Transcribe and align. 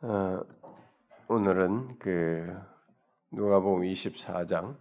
어, 0.00 0.40
오늘은 1.26 1.98
그 1.98 2.56
누가복음 3.32 3.82
24장 3.82 4.78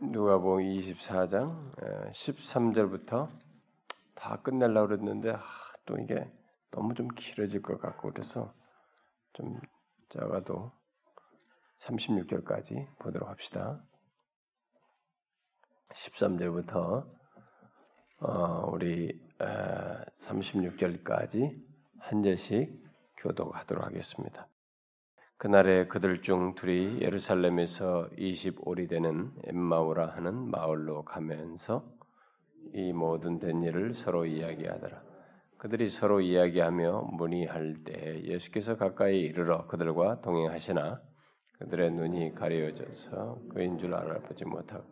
누가복음 0.00 0.64
24장 0.64 2.10
13절부터 2.12 3.28
다 4.14 4.40
끝내려고 4.40 4.88
그랬는데 4.88 5.32
아, 5.32 5.42
또 5.84 5.98
이게 5.98 6.32
너무 6.70 6.94
좀 6.94 7.08
길어질 7.08 7.60
것 7.60 7.78
같고 7.78 8.14
그래서 8.14 8.54
좀 9.34 9.60
작아도 10.08 10.72
36절까지 11.80 12.96
보도록 12.98 13.28
합시다. 13.28 13.84
13절부터 15.90 17.06
어, 18.20 18.70
우리 18.72 19.20
36절까지 20.20 21.73
한 22.06 22.22
절씩 22.22 22.70
교독하도록 23.16 23.82
하겠습니다. 23.82 24.46
그날에 25.38 25.86
그들 25.86 26.20
중 26.20 26.54
둘이 26.54 27.00
예루살렘에서 27.00 28.10
25리 28.18 28.90
되는 28.90 29.32
엠마오라 29.44 30.08
하는 30.08 30.50
마을로 30.50 31.04
가면서 31.04 31.82
이 32.74 32.92
모든 32.92 33.38
된 33.38 33.62
일을 33.62 33.94
서로 33.94 34.26
이야기하더라. 34.26 35.02
그들이 35.56 35.88
서로 35.88 36.20
이야기하며 36.20 37.08
문의할 37.12 37.84
때 37.84 38.22
예수께서 38.24 38.76
가까이 38.76 39.20
이르러 39.20 39.66
그들과 39.66 40.20
동행하시나 40.20 41.00
그들의 41.58 41.90
눈이 41.92 42.34
가려져서 42.34 43.38
그인 43.48 43.78
줄 43.78 43.94
알아보지 43.94 44.44
못하고 44.44 44.84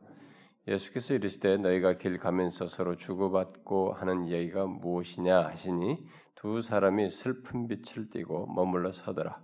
예수께서 0.68 1.14
이르시되 1.14 1.56
너희가 1.56 1.98
길 1.98 2.18
가면서 2.18 2.68
서로 2.68 2.96
주고받고 2.96 3.94
하는 3.94 4.26
이야기가 4.26 4.66
무엇이냐 4.66 5.46
하시니 5.46 6.06
두 6.36 6.62
사람이 6.62 7.10
슬픈 7.10 7.66
빛을 7.66 8.10
띠고 8.10 8.52
머물러 8.54 8.92
서더라. 8.92 9.42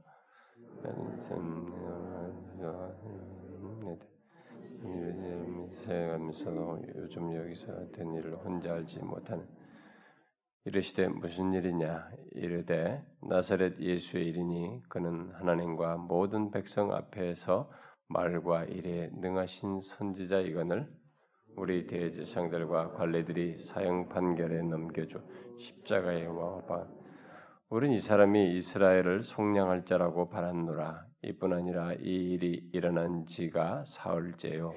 요즘 6.95 7.35
여기서 7.35 7.91
된 7.93 8.15
일을 8.15 8.37
혼자 8.37 8.75
알지 8.75 9.01
못하는 9.01 9.45
이르시되 10.65 11.09
무슨 11.09 11.53
일이냐 11.53 12.11
이르되 12.33 13.03
나사렛 13.23 13.81
예수의 13.81 14.27
일이니 14.27 14.83
그는 14.89 15.31
하나님과 15.33 15.97
모든 15.97 16.51
백성 16.51 16.93
앞에서 16.93 17.71
말과 18.09 18.65
일에 18.65 19.11
능하신 19.15 19.81
선지자 19.81 20.41
이건을 20.41 20.89
우리 21.59 21.87
대제사장들과 21.87 22.93
관리들이 22.93 23.59
사형 23.59 24.09
판결에 24.09 24.63
넘겨줘 24.63 25.19
십자가에 25.59 26.27
와봐. 26.27 26.87
우린 27.69 27.93
이 27.93 27.99
사람이 27.99 28.57
이스라엘을 28.57 29.25
속량할 29.25 29.85
자라고 29.85 30.29
바랐노라. 30.31 31.05
이뿐 31.23 31.53
아니라 31.53 31.95
이 31.95 32.33
일이 32.33 32.71
일어난 32.73 33.27
지가 33.27 33.85
사흘째요. 33.87 34.73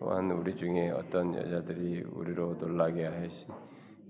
또한 0.00 0.30
우리 0.32 0.56
중에 0.56 0.90
어떤 0.90 1.34
여자들이 1.34 2.02
우리로 2.02 2.54
놀라게 2.54 3.06
하였으니 3.06 3.54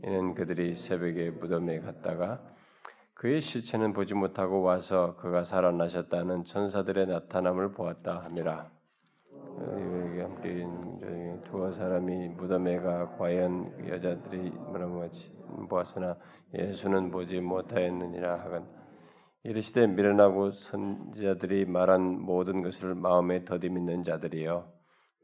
이는 0.04 0.34
그들이 0.34 0.76
새벽에 0.76 1.30
무덤에 1.30 1.80
갔다가 1.80 2.40
그의 3.14 3.42
시체는 3.42 3.92
보지 3.92 4.14
못하고 4.14 4.62
와서 4.62 5.16
그가 5.16 5.44
살아나셨다는 5.44 6.44
천사들의 6.44 7.06
나타남을 7.06 7.72
보았다 7.72 8.24
함이라. 8.24 8.70
여기 9.60 10.20
함께 10.20 10.48
두어 11.44 11.72
사람이 11.72 12.28
무덤에 12.30 12.80
가 12.80 13.16
과연 13.16 13.88
여자들이 13.88 14.52
하지 15.00 15.32
보았으나 15.68 16.16
예수는 16.54 17.10
보지 17.10 17.40
못하였느니라 17.40 18.40
하건 18.40 18.66
이르시되 19.44 19.86
미련하고 19.86 20.50
선지자들이 20.50 21.66
말한 21.66 22.20
모든 22.20 22.62
것을 22.62 22.94
마음에 22.94 23.44
더디 23.44 23.68
믿는 23.68 24.04
자들이여 24.04 24.70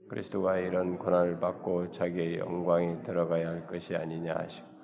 그리스도가 0.09 0.59
이런 0.59 0.99
고난을 0.99 1.41
받고 1.41 1.91
자기의 1.91 2.39
영광이 2.39 3.03
들어가야 3.03 3.49
할 3.49 3.67
것이 3.67 3.97
아니냐 3.97 4.35
하시고 4.35 4.75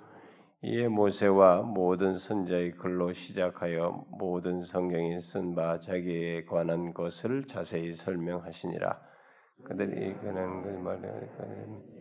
이에 0.62 0.88
모세와 0.88 1.62
모든 1.62 2.18
선자의 2.18 2.72
글로 2.72 3.14
시작하여 3.14 4.04
모든 4.10 4.60
성경에 4.60 5.18
쓴바 5.20 5.80
자기에 5.80 6.44
관한 6.44 6.92
것을 6.92 7.46
자세히 7.46 7.94
설명하시니라. 7.94 9.09
그들이 9.64 10.14
그는 10.14 10.62
그 10.62 10.68
말에 10.68 11.28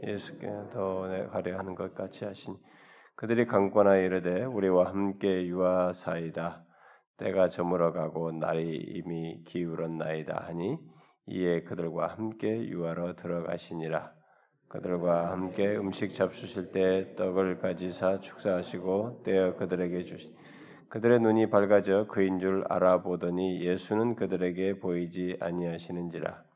예수께 0.03 0.47
더 0.71 1.07
가려 1.31 1.57
하는 1.57 1.75
것 1.75 1.93
같이 1.93 2.25
하신 2.25 2.57
그들이 3.15 3.45
강권하 3.45 3.97
이르되 3.97 4.45
우리와 4.45 4.89
함께 4.89 5.45
유하사이다. 5.45 6.63
때가 7.17 7.49
저물어 7.49 7.91
가고 7.91 8.31
날이 8.31 8.77
이미 8.77 9.43
기울었나이다 9.45 10.45
하니 10.47 10.77
이에 11.27 11.63
그들과 11.63 12.07
함께 12.07 12.67
유하러 12.69 13.15
들어가시니라. 13.15 14.13
그들과 14.69 15.31
함께 15.31 15.75
음식 15.75 16.13
잡수실 16.13 16.71
때 16.71 17.13
떡을 17.15 17.59
가지사 17.59 18.19
축사하시고 18.19 19.23
떼어 19.23 19.55
그들에게 19.57 20.03
주시. 20.03 20.33
그들의 20.89 21.19
눈이 21.19 21.49
밝아져 21.49 22.07
그인 22.07 22.39
줄 22.39 22.63
알아보더니 22.67 23.61
예수는 23.61 24.15
그들에게 24.15 24.79
보이지 24.79 25.37
아니하시는지라 25.39 26.48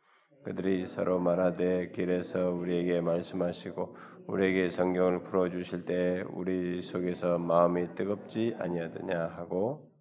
그들이 0.44 0.88
서로 0.88 1.20
말하되 1.20 1.92
길에서 1.92 2.52
우리에게 2.52 3.02
말씀하시고 3.02 3.96
우리에게 4.28 4.70
성경을 4.70 5.24
풀어 5.24 5.50
주실 5.50 5.86
때 5.86 6.24
우리 6.31 6.81
속에서 6.81 7.38
마음이 7.38 7.96
뜨겁지 7.96 8.56
아니하더냐 8.59 9.28
하고 9.36 9.92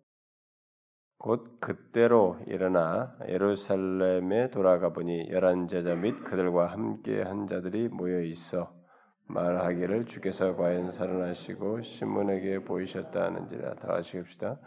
곧 1.19 1.60
그때로 1.60 2.38
일어나 2.48 3.16
예루살렘에 3.28 4.50
돌아가 4.50 4.92
보니 4.92 5.30
열한 5.30 5.69
제자 5.69 5.94
및 5.94 6.25
그들과 6.25 6.66
함께 6.66 7.22
한 7.22 7.47
자들이 7.47 7.88
모여 7.88 8.20
있어 8.22 8.74
말하기를 9.28 10.06
주께서 10.06 10.56
과연 10.56 10.91
살아나시고 10.91 11.82
신문에게 11.82 12.64
보이셨다 12.64 13.24
하는지라 13.24 13.74
다 13.76 13.94
합시다. 13.94 14.59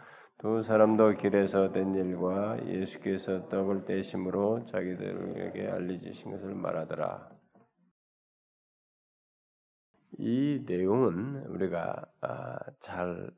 두 0.46 0.62
사람도 0.62 1.16
길에서 1.16 1.72
된 1.72 1.92
일과 1.96 2.56
예수께서 2.68 3.48
떡을 3.48 3.84
떼심으로 3.84 4.66
자기들에게 4.66 5.66
알려주신 5.66 6.30
것을 6.30 6.54
말하더라. 6.54 7.28
이 10.20 10.62
내용은 10.64 11.46
우리가 11.46 12.00
아, 12.20 12.58
잘 12.78 13.28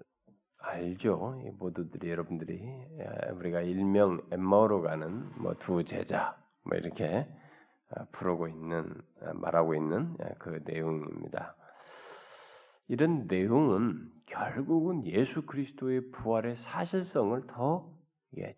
알죠. 0.59 1.41
모두들이 1.59 2.11
여러분들이 2.11 2.61
우리가 3.37 3.63
일명 3.63 4.21
엠마오로 4.31 4.83
가는 4.83 5.31
뭐 5.41 5.55
두 5.55 5.83
제자 5.85 6.37
뭐 6.65 6.77
이렇게 6.77 7.27
아, 7.89 8.05
부르고 8.13 8.49
있는 8.49 8.85
아, 9.23 9.33
말하고 9.33 9.75
있는 9.75 10.15
그 10.39 10.61
내용입니다. 10.67 11.57
이런 12.89 13.27
내용은 13.27 14.11
결국은 14.27 15.07
예수 15.07 15.47
그리스도의 15.47 16.11
부활의 16.11 16.57
사실성을 16.57 17.47
더 17.47 17.91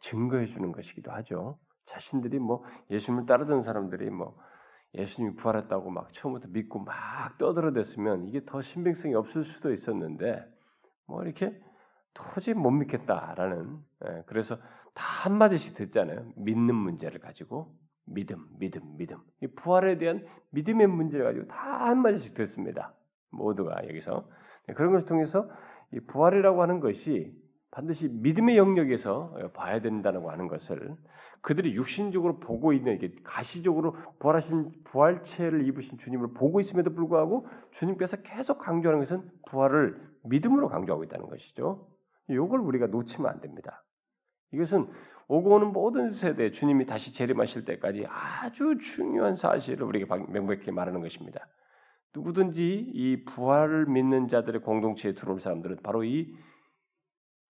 증거해 0.01 0.47
주는 0.47 0.73
것이기도 0.73 1.11
하죠. 1.13 1.59
자신들이 1.87 2.39
뭐 2.39 2.65
예수님을 2.91 3.27
따르던 3.27 3.63
사람들이 3.63 4.11
뭐 4.11 4.37
예수님이 4.95 5.37
부활했다고 5.37 5.91
막 5.91 6.13
처음부터 6.13 6.49
믿고 6.49 6.81
막 6.81 7.39
떠들어댔으면 7.39 8.27
이게 8.27 8.45
더 8.45 8.61
신빙성이 8.61 9.15
없을 9.15 9.45
수도 9.45 9.73
있었는데 9.73 10.45
뭐 11.07 11.23
이렇게 11.23 11.61
도저히 12.15 12.55
못 12.55 12.71
믿겠다라는 12.71 13.79
예, 14.07 14.23
그래서 14.27 14.57
다 14.95 15.05
한마디씩 15.25 15.77
듣잖아요. 15.77 16.33
믿는 16.37 16.75
문제를 16.75 17.21
가지고 17.21 17.77
믿음, 18.05 18.47
믿음, 18.59 18.97
믿음. 18.97 19.19
이 19.41 19.47
부활에 19.47 19.99
대한 19.99 20.27
믿음의 20.51 20.89
문제를 20.89 21.25
가지고 21.27 21.47
다 21.47 21.87
한마디씩 21.87 22.35
듣습니다. 22.35 22.95
모두가 23.31 23.87
여기서 23.89 24.27
네, 24.67 24.75
그런 24.75 24.93
것을 24.93 25.07
통해서 25.07 25.49
이 25.93 26.01
부활이라고 26.01 26.63
하는 26.63 26.81
것이 26.81 27.35
반드시 27.71 28.09
믿음의 28.09 28.57
영역에서 28.57 29.51
봐야 29.55 29.81
된다고 29.81 30.31
하는 30.31 30.49
것을 30.49 30.97
그들이 31.43 31.75
육신적으로 31.75 32.39
보고 32.39 32.73
있는 32.73 32.97
이게 32.97 33.15
가시적으로 33.23 33.97
부활하신 34.19 34.73
부활체를 34.85 35.67
입으신 35.69 35.99
주님을 35.99 36.35
보고 36.35 36.61
있음에도 36.61 36.93
불구하고 36.93 37.47
주님께서 37.71 38.19
계속 38.19 38.59
강조하는 38.59 39.01
것은 39.01 39.23
부활을 39.49 39.97
믿음으로 40.25 40.69
강조하고 40.69 41.05
있다는 41.05 41.29
것이죠. 41.29 41.89
이걸 42.29 42.61
우리가 42.61 42.89
놓치면 42.89 43.31
안 43.31 43.41
됩니다. 43.41 43.83
이것은 44.53 44.89
오고 45.29 45.55
오는 45.55 45.69
모든 45.69 46.11
세대 46.11 46.51
주님이 46.51 46.87
다시 46.87 47.15
재림하실 47.15 47.65
때까지 47.65 48.05
아주 48.09 48.77
중요한 48.79 49.37
사실을 49.37 49.85
우리에게 49.85 50.13
명백히 50.29 50.73
말하는 50.73 51.01
것입니다. 51.01 51.47
누구든지 52.15 52.91
이 52.93 53.25
부활을 53.25 53.87
믿는 53.87 54.29
자들의 54.29 54.63
공동체에 54.63 55.15
들어올 55.15 55.41
사람들은 55.41 55.79
바로 55.83 56.05
이 56.05 56.35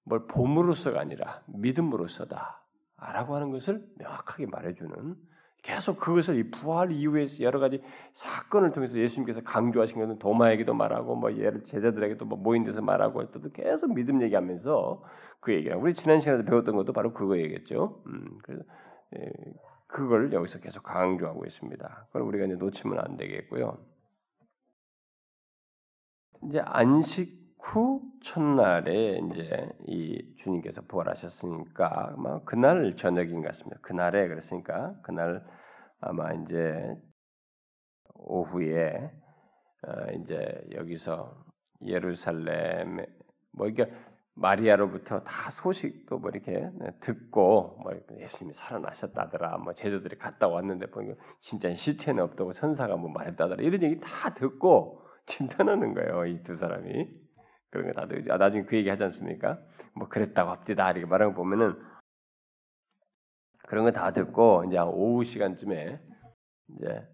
뭘 0.04 0.26
봄으로서가 0.26 1.00
아니라 1.00 1.42
믿음으로서다라고 1.46 3.34
하는 3.34 3.50
것을 3.50 3.84
명확하게 3.98 4.46
말해주는 4.46 5.16
계속 5.62 6.00
그것을 6.00 6.36
이 6.36 6.50
부활 6.50 6.90
이후에 6.90 7.26
여러 7.40 7.58
가지 7.60 7.82
사건을 8.12 8.72
통해서 8.72 8.96
예수님께서 8.96 9.42
강조하신 9.42 9.98
것은 9.98 10.18
도마에게도 10.18 10.72
말하고 10.72 11.16
뭐 11.16 11.30
제자들에게도 11.64 12.24
뭐 12.24 12.38
모인 12.38 12.64
데서 12.64 12.80
말하고 12.80 13.30
또 13.30 13.40
계속 13.52 13.94
믿음 13.94 14.22
얘기하면서 14.22 15.04
그 15.40 15.52
얘기를 15.54 15.76
우리 15.76 15.92
지난 15.92 16.20
시간에 16.20 16.44
배웠던 16.44 16.74
것도 16.76 16.92
바로 16.94 17.12
그거 17.12 17.36
얘기겠죠. 17.38 18.02
음, 18.06 18.38
그래서 18.42 18.64
예, 19.18 19.30
그걸 19.86 20.32
여기서 20.32 20.60
계속 20.60 20.82
강조하고 20.82 21.44
있습니다. 21.44 22.06
그걸 22.06 22.22
우리가 22.22 22.46
이제 22.46 22.54
놓치면 22.54 22.98
안 22.98 23.16
되겠고요. 23.18 23.76
이제 26.44 26.60
안식 26.64 27.40
후 27.58 28.02
첫날에 28.22 29.18
이제 29.18 29.68
이 29.86 30.34
주님께서 30.36 30.82
부활하셨으니까 30.82 32.14
아마 32.14 32.40
그날 32.44 32.96
저녁인 32.96 33.42
것 33.42 33.48
같습니다. 33.48 33.78
그날에 33.82 34.28
그랬으니까 34.28 34.94
그날 35.02 35.44
아마 36.00 36.32
이제 36.32 36.96
오후에 38.14 39.12
어 39.86 40.12
이제 40.12 40.66
여기서 40.72 41.44
예루살렘에 41.82 43.06
뭐 43.52 43.66
이게 43.68 43.90
마리아로부터 44.34 45.22
다 45.22 45.50
소식도 45.50 46.18
뭐 46.18 46.30
이렇게 46.30 46.70
듣고 47.00 47.78
뭐 47.82 47.92
예수님이 48.18 48.54
살아나셨다더라 48.54 49.58
뭐 49.58 49.74
제자들이 49.74 50.16
갔다 50.16 50.48
왔는데 50.48 50.86
보니까 50.86 51.22
진짜 51.40 51.72
시체는 51.74 52.22
없다고 52.24 52.54
천사가 52.54 52.96
뭐 52.96 53.10
말했다더라 53.10 53.62
이런 53.62 53.82
얘기 53.82 54.00
다 54.00 54.32
듣고 54.34 54.99
진단하는 55.30 55.94
거예요 55.94 56.26
이 56.26 56.42
두 56.42 56.56
사람이 56.56 57.08
그런 57.70 57.86
거 57.86 57.92
다들 58.00 58.30
아, 58.32 58.36
나중에 58.36 58.64
그 58.64 58.76
얘기 58.76 58.88
하지 58.88 59.04
않습니까? 59.04 59.60
뭐 59.94 60.08
그랬다고 60.08 60.50
합디다 60.50 60.90
이렇게 60.92 61.06
말하는 61.06 61.34
거 61.34 61.42
보면은 61.42 61.80
그런 63.68 63.84
거 63.84 63.92
다 63.92 64.12
듣고 64.12 64.64
이제 64.66 64.78
오후 64.78 65.24
시간쯤에 65.24 66.00
이제 66.76 67.08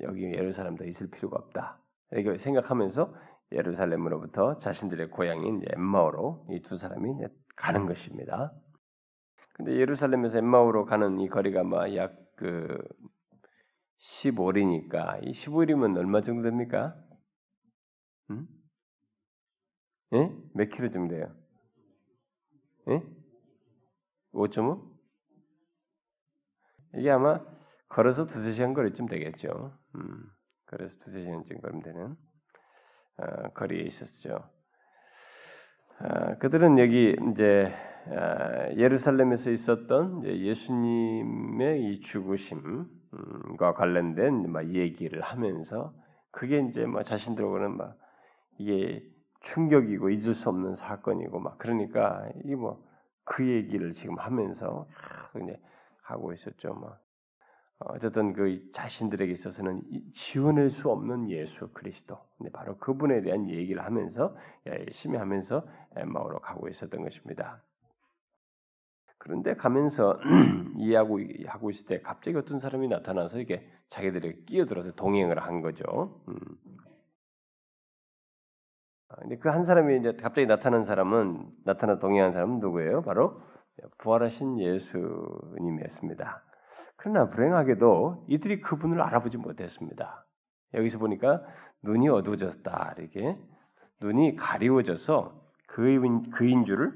여기 0.00 0.24
예루살렘도 0.32 0.84
있을 0.84 1.10
필요가 1.10 1.36
없다 1.38 1.78
이렇게 2.12 2.38
생각하면서 2.38 3.14
예루살렘으로부터 3.52 4.58
자신들의 4.58 5.10
고향인 5.10 5.62
엠마오로 5.74 6.46
이 6.50 6.62
두 6.62 6.76
사람이 6.76 7.14
가는 7.56 7.86
것입니다. 7.86 8.52
근데 9.54 9.76
예루살렘에서 9.76 10.38
엠마오로 10.38 10.86
가는 10.86 11.20
이 11.20 11.28
거리가 11.28 11.62
뭐약그 11.62 12.78
15리니까 14.00 15.20
이 15.22 15.32
15리면 15.32 15.96
얼마 15.96 16.20
정도 16.20 16.42
됩니까? 16.42 16.94
음? 18.30 18.46
예? 20.12 20.30
몇 20.54 20.68
킬로 20.68 20.90
정도 20.90 21.14
돼요? 21.14 21.34
예? 22.88 23.02
5.5? 24.32 24.94
이게 26.96 27.10
아마 27.10 27.40
걸어서 27.88 28.26
두세 28.26 28.52
시간 28.52 28.74
거리쯤 28.74 29.06
되겠죠. 29.06 29.76
음, 29.96 30.30
그래서 30.64 30.96
두세 31.04 31.22
시간쯤 31.22 31.60
걸으면 31.60 31.82
되는 31.82 32.16
어, 33.16 33.48
거리에 33.54 33.82
있었죠. 33.82 34.50
어, 36.00 36.36
그들은 36.38 36.78
여기 36.78 37.16
이제 37.32 37.72
어, 38.06 38.74
예루살렘에서 38.76 39.50
있었던 39.50 40.24
예수님의 40.24 41.84
이 41.84 42.00
죽으심과 42.00 43.74
관련된 43.74 44.52
얘기를 44.74 45.20
하면서 45.22 45.94
그게 46.30 46.60
이제 46.60 46.84
뭐 46.86 47.02
자신들하고는 47.02 47.76
막 47.76 47.96
이게 48.58 49.02
충격이고 49.40 50.10
잊을 50.10 50.34
수 50.34 50.48
없는 50.48 50.74
사건이고 50.74 51.38
막 51.40 51.58
그러니까 51.58 52.28
이 52.44 52.54
뭐 52.54 52.78
그 53.24 53.46
얘기를 53.48 53.92
지금 53.92 54.18
하면서 54.18 54.86
이제 55.42 55.58
하고 56.02 56.32
있었죠. 56.32 56.74
뭐 56.74 56.96
어쨌든 57.86 58.32
그 58.32 58.70
자신들에게 58.72 59.32
있어서는 59.32 59.82
지원할 60.12 60.70
수 60.70 60.90
없는 60.90 61.30
예수 61.30 61.72
그리스도, 61.72 62.18
바로 62.52 62.78
그분에 62.78 63.20
대한 63.22 63.48
얘기를 63.48 63.84
하면서 63.84 64.36
열심히 64.66 65.18
하면서 65.18 65.66
엠마오로 65.96 66.40
가고 66.40 66.68
있었던 66.68 67.02
것입니다. 67.02 67.62
그런데 69.18 69.54
가면서 69.54 70.18
이해하고 70.76 71.20
하고 71.46 71.70
있을 71.70 71.86
때 71.86 72.00
갑자기 72.00 72.36
어떤 72.36 72.58
사람이 72.58 72.88
나타나서 72.88 73.40
이게 73.40 73.66
자기들에게 73.88 74.44
끼어들어서 74.46 74.92
동행을 74.92 75.38
한 75.40 75.60
거죠. 75.62 76.20
음. 76.28 76.36
아, 79.08 79.16
근데 79.16 79.38
그 79.38 79.48
한 79.48 79.64
사람이 79.64 79.98
이제 79.98 80.12
갑자기 80.16 80.46
나타난 80.46 80.84
사람은 80.84 81.46
나타나 81.64 81.98
동행한 81.98 82.32
사람은 82.32 82.60
누구예요? 82.60 83.02
바로 83.02 83.40
부활하신 83.98 84.58
예수님이었습니다. 84.60 86.42
그러나 86.96 87.28
불행하게도 87.28 88.26
이들이 88.28 88.60
그분을 88.60 89.00
알아보지 89.00 89.36
못했습니다. 89.36 90.26
여기서 90.74 90.98
보니까 90.98 91.42
눈이 91.82 92.08
어두워졌다 92.08 92.94
이렇게 92.98 93.38
눈이 94.00 94.36
가리워져서 94.36 95.42
그인 95.66 96.30
그인 96.30 96.64
줄을 96.64 96.92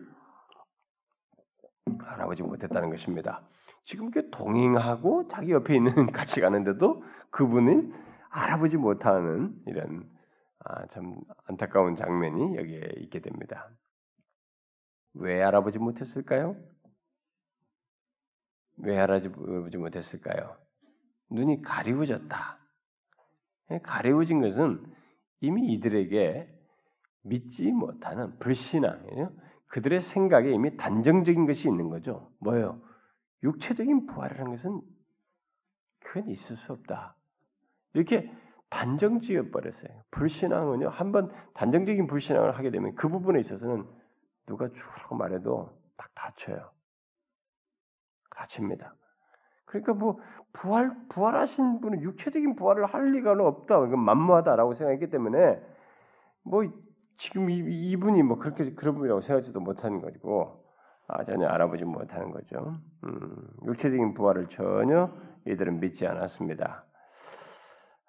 알아보지 2.04 2.42
못했다는 2.42 2.90
것입니다. 2.90 3.42
지금 3.84 4.08
이렇게 4.08 4.28
동행하고 4.30 5.28
자기 5.28 5.52
옆에 5.52 5.76
있는 5.76 6.06
같이 6.12 6.40
가는데도 6.40 7.02
그분은 7.30 7.92
알아보지 8.30 8.76
못하는 8.76 9.54
이런 9.66 10.08
아, 10.64 10.86
참 10.88 11.16
안타까운 11.46 11.96
장면이 11.96 12.56
여기에 12.56 12.92
있게 12.98 13.20
됩니다. 13.20 13.70
왜 15.14 15.42
알아보지 15.42 15.78
못했을까요? 15.78 16.56
왜 18.80 18.98
알아보지 18.98 19.76
못했을까요? 19.76 20.56
눈이 21.30 21.62
가리워졌다. 21.62 22.58
예, 23.70 23.78
가리워진 23.80 24.40
것은 24.40 24.84
이미 25.40 25.72
이들에게 25.74 26.48
믿지 27.22 27.70
못하는 27.70 28.38
불신앙이에요. 28.38 29.32
그들의 29.66 30.00
생각에 30.00 30.50
이미 30.50 30.76
단정적인 30.76 31.46
것이 31.46 31.68
있는 31.68 31.90
거죠. 31.90 32.32
뭐예요? 32.40 32.80
육체적인 33.42 34.06
부활이라는 34.06 34.50
것은 34.52 34.80
그건 36.00 36.28
있을 36.30 36.56
수 36.56 36.72
없다. 36.72 37.16
이렇게 37.92 38.32
단정 38.70 39.20
지어 39.20 39.50
버렸어요. 39.50 39.90
불신앙은요. 40.10 40.88
한번 40.88 41.30
단정적인 41.54 42.06
불신앙을 42.06 42.56
하게 42.56 42.70
되면 42.70 42.94
그 42.94 43.08
부분에 43.08 43.40
있어서는 43.40 43.86
누가 44.46 44.68
죽으라고 44.70 45.16
말해도 45.16 45.78
딱 45.96 46.10
닫혀요. 46.14 46.70
갇힙니다. 48.38 48.94
그러니까 49.64 49.92
뭐 49.94 50.18
부활 50.52 50.96
부활하신 51.08 51.80
분은 51.80 52.02
육체적인 52.02 52.56
부활을 52.56 52.86
할 52.86 53.12
리가 53.12 53.32
없다. 53.32 53.76
이건 53.86 54.00
만무하다라고 54.00 54.74
생각했기 54.74 55.10
때문에 55.10 55.60
뭐 56.42 56.64
지금 57.16 57.50
이, 57.50 57.90
이분이 57.90 58.22
뭐 58.22 58.38
그렇게 58.38 58.72
그런 58.74 58.94
분이라고 58.94 59.20
생각지도 59.20 59.60
못하는 59.60 60.00
거고 60.00 60.64
아, 61.08 61.24
전혀 61.24 61.46
알아보지 61.46 61.84
못하는 61.84 62.30
거죠. 62.30 62.78
음, 63.04 63.36
육체적인 63.66 64.14
부활을 64.14 64.48
전혀 64.48 65.10
이들은 65.46 65.80
믿지 65.80 66.06
않았습니다. 66.06 66.84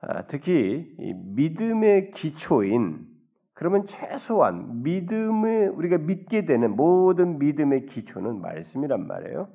아, 0.01 0.23
특히 0.27 0.95
믿음의 0.97 2.11
기초인 2.11 3.07
그러면 3.53 3.85
최소한 3.85 4.83
믿음을 4.83 5.69
우리가 5.75 5.97
믿게 5.97 6.45
되는 6.45 6.77
모든 6.77 7.39
믿음의 7.39 7.87
기초는 7.87 8.39
말씀이란 8.39 9.05
말이에요. 9.05 9.49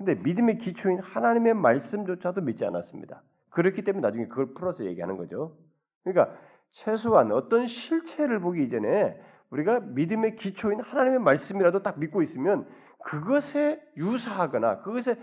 근데 0.00 0.14
믿음의 0.14 0.56
기초인 0.56 0.98
하나님의 0.98 1.52
말씀조차도 1.52 2.40
믿지 2.40 2.64
않았습니다. 2.64 3.22
그렇기 3.50 3.84
때문에 3.84 4.00
나중에 4.00 4.28
그걸 4.28 4.54
풀어서 4.54 4.86
얘기하는 4.86 5.18
거죠. 5.18 5.58
그러니까 6.02 6.34
최소한 6.70 7.30
어떤 7.32 7.66
실체를 7.66 8.40
보기 8.40 8.64
이전에 8.64 9.20
우리가 9.50 9.80
믿음의 9.80 10.36
기초인 10.36 10.80
하나님의 10.80 11.18
말씀이라도 11.18 11.82
딱 11.82 11.98
믿고 11.98 12.22
있으면 12.22 12.66
그것에 13.04 13.78
유사하거나 13.98 14.78
그것에 14.78 15.18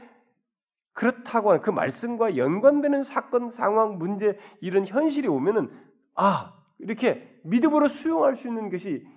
그렇다고 0.94 1.50
하는 1.50 1.64
그 1.64 1.72
말씀과 1.72 2.38
연관되는 2.38 3.02
사건, 3.02 3.50
상황, 3.50 3.98
문제 3.98 4.38
이런 4.62 4.86
현실이 4.86 5.28
오면은 5.28 5.72
아 6.14 6.54
이렇게 6.78 7.28
믿음으로 7.46 7.88
수용할 7.88 8.36
수 8.36 8.48
있는 8.48 8.70
것이 8.70 9.08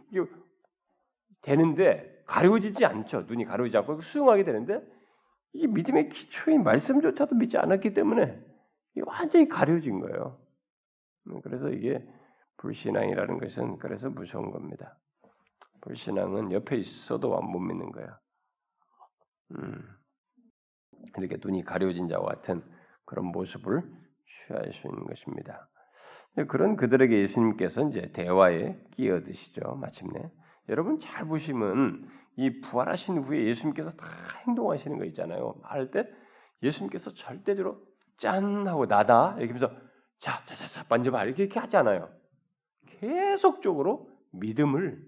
되는데 1.43 2.23
가려지지 2.25 2.87
않죠. 2.87 3.25
눈이 3.29 3.45
가려지지 3.45 3.77
않고 3.77 4.01
수용하게 4.01 4.45
되는데 4.45 4.81
이게 5.53 5.67
믿음의 5.67 6.09
기초인 6.09 6.63
말씀조차도 6.63 7.37
믿지 7.37 7.59
않았기 7.59 7.95
때문에 7.95 8.41
완전히 9.05 9.49
가려진 9.49 10.01
거예요. 10.01 10.39
음, 11.27 11.41
그래서 11.43 11.71
이게 11.71 12.07
불신앙이라는 12.59 13.39
것은 13.39 13.79
그래서 13.79 14.11
무서운 14.11 14.51
겁니다. 14.51 14.99
불신앙은 15.81 16.53
옆에 16.53 16.77
있어도 16.77 17.41
못 17.41 17.59
믿는 17.59 17.91
거야. 17.93 18.19
음. 19.53 19.83
이렇게 21.19 21.39
눈이 21.43 21.65
가려진 21.65 22.09
자와 22.09 22.27
같은 22.27 22.63
그런 23.05 23.27
모습을 23.27 23.83
취할 24.27 24.73
수 24.73 24.87
있는 24.87 25.05
것입니다. 25.07 25.69
그런 26.49 26.77
그들에게 26.77 27.21
예수님께서 27.23 27.89
이제 27.89 28.13
대화에 28.13 28.79
끼어드시죠. 28.93 29.77
마침내 29.77 30.31
여러분 30.71 31.01
잘 31.01 31.27
보시면 31.27 32.09
이 32.37 32.61
부활하신 32.61 33.19
후에 33.19 33.45
예수님께서 33.47 33.91
다 33.91 34.07
행동하시는 34.47 34.97
거 34.99 35.05
있잖아요. 35.07 35.57
할때 35.63 36.09
예수님께서 36.63 37.13
절대로 37.13 37.85
짠 38.17 38.67
하고 38.69 38.87
나다 38.87 39.37
이렇게 39.39 39.53
하면서 39.53 39.69
자, 40.19 40.45
자, 40.45 40.55
자, 40.55 40.67
자 40.69 40.87
만져봐 40.89 41.25
이렇게, 41.25 41.43
이렇게 41.43 41.59
하지 41.59 41.77
않아요. 41.77 42.09
계속적으로 42.87 44.11
믿음을 44.31 45.05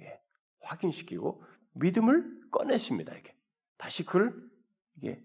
예, 0.00 0.20
확인시키고 0.60 1.44
믿음을 1.74 2.50
꺼내십니다. 2.50 3.12
이렇게 3.12 3.34
다시 3.78 4.04
그를 4.04 4.34
이게 4.96 5.22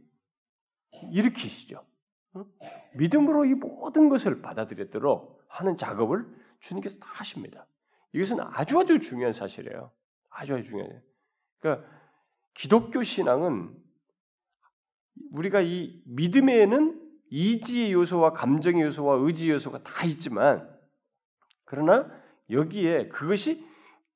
일으키시죠. 1.11 1.83
응? 2.35 2.45
믿음으로 2.95 3.45
이 3.45 3.55
모든 3.55 4.09
것을 4.09 4.41
받아들였도록 4.41 5.45
하는 5.47 5.77
작업을 5.77 6.27
주님께서 6.59 6.99
다 6.99 7.07
하십니다. 7.09 7.65
이것은 8.13 8.39
아주 8.39 8.79
아주 8.79 8.99
중요한 8.99 9.33
사실이에요. 9.33 9.91
아주 10.29 10.55
아주 10.55 10.63
중요해요. 10.63 11.01
그러니까 11.59 11.87
기독교 12.53 13.03
신앙은 13.03 13.75
우리가 15.31 15.61
이 15.61 16.01
믿음에는 16.05 17.09
이지의 17.29 17.93
요소와 17.93 18.33
감정의 18.33 18.83
요소와 18.83 19.17
의지 19.19 19.49
요소가 19.49 19.83
다 19.83 20.05
있지만 20.05 20.67
그러나 21.65 22.09
여기에 22.49 23.09
그것이 23.09 23.65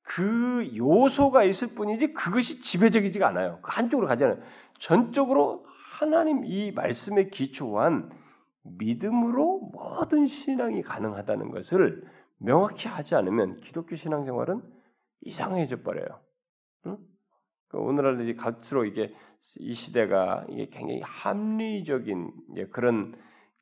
그 0.02 0.70
요소가 0.76 1.44
있을 1.44 1.68
뿐이지 1.68 2.12
그것이 2.12 2.60
지배적이지가 2.60 3.28
않아요. 3.28 3.60
그 3.62 3.70
한쪽으로 3.72 4.08
가지 4.08 4.24
않아요. 4.24 4.42
전적으로 4.78 5.66
하나님 5.98 6.44
이 6.44 6.72
말씀에 6.72 7.28
기초한 7.28 8.10
믿음으로 8.64 9.70
모든 9.72 10.26
신앙이 10.26 10.82
가능하다는 10.82 11.50
것을 11.50 12.02
명확히 12.38 12.88
하지 12.88 13.14
않으면 13.14 13.60
기독교 13.60 13.96
신앙생활은 13.96 14.62
이상해져 15.22 15.82
버려요. 15.82 16.20
응? 16.86 16.98
그 17.68 17.78
오늘날 17.78 18.36
갈수록 18.36 18.84
이게 18.84 19.14
이 19.56 19.74
시대가 19.74 20.44
이게 20.48 20.68
굉장히 20.68 21.00
합리적인 21.02 22.32
그런 22.70 23.14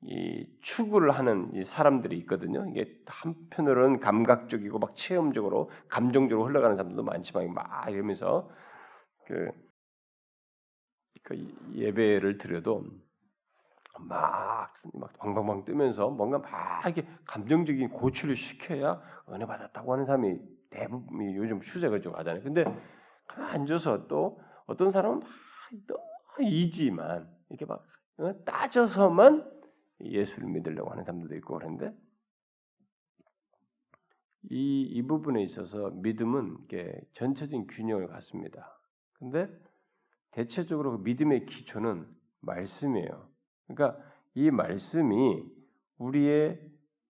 이 0.04 0.46
추구를 0.62 1.12
하는 1.12 1.54
이 1.54 1.64
사람들이 1.64 2.18
있거든요. 2.20 2.66
이게 2.70 3.00
한편으로는 3.06 4.00
감각적이고 4.00 4.78
막 4.80 4.96
체험적으로 4.96 5.70
감정적으로 5.88 6.48
흘러가는 6.48 6.76
사람들도 6.76 7.04
많지만 7.04 7.54
막 7.54 7.88
이러면서 7.88 8.50
그, 9.26 9.50
그 11.22 11.36
예배를 11.74 12.38
드려도 12.38 12.84
막, 14.00 14.72
막 14.94 15.12
방방방 15.18 15.64
뜨면서 15.64 16.08
뭔가 16.10 16.38
막 16.38 16.84
이렇게 16.84 17.06
감정적인 17.24 17.90
고취를 17.90 18.36
시켜야 18.36 19.00
은혜 19.28 19.46
받았다고 19.46 19.92
하는 19.92 20.04
사람이 20.04 20.38
대부분 20.70 21.34
요즘 21.34 21.60
추세가 21.60 22.00
좀 22.00 22.14
하잖아요. 22.16 22.42
근데 22.42 22.64
앉아서 23.26 24.06
또 24.08 24.40
어떤 24.66 24.90
사람은 24.90 25.20
막 25.20 25.98
이지만 26.40 27.28
이렇게 27.50 27.66
막 27.66 27.86
어, 28.18 28.32
따져서만 28.44 29.50
예수를 30.00 30.48
믿으려고 30.48 30.90
하는 30.90 31.04
사람들도 31.04 31.34
있고 31.36 31.54
그런데 31.58 31.94
이, 34.50 34.82
이 34.82 35.02
부분에 35.02 35.42
있어서 35.42 35.90
믿음은 35.90 36.56
이게 36.64 37.00
전체적인 37.14 37.68
균형을 37.68 38.08
갖습니다. 38.08 38.76
근데 39.14 39.48
대체적으로 40.32 40.98
그 40.98 41.02
믿음의 41.04 41.46
기초는 41.46 42.06
말씀이에요. 42.40 43.31
그러니까 43.74 44.02
이 44.34 44.50
말씀이 44.50 45.44
우리의 45.98 46.60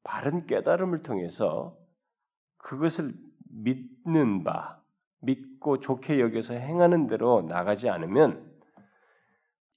바른 0.05 0.47
깨달음을 0.47 1.03
통해서 1.03 1.77
그것을 2.59 3.15
믿는 3.51 4.45
바, 4.45 4.81
믿고 5.21 5.81
좋게 5.81 6.21
여겨서 6.21 6.55
행하는 6.55 7.07
대로 7.07 7.43
나가지 7.43 7.89
않으면 7.89 8.51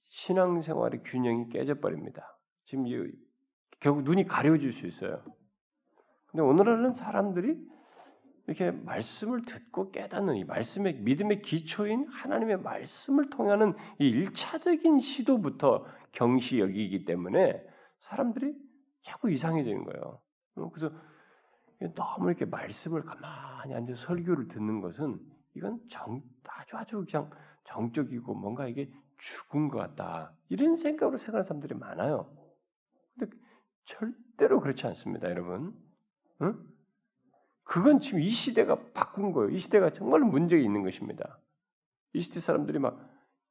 신앙생활의 0.06 1.02
균형이 1.04 1.48
깨져버립니다. 1.50 2.36
지금 2.64 2.86
이, 2.86 3.10
결국 3.80 4.02
눈이 4.02 4.26
가려질 4.26 4.72
수 4.72 4.86
있어요. 4.86 5.22
근데 6.26 6.42
오늘날은 6.42 6.92
사람들이 6.94 7.56
이렇게 8.46 8.70
말씀을 8.70 9.42
듣고 9.42 9.90
깨닫는 9.90 10.36
이 10.36 10.44
말씀의 10.44 11.00
믿음의 11.00 11.42
기초인 11.42 12.06
하나님의 12.08 12.58
말씀을 12.58 13.30
통하는 13.30 13.74
이 13.98 14.06
일차적인 14.08 15.00
시도부터 15.00 15.84
경시 16.16 16.58
여기기 16.60 17.04
때문에 17.04 17.62
사람들이 18.00 18.54
자꾸 19.02 19.30
이상해지는 19.30 19.84
거예요. 19.84 20.20
어, 20.56 20.70
그래서 20.70 20.94
너무 21.94 22.30
이렇게 22.30 22.46
말씀을 22.46 23.04
가만히 23.04 23.74
앉아 23.74 23.94
설교를 23.96 24.48
듣는 24.48 24.80
것은 24.80 25.20
이건 25.54 25.78
정, 25.90 26.22
아주 26.44 26.76
아주 26.76 27.04
그냥 27.04 27.30
정적이고 27.64 28.34
뭔가 28.34 28.66
이게 28.66 28.90
죽은 29.18 29.68
것 29.68 29.78
같다 29.78 30.32
이런 30.48 30.76
생각으로 30.76 31.18
생각하는 31.18 31.44
사람들이 31.44 31.74
많아요. 31.74 32.34
근데 33.18 33.36
절대로 33.84 34.60
그렇지 34.60 34.86
않습니다, 34.86 35.28
여러분. 35.28 35.74
응? 36.42 36.58
그건 37.62 38.00
지금 38.00 38.20
이 38.20 38.30
시대가 38.30 38.78
바꾼 38.94 39.32
거예요. 39.32 39.50
이 39.50 39.58
시대가 39.58 39.92
정말 39.92 40.20
문제가 40.20 40.62
있는 40.62 40.82
것입니다. 40.82 41.38
이 42.14 42.22
시대 42.22 42.40
사람들이 42.40 42.78
막 42.78 43.06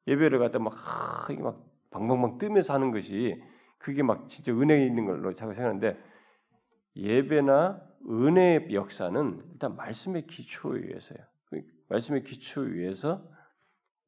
예배를 0.08 0.40
갖다 0.40 0.58
막, 0.58 0.74
하, 0.74 1.32
이게 1.32 1.44
막 1.44 1.75
방방방 1.96 2.38
뜨면서 2.40 2.74
하는 2.74 2.92
것이 2.92 3.42
그게 3.78 4.04
막 4.04 4.28
진짜 4.28 4.52
은혜 4.52 4.86
있는 4.86 5.06
걸로 5.06 5.34
자꾸 5.34 5.54
생각하는데 5.54 5.98
예배나 6.98 7.82
은혜의 8.10 8.74
역사는 8.74 9.42
일단 9.54 9.76
말씀의 9.78 10.28
기초에 10.28 10.82
의해서요. 10.82 11.18
그 11.46 11.62
말씀의 11.88 12.24
기초에 12.24 12.68
의해서 12.68 13.26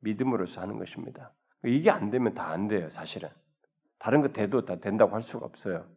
믿음으로서 0.01 0.59
하는 0.61 0.77
것입니다. 0.77 1.33
이게 1.63 1.89
안 1.89 2.11
되면 2.11 2.33
다 2.33 2.49
안 2.51 2.67
돼요, 2.67 2.89
사실은. 2.89 3.29
다른 3.99 4.21
거 4.21 4.29
돼도 4.33 4.65
다 4.65 4.79
된다고 4.79 5.15
할 5.15 5.23
수가 5.23 5.45
없어요. 5.45 5.87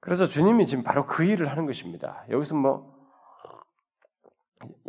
그래서 0.00 0.26
주님이 0.26 0.66
지금 0.66 0.82
바로 0.82 1.06
그 1.06 1.24
일을 1.24 1.48
하는 1.48 1.66
것입니다. 1.66 2.26
여기서 2.30 2.56
뭐 2.56 2.96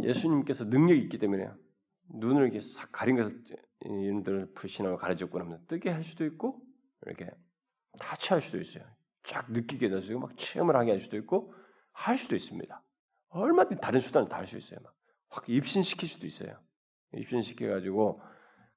예수님께서 0.02 0.66
능력이 0.66 1.02
있기 1.04 1.20
때문에 1.20 1.48
눈을 2.10 2.44
이렇게 2.44 2.62
싹 2.62 2.92
가린 2.92 3.16
것을 3.18 3.42
이름들을 3.82 4.54
불신하고 4.54 4.98
가르쳤고 4.98 5.38
나면 5.40 5.66
뜨게 5.68 5.90
할 5.90 6.04
수도 6.04 6.26
있고 6.26 6.62
이렇게 7.06 7.30
다 8.00 8.16
취할 8.18 8.42
수도 8.42 8.60
있어요. 8.60 8.84
쫙 9.24 9.52
느끼게 9.52 9.90
해서 9.90 10.20
막 10.20 10.36
체험을 10.38 10.76
하게 10.76 10.92
할 10.92 11.02
수도 11.02 11.18
있고 11.18 11.54
할 11.92 12.18
수도 12.18 12.36
있습니다. 12.36 12.84
얼마든지 13.30 13.82
다른 13.82 14.00
수단을 14.00 14.30
다 14.30 14.38
할 14.38 14.48
수 14.48 14.58
있어요. 14.58 14.80
막 14.84 14.98
확 15.30 15.50
입신시킬 15.50 16.08
수도 16.08 16.26
있어요. 16.26 16.58
입신시켜 17.14 17.68
가지고 17.68 18.22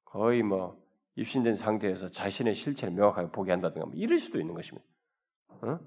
거의 0.04 0.42
뭐 0.42 0.82
입신된 1.14 1.54
상태에서 1.56 2.10
자신의 2.10 2.54
실체를 2.54 2.94
명확하게 2.94 3.30
보게 3.32 3.50
한다든가 3.52 3.86
뭐 3.86 3.94
이럴 3.94 4.18
수도 4.18 4.40
있는 4.40 4.54
것입니다. 4.54 4.86
어? 5.62 5.78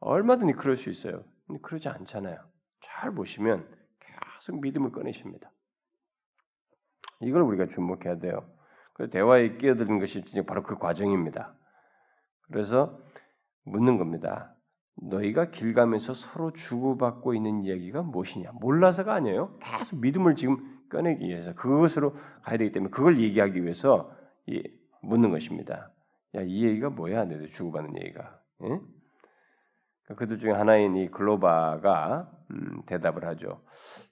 얼마든지 0.00 0.52
그럴 0.54 0.76
수 0.76 0.90
있어요. 0.90 1.24
근데 1.46 1.60
그러지 1.62 1.88
않잖아요. 1.88 2.38
잘 2.80 3.12
보시면 3.14 3.68
계속 4.00 4.60
믿음을 4.60 4.92
꺼내십니다. 4.92 5.50
이걸 7.20 7.42
우리가 7.42 7.66
주목해야 7.66 8.18
돼요. 8.18 8.44
그 8.94 9.10
대화에 9.10 9.56
끼어드는 9.56 9.98
것이 9.98 10.22
바로 10.46 10.62
그 10.62 10.76
과정입니다. 10.76 11.54
그래서 12.50 12.98
묻는 13.64 13.98
겁니다. 13.98 14.54
너희가 15.00 15.50
길 15.50 15.74
가면서 15.74 16.14
서로 16.14 16.52
주고받고 16.52 17.34
있는 17.34 17.64
얘기가 17.64 18.02
무엇이냐? 18.02 18.52
몰라서가 18.60 19.14
아니에요. 19.14 19.56
계속 19.60 20.00
믿음을 20.00 20.34
지금 20.34 20.78
꺼내기 20.90 21.28
위해서 21.28 21.54
그것으로 21.54 22.16
가야 22.42 22.56
되기 22.56 22.72
때문에 22.72 22.90
그걸 22.90 23.20
얘기하기 23.20 23.62
위해서 23.62 24.12
묻는 25.02 25.30
것입니다. 25.30 25.92
야, 26.34 26.42
이 26.42 26.64
얘기가 26.64 26.90
뭐야? 26.90 27.24
너희들 27.24 27.50
주고받는 27.50 28.00
얘기가. 28.00 28.40
예? 28.64 28.80
그들 30.16 30.38
중에 30.38 30.52
하나인 30.52 30.96
이 30.96 31.08
글로바가 31.10 32.30
음, 32.50 32.82
대답을 32.86 33.24
하죠. 33.26 33.62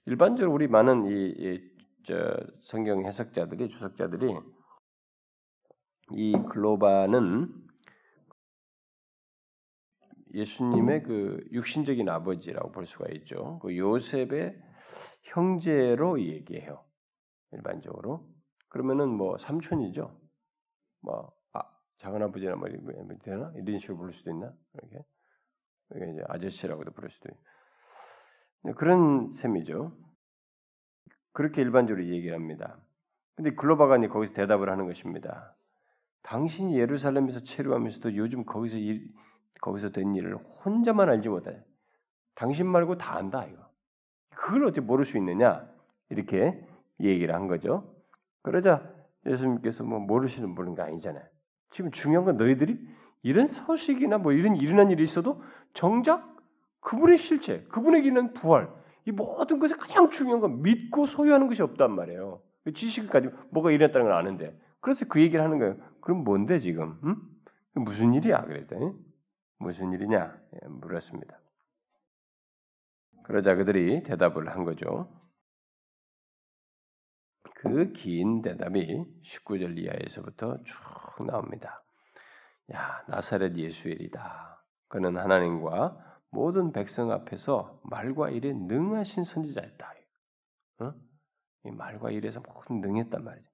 일반적으로 0.05 0.53
우리 0.53 0.67
많은 0.67 1.07
이, 1.07 1.11
이 1.11 1.76
성경 2.61 3.05
해석자들이 3.05 3.69
주석자들이 3.69 4.33
이 6.11 6.33
글로바는 6.49 7.67
예수님의 10.33 11.03
그 11.03 11.43
육신적인 11.51 12.07
아버지라고 12.09 12.71
볼 12.71 12.85
수가 12.85 13.07
있죠. 13.15 13.59
그 13.59 13.75
요셉의 13.77 14.57
형제로 15.23 16.21
얘기해요. 16.21 16.83
일반적으로. 17.51 18.27
그러면은 18.69 19.09
뭐 19.09 19.37
삼촌이죠. 19.37 20.19
뭐 21.01 21.31
아, 21.53 21.61
작은 21.97 22.21
아버지나 22.21 22.55
뭐 22.55 22.69
되나 23.23 23.51
이런 23.55 23.79
식으로 23.79 23.97
부를 23.97 24.13
수도 24.13 24.31
있나 24.31 24.53
이렇게. 24.73 25.03
이제 25.95 26.21
아저씨라고도 26.27 26.91
부를 26.91 27.09
수도 27.09 27.29
있고 27.29 27.41
네, 28.63 28.73
그런 28.73 29.33
셈이죠. 29.35 29.97
그렇게 31.37 31.61
일반적으로 31.61 32.03
얘기를 32.03 32.33
합니다. 32.33 32.79
근데 33.35 33.51
글로바가 33.51 33.97
이제 33.97 34.07
거기서 34.07 34.33
대답을 34.33 34.71
하는 34.71 34.87
것입니다. 34.87 35.53
당신이 36.23 36.79
예루살렘에서 36.79 37.41
체류하면서도 37.41 38.15
요즘 38.15 38.43
거기서 38.43 38.77
일, 38.77 39.07
거기서 39.61 39.91
된 39.91 40.15
일을 40.15 40.35
혼자만 40.35 41.07
알지 41.09 41.29
못해. 41.29 41.63
당신 42.33 42.65
말고 42.65 42.97
다 42.97 43.17
안다 43.17 43.45
이거. 43.45 43.61
그걸 44.31 44.65
어떻게 44.65 44.81
모를 44.81 45.05
수 45.05 45.15
있느냐? 45.19 45.63
이렇게 46.09 46.59
얘기를 46.99 47.35
한 47.35 47.45
거죠. 47.45 47.95
그러자 48.41 48.91
예수님께서 49.27 49.83
뭐 49.83 49.99
모르시는 49.99 50.55
분인 50.55 50.73
거 50.73 50.81
아니잖아요. 50.81 51.23
지금 51.69 51.91
중요한 51.91 52.25
건 52.25 52.37
너희들이 52.37 52.79
이런 53.21 53.45
소식이나 53.45 54.17
뭐 54.17 54.31
이런 54.31 54.55
일어난 54.55 54.89
일이 54.89 55.03
있어도 55.03 55.43
정작 55.75 56.35
그분의 56.79 57.19
실체, 57.19 57.61
그분에게 57.65 58.07
있는 58.07 58.33
부활, 58.33 58.75
이 59.07 59.11
모든 59.11 59.59
것에 59.59 59.73
가장 59.75 60.09
중요한 60.09 60.41
건 60.41 60.61
믿고 60.61 61.05
소유하는 61.05 61.47
것이 61.47 61.61
없단 61.61 61.95
말이에요. 61.95 62.41
지식을 62.75 63.09
가지고 63.09 63.37
뭐가 63.51 63.71
일어났다는 63.71 64.07
걸 64.07 64.13
아는데. 64.13 64.59
그래서 64.81 65.05
그 65.07 65.21
얘기를 65.21 65.43
하는 65.43 65.59
거예요. 65.59 65.77
그럼 66.01 66.25
뭔데 66.25 66.59
지금? 66.59 66.99
응? 67.05 67.15
무슨 67.73 68.13
일이야? 68.13 68.43
그랬더니 68.43 68.91
무슨 69.59 69.93
일이냐? 69.93 70.37
예, 70.53 70.67
물었습니다. 70.67 71.39
그러자 73.23 73.55
그들이 73.55 74.03
대답을 74.03 74.49
한 74.49 74.65
거죠. 74.65 75.09
그 77.55 77.93
긴 77.93 78.41
대답이 78.41 79.05
19절 79.23 79.77
이하에서부터 79.77 80.57
쭉 80.63 81.25
나옵니다. 81.25 81.81
야, 82.73 83.03
나사렛 83.07 83.55
예수엘이다. 83.55 84.63
그는 84.89 85.17
하나님과 85.17 86.06
모든 86.29 86.71
백성 86.71 87.11
앞에서 87.11 87.79
말과 87.83 88.29
일에 88.29 88.53
능하신 88.53 89.23
선지자였다. 89.23 89.93
어? 90.79 90.93
이 91.65 91.71
말과 91.71 92.11
일에서 92.11 92.41
모든 92.41 92.81
능했단 92.81 93.23
말이죠. 93.23 93.49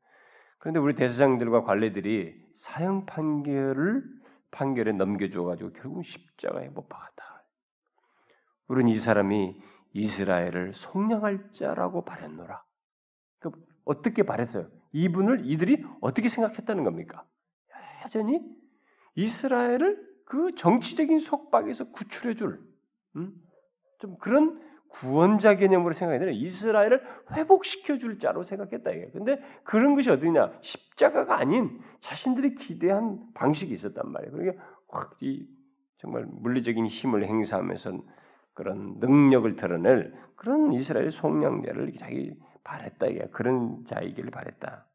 그런데 0.59 0.79
우리 0.79 0.95
대사장들과 0.95 1.63
관례들이 1.63 2.41
사형 2.55 3.05
판결을 3.05 4.03
판결에 4.51 4.93
넘겨줘 4.93 5.43
가지고 5.43 5.73
결국 5.73 6.05
십자가에 6.05 6.69
못 6.69 6.87
박았다. 6.87 7.45
우리는 8.67 8.91
이 8.91 8.97
사람이 8.97 9.61
이스라엘을 9.93 10.73
속량할 10.73 11.51
자라고 11.51 12.05
바랬노라. 12.05 12.63
그 13.39 13.51
어떻게 13.85 14.23
바랬어요? 14.23 14.69
이분을 14.93 15.45
이들이 15.45 15.83
어떻게 16.01 16.29
생각했다는 16.29 16.83
겁니까? 16.83 17.25
여전히 18.03 18.41
이스라엘을 19.15 20.12
그 20.33 20.55
정치적인 20.55 21.19
속박에서 21.19 21.91
구출해 21.91 22.33
줄 22.33 22.59
음? 23.17 23.35
좀 23.99 24.17
그런 24.17 24.59
구원자 24.89 25.57
개념으로 25.57 25.93
생각이 25.93 26.17
되는 26.17 26.33
이스라엘을 26.33 27.03
회복시켜 27.33 27.99
줄 27.99 28.17
자로 28.17 28.41
생각했다 28.41 28.89
이게. 28.89 29.11
근데 29.11 29.39
그런 29.63 29.93
것이 29.93 30.09
어디냐? 30.09 30.57
십자가가 30.61 31.37
아닌 31.37 31.79
자신들이 32.01 32.55
기대한 32.55 33.19
방식이 33.35 33.71
있었단 33.71 34.11
말이에요. 34.11 34.31
그러니까 34.31 34.63
확 34.87 35.17
이 35.21 35.47
정말 35.97 36.25
물리적인 36.25 36.87
힘을 36.87 37.27
행사하면서 37.27 37.91
그런 38.55 38.95
능력을 39.01 39.55
드러낼 39.55 40.15
그런 40.35 40.73
이스라엘 40.73 41.11
속량자를 41.11 41.93
자기 41.99 42.35
바랬다 42.63 43.05
이게 43.05 43.27
그런 43.31 43.85
자이기를 43.85 44.31
바랬다. 44.31 44.87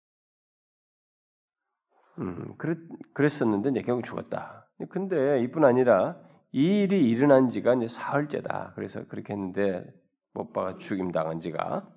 음, 2.19 2.57
그랬, 2.59 2.79
그랬었는데 3.15 3.83
결국 3.83 4.05
죽었다. 4.05 4.68
근데 4.87 5.41
이뿐 5.43 5.65
아니라 5.65 6.17
이 6.53 6.83
일이 6.83 7.09
일어난 7.09 7.49
지가 7.49 7.75
이제 7.75 7.89
사흘째다. 7.89 8.73
그래서 8.75 9.05
그렇게 9.07 9.33
했는데 9.33 9.85
못 10.33 10.53
박아 10.53 10.77
죽임 10.77 11.11
당한 11.11 11.41
지가. 11.41 11.89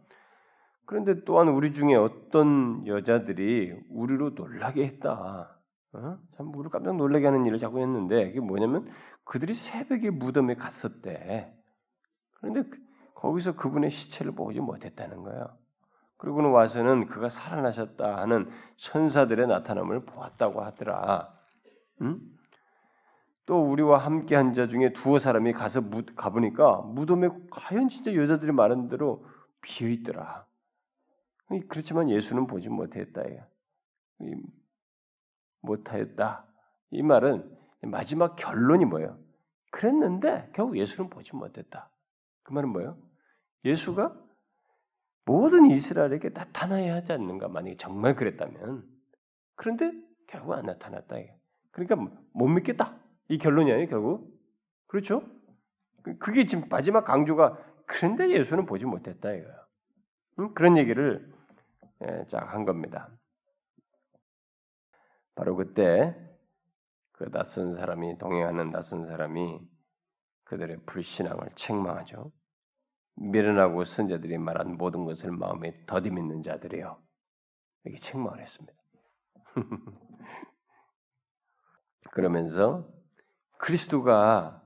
그런데 0.86 1.24
또한 1.24 1.48
우리 1.48 1.74
중에 1.74 1.96
어떤 1.96 2.86
여자들이 2.86 3.74
우리로 3.90 4.32
놀라게 4.32 4.86
했다. 4.86 5.58
어? 5.94 6.18
참 6.36 6.52
우리 6.56 6.70
깜짝 6.70 6.96
놀라게 6.96 7.26
하는 7.26 7.46
일을 7.46 7.60
자꾸 7.60 7.80
했는데 7.80 8.24
이게 8.30 8.40
뭐냐면 8.40 8.90
그들이 9.24 9.54
새벽에 9.54 10.10
무덤에 10.10 10.56
갔었대. 10.56 11.54
그런데 12.34 12.64
그, 12.64 12.78
거기서 13.16 13.56
그분의 13.56 13.90
시체를 13.90 14.34
보지 14.34 14.60
못했다는 14.60 15.24
거예요. 15.24 15.58
그리고는 16.18 16.52
와서는 16.52 17.08
그가 17.08 17.30
살아나셨다 17.30 18.18
하는 18.18 18.50
천사들의 18.78 19.48
나타남을 19.48 20.06
보았다고 20.06 20.62
하더라. 20.62 21.34
응? 22.02 22.20
또 23.52 23.70
우리와 23.70 23.98
함께 23.98 24.34
한 24.34 24.54
자 24.54 24.66
중에 24.66 24.94
두어 24.94 25.20
사람이 25.20 25.52
가서 25.52 25.82
무, 25.82 26.06
가보니까 26.16 26.84
무덤에 26.84 27.28
과연 27.50 27.90
진짜 27.90 28.16
여자들이 28.16 28.54
말한 28.54 28.88
대로 28.88 29.26
비어 29.60 29.90
있더라. 29.90 30.48
그렇지만 31.68 32.10
예수는 32.10 32.48
보지 32.48 32.70
못했다. 32.70 33.22
못하였다. 35.64 36.46
이 36.92 37.02
말은 37.02 37.58
마지막 37.82 38.38
결론이 38.38 38.86
뭐예요? 38.86 39.20
그랬는데 39.72 40.50
결국 40.54 40.78
예수는 40.78 41.10
보지 41.10 41.36
못했다. 41.36 41.90
그 42.44 42.54
말은 42.54 42.70
뭐예요? 42.70 42.98
예수가 43.66 44.16
모든 45.26 45.66
이스라엘에게 45.66 46.30
나타나야 46.30 46.96
하지 46.96 47.12
않는가? 47.12 47.50
만약에 47.50 47.76
정말 47.76 48.16
그랬다면. 48.16 48.88
그런데 49.56 49.92
결국 50.28 50.54
안 50.54 50.68
나타났다. 50.68 51.18
그러니까 51.72 51.98
못 52.32 52.48
믿겠다. 52.48 53.01
이 53.30 53.38
결론이 53.38 53.72
아니에요, 53.72 53.88
결국. 53.90 54.32
그렇죠? 54.88 55.24
그, 56.04 56.18
그게 56.18 56.46
지금 56.46 56.68
마지막 56.70 57.06
강조가 57.06 57.58
그런데 57.86 58.30
예수는 58.30 58.66
보지 58.66 58.86
못했다 58.86 59.32
이거예요. 59.32 59.66
음? 60.40 60.54
그런 60.54 60.78
얘기를 60.78 61.32
예, 62.04 62.26
쫙한 62.30 62.66
겁니다. 62.66 63.10
바로 65.36 65.56
그때 65.56 66.16
그 67.12 67.30
낯선 67.30 67.76
사람이 67.76 68.18
동행하는 68.18 68.72
낯선 68.72 69.06
사람이 69.06 69.60
그들의 70.46 70.78
불신앙을 70.86 71.52
책망하죠. 71.56 72.32
미련하고 73.16 73.86
선자들이 73.86 74.38
말한 74.38 74.78
모든 74.78 75.06
것을 75.06 75.32
마음에 75.32 75.86
더디 75.86 76.10
믿는 76.10 76.44
자들이요. 76.44 77.00
이렇게 77.84 78.00
책망을 78.00 78.42
했습니다. 78.42 78.74
그러면서 82.12 82.88
그리스도가 83.62 84.60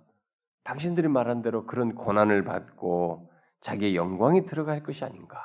당신들이 0.63 1.09
말한 1.09 1.41
대로 1.41 1.65
그런 1.65 1.95
고난을 1.95 2.43
받고 2.43 3.29
자기의 3.59 3.95
영광이 3.95 4.45
들어갈 4.45 4.83
것이 4.83 5.03
아닌가. 5.03 5.37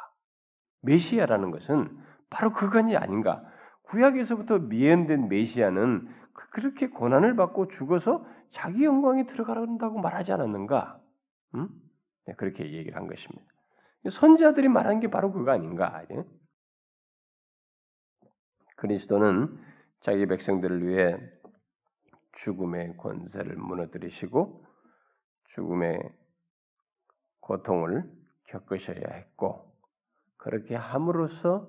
메시아라는 0.83 1.51
것은 1.51 1.99
바로 2.31 2.53
그건이 2.53 2.97
아닌가. 2.97 3.45
구약에서부터 3.83 4.59
미연된 4.59 5.29
메시아는 5.29 6.09
그, 6.33 6.51
그렇게 6.51 6.89
고난을 6.89 7.35
받고 7.35 7.69
죽어서 7.69 8.25
자기 8.51 8.85
영광이 8.85 9.27
들어가는다고 9.27 9.99
말하지 9.99 10.33
않았는가? 10.33 11.01
음? 11.57 11.69
네, 12.27 12.35
그렇게 12.37 12.65
얘기를 12.65 12.97
한 12.97 13.09
것입니다. 13.09 13.45
선자들이 14.09 14.69
말한 14.69 15.01
게 15.01 15.11
바로 15.11 15.33
그거 15.33 15.51
아닌가? 15.51 16.05
예? 16.13 16.25
그리스도는 18.77 19.59
자기 20.01 20.27
백성들을 20.27 20.87
위해 20.87 21.19
죽음의 22.33 22.97
권세를 22.97 23.57
무너뜨리시고 23.57 24.64
죽음의 25.45 25.99
고통을 27.40 28.11
겪으셔야 28.45 29.12
했고 29.12 29.75
그렇게 30.37 30.75
함으로써 30.75 31.69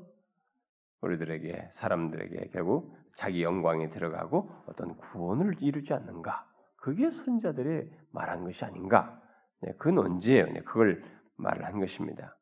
우리들에게 1.02 1.70
사람들에게 1.74 2.50
결국 2.54 2.96
자기 3.16 3.44
영광에 3.44 3.90
들어가고 3.90 4.50
어떤 4.68 4.96
구원을 4.98 5.56
이루지 5.60 5.94
않는가? 5.94 6.48
그게 6.78 7.10
선자들이 7.10 7.92
말한 8.12 8.44
것이 8.44 8.64
아닌가? 8.64 9.22
네, 9.62 9.74
그 9.78 9.90
논지예요. 9.90 10.46
네, 10.48 10.62
그걸 10.62 11.04
말을 11.38 11.66
한 11.66 11.80
것입니다. 11.80 12.36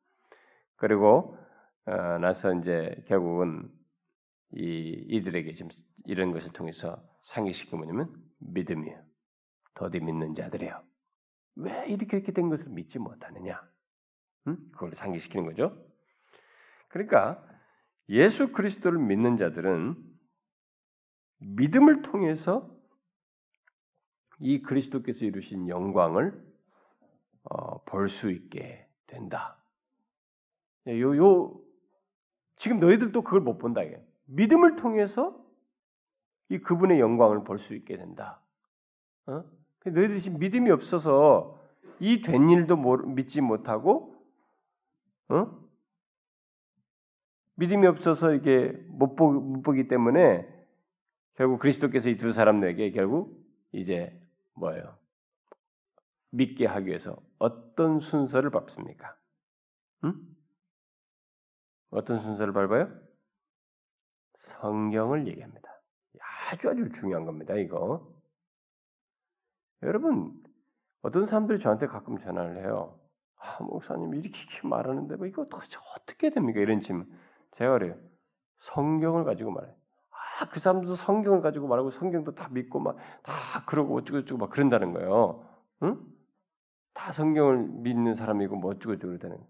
그리고 0.76 1.38
어, 1.86 2.18
나서 2.20 2.54
이제 2.54 3.04
결국은 3.08 3.70
이 4.52 5.06
이들에게 5.10 5.54
지금 5.54 5.70
이런 6.06 6.32
것을 6.32 6.52
통해서 6.54 7.02
상기시킨 7.22 7.78
뭐냐면 7.80 8.14
믿음이에요. 8.40 9.02
더디 9.76 10.00
믿는 10.00 10.36
자들이에요. 10.36 10.84
왜 11.56 11.88
이렇게 11.88 12.18
이렇게 12.18 12.32
된 12.32 12.50
것을 12.50 12.70
믿지 12.70 13.00
못하느냐? 13.00 13.62
응? 14.48 14.58
그걸 14.72 14.96
상기시키는 14.96 15.46
거죠. 15.46 15.78
그러니까 16.88 17.44
예수 18.10 18.52
그리스도를 18.52 19.00
믿는 19.00 19.38
자들은 19.38 19.96
믿음을 21.40 22.02
통해서 22.02 22.76
이 24.40 24.62
그리스도께서 24.62 25.26
이루신 25.26 25.70
영광을 25.70 26.48
어, 27.44 27.84
볼 27.84 28.10
수 28.10 28.32
있게 28.32 28.88
된다. 29.08 29.58
요, 30.88 31.18
요, 31.18 31.62
지금 32.58 32.80
너희들도 32.80 33.22
그걸 33.24 33.42
못 33.42 33.58
본다. 33.58 33.84
이게. 33.84 34.04
믿음을 34.26 34.76
통해서 34.76 35.38
이 36.50 36.58
그분의 36.60 37.00
영광을 37.00 37.44
볼 37.44 37.60
수 37.60 37.76
있게 37.76 37.98
된다. 37.98 38.42
어? 39.28 39.44
너희들이 39.86 40.22
지금 40.22 40.40
믿음이 40.40 40.70
없어서 40.72 41.60
이 42.00 42.22
된 42.22 42.50
일도 42.50 42.78
믿지 43.08 43.42
못하고, 43.42 44.16
어? 45.30 45.60
믿음이 47.56 47.86
없어서 47.88 48.34
이게 48.34 48.72
못, 48.88 49.16
보, 49.16 49.32
못 49.32 49.62
보기 49.62 49.88
때문에 49.88 50.48
결국 51.36 51.60
그리스도께서 51.60 52.10
이 52.10 52.18
두 52.18 52.32
사람에게 52.32 52.92
결국 52.92 53.38
이제 53.74 54.18
뭐예요? 54.56 54.98
믿게 56.32 56.66
하기 56.66 56.88
위해서 56.88 57.18
어떤 57.38 58.00
순서를 58.00 58.50
밟습니까? 58.50 59.16
음? 60.06 60.36
어떤 61.90 62.20
순서를 62.20 62.54
밟아요? 62.54 62.90
성경을 64.38 65.28
얘기합니다. 65.28 65.69
아주 66.52 66.70
아주 66.70 66.90
중요한 66.90 67.26
겁니다. 67.26 67.54
이거 67.56 68.12
여러분 69.84 70.34
어떤 71.02 71.26
사람들이 71.26 71.60
저한테 71.60 71.88
가끔 71.88 72.18
전화를 72.18 72.64
해요. 72.64 73.00
아, 73.38 73.64
목사님 73.64 74.16
이렇게, 74.16 74.38
말하는데 74.64 75.16
뭐 75.16 75.28
이거 75.28 75.46
도대체 75.46 75.78
어떻게 75.96 76.30
됩니까? 76.32 76.60
이런 76.60 76.82
질문. 76.82 77.08
제가 77.56 77.74
그래요. 77.74 77.96
성경을 78.60 79.24
가지고 79.24 79.52
말해. 79.52 79.74
아, 80.10 80.50
그 80.50 80.60
사람도 80.60 80.96
성경을 80.96 81.42
가지고 81.42 81.68
말하고 81.68 81.92
성경도 81.92 82.34
다 82.36 82.50
믿고 82.50 82.80
막 82.80 82.98
다 83.24 83.66
그러고 83.66 83.96
어쩌고 83.96 84.22
저쩌고 84.22 84.40
막 84.40 84.50
그런다는 84.50 84.92
거예요. 84.94 85.48
응? 85.84 86.04
다 86.94 87.12
성경을 87.14 87.68
믿는 87.68 88.16
사람이고 88.16 88.56
뭐 88.58 88.72
어쩌고 88.72 88.96
저쩌고 88.96 89.08
그러다는 89.12 89.38
거예요. 89.38 89.50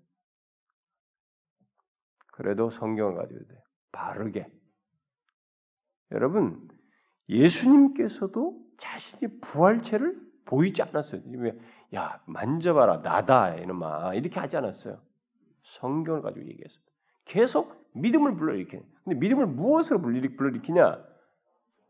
그래도 2.33 2.69
성경을 2.69 3.15
가지고 3.15 3.45
돼. 3.47 3.63
바르게. 3.91 4.47
여러분, 6.12 6.67
예수님께서도 7.29 8.59
자신이 8.77 9.39
부활체를 9.39 10.19
보이지 10.45 10.81
않았어요. 10.81 11.21
왜? 11.37 11.57
야, 11.95 12.21
만져봐라, 12.25 13.01
나다, 13.01 13.55
이놈아. 13.55 14.15
이렇게 14.15 14.39
하지 14.39 14.57
않았어요. 14.57 14.99
성경을 15.79 16.21
가지고 16.21 16.47
얘기했어요. 16.47 16.81
계속 17.25 17.87
믿음을 17.93 18.35
불러일으키는. 18.35 18.83
근데 19.03 19.19
믿음을 19.19 19.45
무엇으로 19.45 20.01
불러일으키냐? 20.01 21.03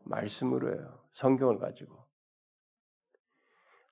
말씀으로요. 0.04 0.98
성경을 1.14 1.58
가지고. 1.58 2.00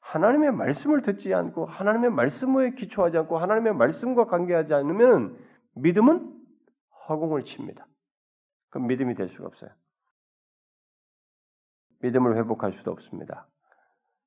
하나님의 0.00 0.52
말씀을 0.52 1.02
듣지 1.02 1.34
않고 1.34 1.66
하나님의 1.66 2.10
말씀에 2.10 2.74
기초하지 2.74 3.18
않고 3.18 3.38
하나님의 3.38 3.74
말씀과 3.74 4.26
관계하지 4.26 4.72
않으면 4.72 5.38
믿음은 5.74 6.34
허공을 7.08 7.44
칩니다. 7.44 7.86
그럼 8.70 8.86
믿음이 8.86 9.14
될 9.14 9.28
수가 9.28 9.48
없어요. 9.48 9.70
믿음을 12.00 12.36
회복할 12.36 12.72
수도 12.72 12.90
없습니다. 12.92 13.46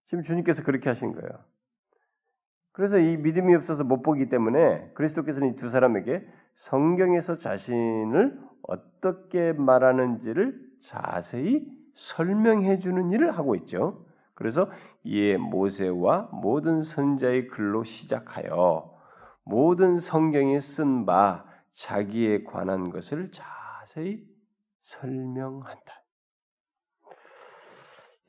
지금 0.08 0.24
주님께서 0.24 0.64
그렇게 0.64 0.90
하신 0.90 1.14
거예요. 1.14 1.30
그래서 2.74 2.98
이 3.00 3.18
믿음이 3.18 3.54
없어서 3.56 3.84
못 3.84 4.02
보기 4.02 4.30
때문에 4.30 4.92
그리스도께서는 4.94 5.50
이 5.54 5.56
두 5.56 5.70
사람에게 5.70 6.26
성경에서 6.56 7.38
자신을 7.38 8.40
어떻게 8.64 9.54
말하는지를 9.54 10.60
자세히 10.82 11.68
설명해 11.96 12.80
주는 12.80 13.12
일을 13.12 13.38
하고 13.38 13.56
있죠. 13.56 14.06
그래서 14.36 14.70
이에 15.04 15.38
모세와 15.38 16.30
모든 16.32 16.82
선자의 16.82 17.48
글로 17.48 17.84
시작하여 17.84 18.98
모든 19.44 19.98
성경에 20.00 20.60
쓴 20.60 21.06
바 21.06 21.46
자기에 21.74 22.44
관한 22.44 22.90
것을 22.90 23.32
자세히 23.32 24.26
설명한다. 24.84 26.01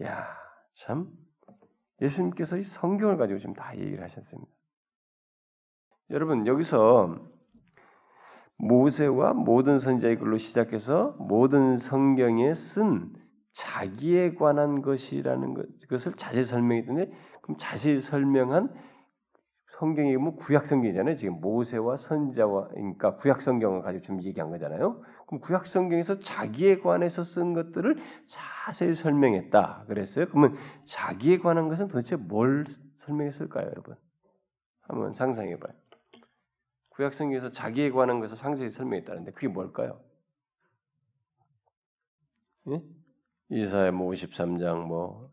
야, 0.04 0.26
참 0.74 1.10
예수님께서 2.00 2.56
이 2.56 2.62
성경을 2.62 3.16
가지고 3.16 3.38
지금 3.38 3.54
다 3.54 3.76
얘기를 3.76 4.02
하셨습니다. 4.02 4.50
여러분 6.10 6.46
여기서 6.46 7.16
모세와 8.58 9.32
모든 9.32 9.78
선자의 9.78 10.18
글로 10.18 10.38
시작해서 10.38 11.16
모든 11.18 11.78
성경에 11.78 12.54
쓴 12.54 13.12
자기에 13.52 14.34
관한 14.34 14.82
것이라는 14.82 15.54
것을 15.88 16.14
자세히 16.14 16.44
설명했는데 16.44 17.12
그럼 17.42 17.56
자세히 17.58 18.00
설명한 18.00 18.72
성경이 19.72 20.16
뭐 20.18 20.36
구약 20.36 20.66
성경이잖아요. 20.66 21.14
지금 21.14 21.40
모세와 21.40 21.96
선자와 21.96 22.68
그러니까 22.68 23.16
구약 23.16 23.40
성경을 23.40 23.80
가지고 23.80 24.02
지금 24.02 24.22
얘기한 24.22 24.50
거잖아요. 24.50 25.02
그럼 25.26 25.40
구약 25.40 25.66
성경에서 25.66 26.20
자기에 26.20 26.80
관해서 26.80 27.22
쓴 27.22 27.54
것들을 27.54 27.96
자세히 28.26 28.92
설명했다. 28.92 29.86
그랬어요. 29.88 30.26
그러면 30.28 30.56
자기에 30.84 31.38
관한 31.38 31.68
것은 31.68 31.88
도대체 31.88 32.16
뭘 32.16 32.66
설명했을까요, 32.98 33.66
여러분? 33.66 33.96
한번 34.82 35.14
상상해 35.14 35.58
봐요. 35.58 35.72
구약 36.90 37.14
성경에서 37.14 37.50
자기에 37.50 37.92
관한 37.92 38.20
것을 38.20 38.36
상세히 38.36 38.68
설명했다는데 38.68 39.32
그게 39.32 39.48
뭘까요? 39.48 39.98
예? 42.68 42.82
이사야 43.48 43.92
뭐 43.92 44.10
53장 44.12 44.84
뭐 44.84 45.32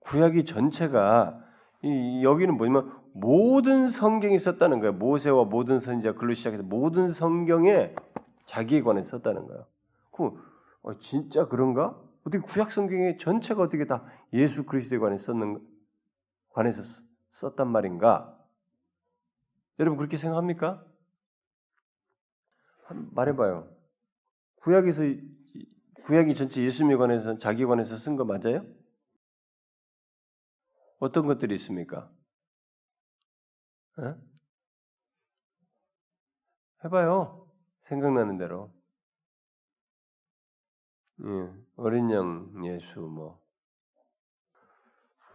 구약이 0.00 0.44
전체가 0.44 1.43
이, 1.84 2.24
여기는 2.24 2.56
뭐냐면 2.56 2.92
모든 3.12 3.88
성경이 3.88 4.38
썼다는 4.38 4.80
거예요. 4.80 4.94
모세와 4.94 5.44
모든 5.44 5.80
선지자 5.80 6.14
글로 6.14 6.32
시작해서 6.32 6.62
모든 6.62 7.10
성경에 7.10 7.94
자기에 8.46 8.82
관해 8.82 9.02
썼다는 9.02 9.46
거예요. 9.46 9.66
그 10.10 10.32
어, 10.82 10.98
진짜 10.98 11.46
그런가? 11.46 12.00
어떻게 12.26 12.38
구약 12.38 12.72
성경의 12.72 13.18
전체가 13.18 13.62
어떻게 13.62 13.86
다 13.86 14.04
예수 14.32 14.64
그리스도에 14.64 14.98
관해 14.98 15.18
썼는 15.18 15.60
관해서 16.50 16.82
썼단 17.32 17.68
말인가? 17.68 18.34
여러분 19.78 19.98
그렇게 19.98 20.16
생각합니까? 20.16 20.82
말해봐요. 22.88 23.68
구약에서 24.56 25.02
구약이 26.04 26.34
전체 26.34 26.62
예수님에 26.62 26.96
관해서 26.96 27.38
자기 27.38 27.66
관해서 27.66 27.96
쓴 27.96 28.16
거 28.16 28.24
맞아요? 28.24 28.64
어떤 31.04 31.26
것들이 31.26 31.54
있습니까? 31.56 32.10
에? 33.98 34.14
해봐요. 36.84 37.46
생각나는 37.88 38.38
대로. 38.38 38.72
예, 41.20 41.52
어린 41.76 42.10
양 42.10 42.50
예수 42.64 43.00
뭐. 43.00 43.38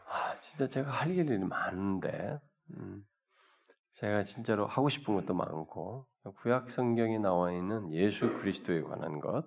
아, 0.07 0.39
진짜 0.39 0.67
제가 0.67 0.89
할 0.89 1.11
일이 1.11 1.37
많은데, 1.37 2.39
음, 2.71 3.05
제가 3.93 4.23
진짜로 4.23 4.65
하고 4.65 4.89
싶은 4.89 5.15
것도 5.15 5.35
많고, 5.35 6.07
구약 6.37 6.71
성경에 6.71 7.19
나와 7.19 7.51
있는 7.51 7.93
예수 7.93 8.27
그리스도에 8.39 8.81
관한 8.81 9.19
것, 9.19 9.45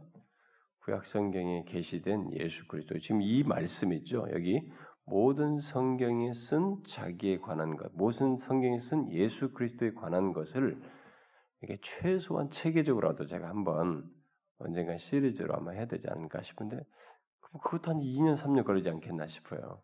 구약 0.84 1.04
성경에 1.06 1.64
게시된 1.64 2.32
예수 2.34 2.66
그리스도. 2.68 2.98
지금 3.00 3.22
이 3.22 3.42
말씀이죠. 3.42 4.28
여기 4.32 4.68
모든 5.04 5.58
성경에 5.58 6.32
쓴 6.32 6.82
자기에 6.84 7.38
관한 7.38 7.76
것, 7.76 7.90
모든 7.94 8.36
성경에 8.36 8.78
쓴 8.78 9.10
예수 9.12 9.52
그리스도에 9.52 9.92
관한 9.94 10.32
것을 10.32 10.80
이게 11.62 11.78
최소한 11.82 12.50
체계적으로라도 12.50 13.26
제가 13.26 13.48
한번 13.48 14.08
언젠가 14.58 14.96
시리즈로 14.98 15.54
아마 15.54 15.72
해야 15.72 15.86
되지 15.86 16.08
않을까 16.08 16.42
싶은데 16.42 16.80
그것도 17.62 17.90
한 17.90 18.00
2년 18.00 18.36
3년 18.36 18.64
걸리지 18.64 18.88
않겠나 18.90 19.26
싶어요. 19.26 19.82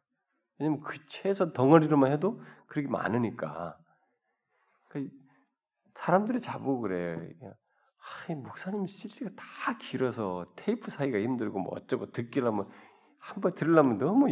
왜냐면 0.58 0.80
그 0.80 0.98
최소 1.06 1.52
덩어리로만 1.52 2.12
해도 2.12 2.40
그렇게 2.66 2.88
많으니까. 2.88 3.78
그 4.88 5.08
사람들이 5.94 6.40
자보고 6.40 6.80
그래. 6.80 7.32
아, 7.42 8.34
목사님 8.34 8.86
시리즈가 8.86 9.30
다 9.36 9.78
길어서 9.78 10.46
테이프 10.56 10.90
사기가 10.90 11.18
힘들고 11.18 11.58
뭐 11.58 11.74
어쩌고 11.74 12.12
듣기라면 12.12 12.68
한번 13.18 13.54
들으려면 13.54 13.98
너무 13.98 14.28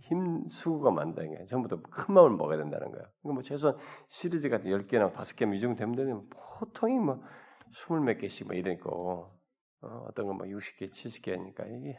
힘 0.00 0.46
수고가 0.48 0.90
많다 0.90 1.22
이게 1.22 1.44
전부터 1.46 1.82
큰 1.82 2.14
마음을 2.14 2.36
먹어야 2.36 2.58
된다는 2.58 2.90
거야. 2.90 3.02
그러니까 3.22 3.32
뭐 3.34 3.42
최소한 3.42 3.76
시리즈 4.08 4.48
같은 4.48 4.70
10개나 4.70 5.12
5개면 5.14 5.56
이 5.56 5.60
정도 5.60 5.78
되면 5.78 5.94
되는 5.96 6.28
보통이 6.30 6.98
뭐 6.98 7.22
스물 7.72 8.00
몇 8.00 8.18
개씩 8.18 8.46
뭐 8.46 8.56
이러니까 8.56 8.90
어, 8.90 9.38
어떤 10.08 10.26
건 10.26 10.36
뭐 10.36 10.46
60개, 10.46 10.90
70개 10.92 11.30
하니까 11.32 11.64
이게 11.66 11.98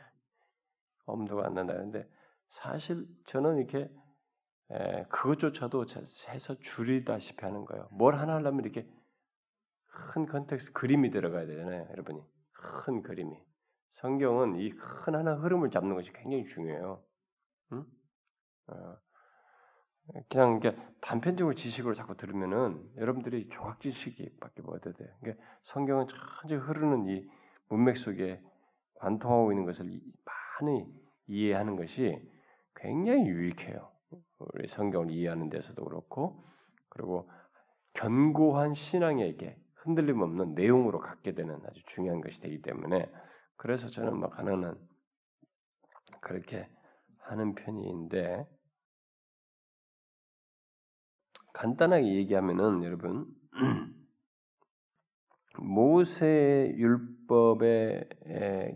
엄두가 1.06 1.46
안 1.46 1.54
난다는데 1.54 2.08
사실 2.50 3.06
저는 3.26 3.58
이렇게 3.58 3.90
에, 4.72 5.04
그것조차도 5.10 5.86
해서 6.30 6.56
줄이다시피 6.60 7.44
하는 7.46 7.66
거예요. 7.66 7.88
뭘 7.92 8.16
하나 8.16 8.36
하려면 8.36 8.64
이렇게 8.64 8.88
큰 9.88 10.26
context 10.26 10.72
그림이 10.74 11.12
들어가야 11.12 11.46
되잖아요, 11.46 11.88
여러분이 11.92 12.22
큰 12.54 13.02
그림이. 13.04 13.38
성경은 13.96 14.56
이 14.60 14.72
큰 14.72 15.16
하나 15.16 15.36
흐름을 15.36 15.70
잡는 15.70 15.96
것이 15.96 16.12
굉장히 16.14 16.46
중요해요. 16.46 17.04
응? 17.72 17.86
어, 18.68 18.98
그냥 20.30 20.58
이게 20.58 20.76
단편적으로 21.02 21.56
지식으로 21.56 21.96
자꾸 21.96 22.16
들으면은 22.16 22.92
여러분들이 22.98 23.50
조각 23.50 23.80
지식이밖에 23.80 24.62
못 24.62 24.86
얻어요. 24.86 25.08
그러니까 25.22 25.44
성경은 25.64 26.08
천천히 26.08 26.62
흐르는 26.62 27.08
이 27.08 27.30
문맥 27.70 27.98
속에 27.98 28.42
관통하고 28.96 29.52
있는 29.52 29.66
것을 29.66 29.86
많이 30.60 30.86
이해하는 31.28 31.76
것이 31.76 32.22
굉장히 32.76 33.28
유익해요. 33.28 33.92
우리 34.40 34.68
성경을 34.68 35.12
이해하는 35.12 35.50
데서도 35.50 35.84
그렇고 35.86 36.44
그리고 36.90 37.30
견고한 37.94 38.74
신앙에게 38.74 39.58
흔들림 39.76 40.22
없는 40.22 40.54
내용으로 40.56 41.00
갖게 41.00 41.34
되는 41.34 41.60
아주 41.66 41.82
중요한 41.88 42.22
것이 42.22 42.40
되기 42.40 42.62
때문에 42.62 43.12
그래서 43.56 43.90
저는 43.90 44.18
뭐 44.18 44.30
가능한 44.30 44.78
그렇게 46.22 46.70
하는 47.24 47.56
편인데 47.56 48.48
간단하게 51.54 52.16
얘기하면은 52.16 52.84
여러분 52.84 53.28
모세 55.60 56.74
율법에 56.76 58.10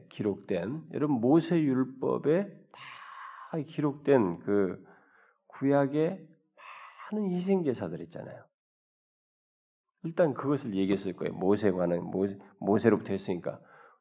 기록된 0.09 0.83
여러분 0.93 1.19
모세 1.19 1.59
율법에 1.59 2.43
다 3.51 3.57
기록된 3.67 4.39
그 4.39 4.85
구약의 5.47 6.27
많은 7.11 7.31
희생 7.31 7.63
제사들 7.63 8.01
있잖아요. 8.01 8.45
일단 10.03 10.33
그것을 10.33 10.75
얘기했을 10.75 11.13
거예요. 11.13 11.33
모세 11.33 11.71
관한 11.71 12.03
모세, 12.03 12.37
모세로부터 12.59 13.11
했으니까 13.11 13.59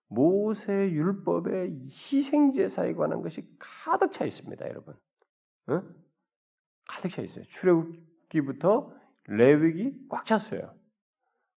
모세 0.08 0.72
율법의 0.72 1.88
희생 1.90 2.52
제사에 2.52 2.94
관한 2.94 3.22
것이 3.22 3.48
가득 3.58 4.12
차 4.12 4.24
있습니다, 4.24 4.68
여러분. 4.68 4.94
어? 5.68 5.82
가득 6.88 7.10
차 7.10 7.22
있어요. 7.22 7.44
출애굽기부터 7.44 8.92
레위기 9.28 10.06
꽉 10.08 10.24
찼어요. 10.24 10.74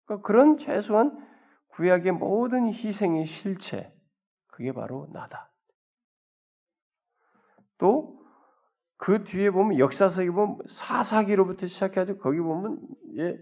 그러니까 0.06 0.26
그런 0.26 0.58
최소한 0.58 1.28
구약의 1.70 2.14
모든 2.14 2.68
희생의 2.68 3.26
실체 3.26 3.94
그게 4.48 4.72
바로 4.72 5.08
나다. 5.12 5.52
또 7.78 8.18
그 8.98 9.24
뒤에 9.24 9.52
보면 9.52 9.78
역사서에 9.78 10.30
보면 10.30 10.60
사사기로부터 10.68 11.68
시작해가지고 11.68 12.20
거기 12.20 12.40
보면 12.40 12.80
예, 13.18 13.38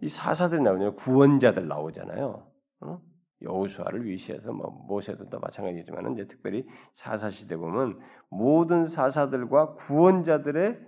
이 0.00 0.08
사사들이 0.08 0.62
나오잖아요. 0.62 0.94
구원자들 0.96 1.68
나오잖아요. 1.68 2.50
어? 2.80 3.02
여호수아를 3.42 4.04
위시해서 4.04 4.52
뭐 4.52 4.70
모세도 4.88 5.28
또 5.30 5.38
마찬가지지만은 5.38 6.14
이제 6.14 6.26
특별히 6.26 6.66
사사 6.94 7.30
시대 7.30 7.56
보면 7.56 8.00
모든 8.28 8.86
사사들과 8.86 9.74
구원자들의 9.74 10.80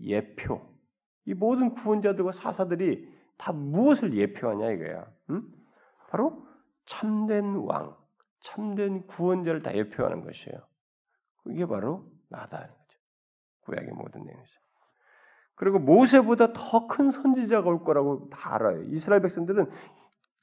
예표 0.00 0.60
이 1.26 1.34
모든 1.34 1.74
구원자들과 1.74 2.32
사사들이 2.32 3.08
다 3.38 3.52
무엇을 3.52 4.14
예표하냐 4.14 4.70
이거야. 4.72 5.06
응? 5.30 5.42
바로 6.10 6.46
참된 6.86 7.56
왕, 7.56 7.96
참된 8.40 9.06
구원자를 9.06 9.62
다 9.62 9.74
예표하는 9.74 10.22
것이에요. 10.24 10.58
그게 11.44 11.66
바로 11.66 12.04
나다는 12.28 12.66
거죠. 12.66 12.98
구약의 13.62 13.90
모든 13.92 14.24
내용에서. 14.24 14.52
그리고 15.54 15.78
모세보다 15.78 16.52
더 16.52 16.88
큰 16.88 17.10
선지자가 17.10 17.68
올 17.68 17.84
거라고 17.84 18.28
다 18.30 18.54
알아요. 18.56 18.82
이스라엘 18.84 19.22
백성들은 19.22 19.70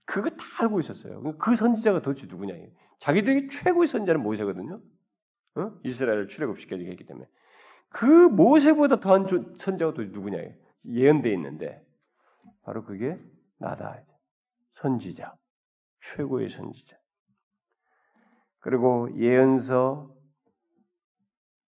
그거 0.09 0.27
다 0.31 0.43
알고 0.61 0.79
있었어요. 0.79 1.21
그 1.37 1.55
선지자가 1.55 2.01
도대체 2.01 2.25
누구냐? 2.25 2.55
자기들이 2.97 3.47
최고의 3.49 3.87
선지자는 3.87 4.23
모세거든요. 4.23 4.81
어? 5.55 5.71
이스라엘을 5.83 6.29
출애굽시켜주게 6.29 6.89
했기 6.89 7.05
때문에 7.05 7.27
그 7.89 8.05
모세보다 8.05 8.99
더한 8.99 9.27
선지자가 9.27 9.93
도대체 9.93 10.11
누구냐? 10.11 10.39
예언돼 10.87 11.31
있는데 11.33 11.85
바로 12.63 12.83
그게 12.85 13.19
나다. 13.59 14.01
선지자, 14.73 15.35
최고의 16.01 16.49
선지자. 16.49 16.97
그리고 18.61 19.09
예언서, 19.15 20.11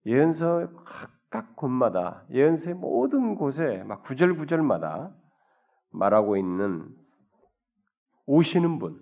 예언서 0.06 0.72
각각 0.86 1.54
곳마다 1.54 2.24
예언서의 2.30 2.76
모든 2.76 3.34
곳에 3.34 3.82
막 3.84 4.02
구절 4.04 4.36
구절마다 4.36 5.14
말하고 5.90 6.38
있는 6.38 7.01
오시는 8.26 8.78
분, 8.78 9.00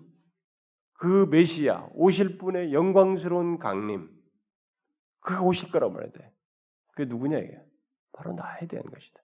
그 0.93 1.27
메시아 1.29 1.89
오실 1.93 2.37
분의 2.37 2.73
영광스러운 2.73 3.59
강림, 3.59 4.09
그가 5.21 5.41
오실 5.41 5.71
거라고 5.71 5.93
말해야 5.93 6.11
돼. 6.11 6.33
그게 6.87 7.05
누구냐 7.05 7.37
이게? 7.37 7.59
바로 8.13 8.33
나에 8.33 8.67
대한 8.67 8.85
것이다. 8.85 9.21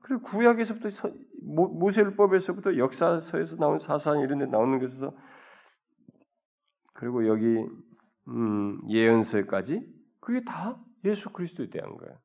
그리고 0.00 0.22
구약에서부터 0.22 1.10
모세율법에서부터 1.42 2.76
역사서에서 2.76 3.56
나온 3.56 3.78
사상 3.78 4.20
이런 4.20 4.38
데 4.38 4.46
나오는 4.46 4.78
것에서 4.78 5.16
그리고 6.92 7.26
여기 7.26 7.66
음, 8.28 8.80
예언서까지 8.88 9.80
그게 10.20 10.44
다 10.44 10.78
예수 11.04 11.30
그리스도에 11.30 11.70
대한 11.70 11.96
거예요. 11.96 12.18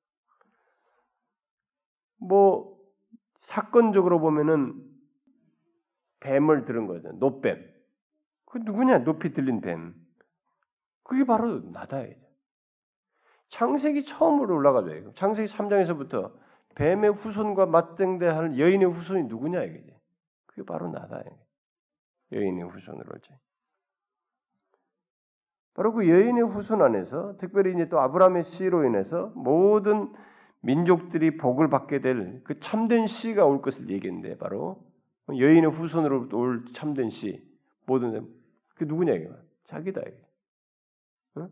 뭐 2.17 2.77
사건적으로 3.41 4.19
보면은 4.19 4.88
뱀을 6.21 6.65
들은 6.65 6.87
거죠. 6.87 7.11
노뱀. 7.13 7.73
그 8.45 8.57
누구냐? 8.59 8.99
높이 8.99 9.33
들린 9.33 9.61
뱀. 9.61 9.93
그게 11.03 11.23
바로 11.25 11.59
나다예요. 11.71 12.15
창세기 13.49 14.05
처음으로 14.05 14.55
올라가죠. 14.55 15.13
창세기 15.15 15.51
3장에서부터 15.51 16.31
뱀의 16.75 17.13
후손과 17.13 17.65
맞등대할 17.65 18.59
여인의 18.59 18.91
후손이 18.91 19.23
누구냐 19.23 19.63
이게. 19.63 19.99
그게 20.45 20.63
바로 20.63 20.89
나다. 20.91 21.23
여인의 22.31 22.63
후손으로 22.69 23.17
지 23.19 23.31
바로 25.73 25.93
그 25.93 26.07
여인의 26.09 26.43
후손 26.43 26.81
안에서 26.81 27.37
특별히 27.37 27.73
이제 27.73 27.89
또 27.89 27.99
아브라함의 27.99 28.43
씨로 28.43 28.85
인해서 28.85 29.31
모든 29.35 30.13
민족들이 30.61 31.37
복을 31.37 31.69
받게 31.69 32.01
될 32.01 32.41
그 32.43 32.59
참된 32.59 33.07
씨가 33.07 33.45
올 33.45 33.61
것을 33.61 33.89
얘기했는데 33.89 34.37
바로 34.37 34.83
여인의 35.37 35.71
후손으로 35.71 36.29
올 36.33 36.65
참된 36.73 37.09
씨 37.09 37.43
모든 37.85 38.27
그 38.75 38.83
누구냐 38.85 39.13
이게 39.13 39.29
자기다. 39.65 40.01
응? 41.37 41.49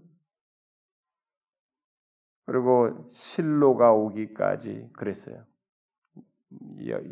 그리고 2.46 3.10
실로가 3.12 3.94
오기까지 3.94 4.90
그랬어요. 4.94 5.44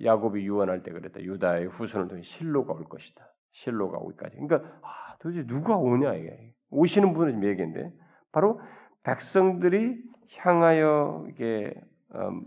야곱이 0.04 0.46
유언할 0.46 0.84
때 0.84 0.92
그랬다. 0.92 1.22
유다의 1.22 1.68
후손을 1.68 2.08
통해 2.08 2.22
실로가 2.22 2.74
올 2.74 2.86
것이다. 2.86 3.28
실로가 3.52 3.98
오기까지. 3.98 4.38
그러니까 4.38 4.80
아, 4.82 5.18
도대체 5.20 5.46
누가 5.46 5.76
오냐 5.78 6.14
이게. 6.16 6.54
오시는 6.70 7.14
분을 7.14 7.34
지금 7.34 7.44
얘기인데 7.48 7.94
바로 8.32 8.62
백성들이 9.04 10.02
향하여 10.38 11.26
이게 11.30 11.74
음, 12.16 12.46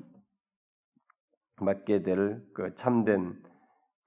맞게 1.61 2.03
될 2.03 2.49
그 2.55 2.75
참된 2.75 3.41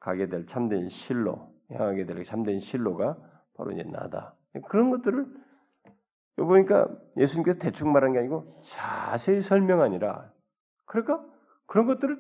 가게 0.01 0.27
될 0.27 0.45
참된 0.45 0.89
실로 0.89 1.53
향하게 1.71 2.05
될 2.05 2.25
참된 2.25 2.59
실로가 2.59 3.17
바로 3.55 3.71
이제 3.71 3.83
나다. 3.83 4.35
그런 4.67 4.89
것들을 4.89 5.25
보니까 6.35 6.89
예수님께서 7.17 7.59
대충 7.59 7.93
말한 7.93 8.13
게 8.13 8.19
아니고 8.19 8.59
자세히 8.61 9.39
설명하니라. 9.39 10.33
그러니까 10.85 11.23
그런 11.67 11.85
것들을 11.85 12.19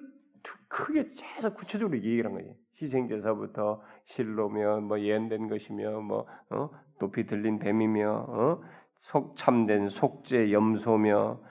크게 0.69 1.11
계속 1.11 1.55
구체적으로 1.55 1.97
얘기를 1.97 2.25
한 2.25 2.33
거예요. 2.33 2.53
희생제사부터 2.81 3.81
실로며 4.05 4.81
뭐 4.81 4.99
예언된 4.99 5.49
것이며 5.49 6.01
뭐 6.01 6.25
어? 6.49 6.69
높이 6.99 7.25
들린 7.25 7.59
뱀이며 7.59 8.25
어? 8.29 8.61
속 8.97 9.35
참된 9.37 9.89
속죄 9.89 10.51
염소며 10.51 11.41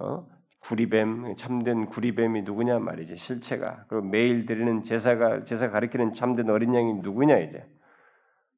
어? 0.00 0.26
구리뱀 0.60 1.36
참된 1.36 1.86
구리뱀이 1.86 2.42
누구냐 2.42 2.78
말이지 2.78 3.16
실체가 3.16 3.84
그리고 3.88 4.06
매일 4.06 4.46
드리는 4.46 4.82
제사가 4.82 5.44
제사 5.44 5.70
가리키는 5.70 6.12
참된 6.12 6.50
어린 6.50 6.74
양이 6.74 6.94
누구냐 6.94 7.38
이제 7.38 7.66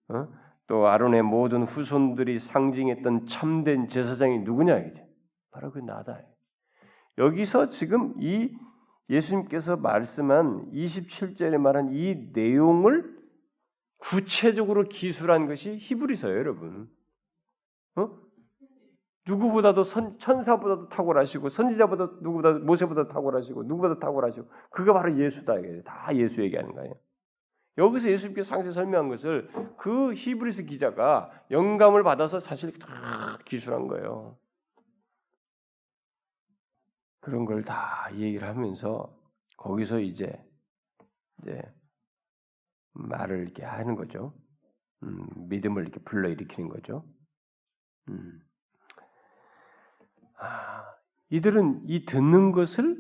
어? 0.09 0.29
또 0.67 0.89
아론의 0.89 1.23
모든 1.23 1.65
후손들이 1.65 2.39
상징했던 2.39 3.27
참된 3.27 3.89
제사장이 3.89 4.41
누구냐 4.41 4.79
이제 4.79 5.07
바로 5.51 5.71
그 5.71 5.79
나다. 5.79 6.21
여기서 7.19 7.69
지금 7.69 8.15
이 8.21 8.57
예수님께서 9.11 9.77
말씀한 9.77 10.71
27절에 10.73 11.59
말한 11.59 11.93
이 11.93 12.31
내용을 12.33 13.21
구체적으로 13.99 14.89
기술한 14.89 15.47
것이 15.47 15.77
히브리서예요, 15.77 16.39
여러분. 16.39 16.89
어? 17.97 18.09
누구보다도 19.27 19.85
선, 19.85 20.19
천사보다도 20.19 20.89
탁월하시고 20.89 21.49
선지자보다 21.49 22.05
누구보다 22.21 22.53
모세보다 22.55 23.09
탁월하시고 23.09 23.65
누구보다 23.65 23.99
탁월하시고 24.01 24.49
그거 24.71 24.93
바로 24.93 25.17
예수다 25.17 25.59
이게 25.59 25.83
다 25.83 26.15
예수 26.17 26.43
얘기하는 26.43 26.73
거예요. 26.75 26.95
여기서 27.79 28.11
예수님께서 28.11 28.49
상세 28.49 28.71
설명한 28.71 29.09
것을 29.09 29.49
그 29.79 30.13
히브리스 30.15 30.65
기자가 30.65 31.31
영감을 31.51 32.03
받아서 32.03 32.41
사실 32.41 32.79
다 32.79 33.39
기술한 33.47 33.87
거예요. 33.89 34.37
그런 37.21 37.45
걸 37.45 37.63
다 37.65 38.09
얘기를 38.15 38.47
하면서 38.49 39.17
거기서 39.57 40.01
이제 40.01 40.45
이제 41.41 41.63
말을 42.95 43.43
이렇게 43.45 43.65
하는 43.65 43.95
거죠. 43.95 44.35
음, 45.05 45.27
믿음을 45.49 45.83
이렇게 45.83 46.01
불러일으키는 46.01 46.69
거죠. 46.69 47.05
음. 48.09 48.41
아, 50.39 50.85
이들은 51.31 51.83
이 51.87 52.05
듣는 52.05 52.53
것을 52.53 52.99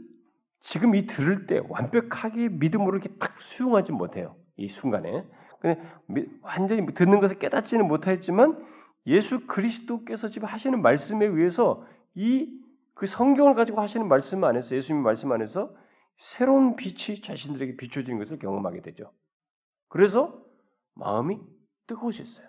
지금 0.60 0.94
이 0.94 1.06
들을 1.06 1.46
때 1.46 1.60
완벽하게 1.68 2.48
믿음으로 2.48 2.96
이렇게 2.96 3.16
딱 3.18 3.40
수용하지 3.40 3.92
못해요. 3.92 4.36
이 4.56 4.68
순간에. 4.68 5.26
완전히 6.42 6.84
듣는 6.94 7.20
것을 7.20 7.38
깨닫지는 7.38 7.86
못했지만 7.86 8.64
예수 9.06 9.46
그리스도께서 9.46 10.28
지금 10.28 10.48
하시는 10.48 10.80
말씀에 10.82 11.26
의해서 11.26 11.86
이 12.14 12.62
그 13.02 13.08
성경을 13.08 13.54
가지고 13.54 13.80
하시는 13.80 14.06
말씀 14.06 14.44
안에서 14.44 14.76
예수님 14.76 15.02
말씀 15.02 15.32
안에서 15.32 15.74
새로운 16.18 16.76
빛이 16.76 17.20
자신들에게 17.20 17.76
비춰지는 17.76 18.18
것을 18.20 18.38
경험하게 18.38 18.80
되죠. 18.82 19.12
그래서 19.88 20.40
마음이 20.94 21.40
뜨거워졌어요. 21.88 22.46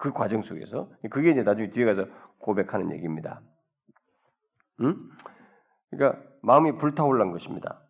그 0.00 0.12
과정 0.12 0.42
속에서 0.42 0.90
그게 1.10 1.30
이제 1.30 1.42
나중에 1.42 1.68
뒤에 1.68 1.84
가서 1.84 2.06
고백하는 2.42 2.92
얘기입니다. 2.92 3.40
응? 4.80 5.10
그러니까 5.90 6.22
마음이 6.42 6.76
불타올란 6.76 7.32
것입니다. 7.32 7.80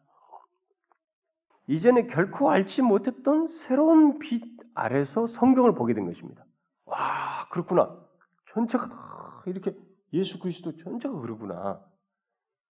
이전에 1.67 2.07
결코 2.07 2.51
알지 2.51 2.83
못했던 2.83 3.49
새로운 3.49 4.19
빛 4.19 4.43
아래서 4.75 5.27
성경을 5.27 5.75
보게 5.75 5.95
된 5.95 6.07
것입니다. 6.07 6.45
와 6.85 7.49
그렇구나. 7.51 7.99
전체가 8.47 8.89
다 8.89 9.43
이렇게 9.47 9.77
예수 10.13 10.39
그리스도 10.39 10.77
전체가 10.77 11.19
그러구나. 11.21 11.81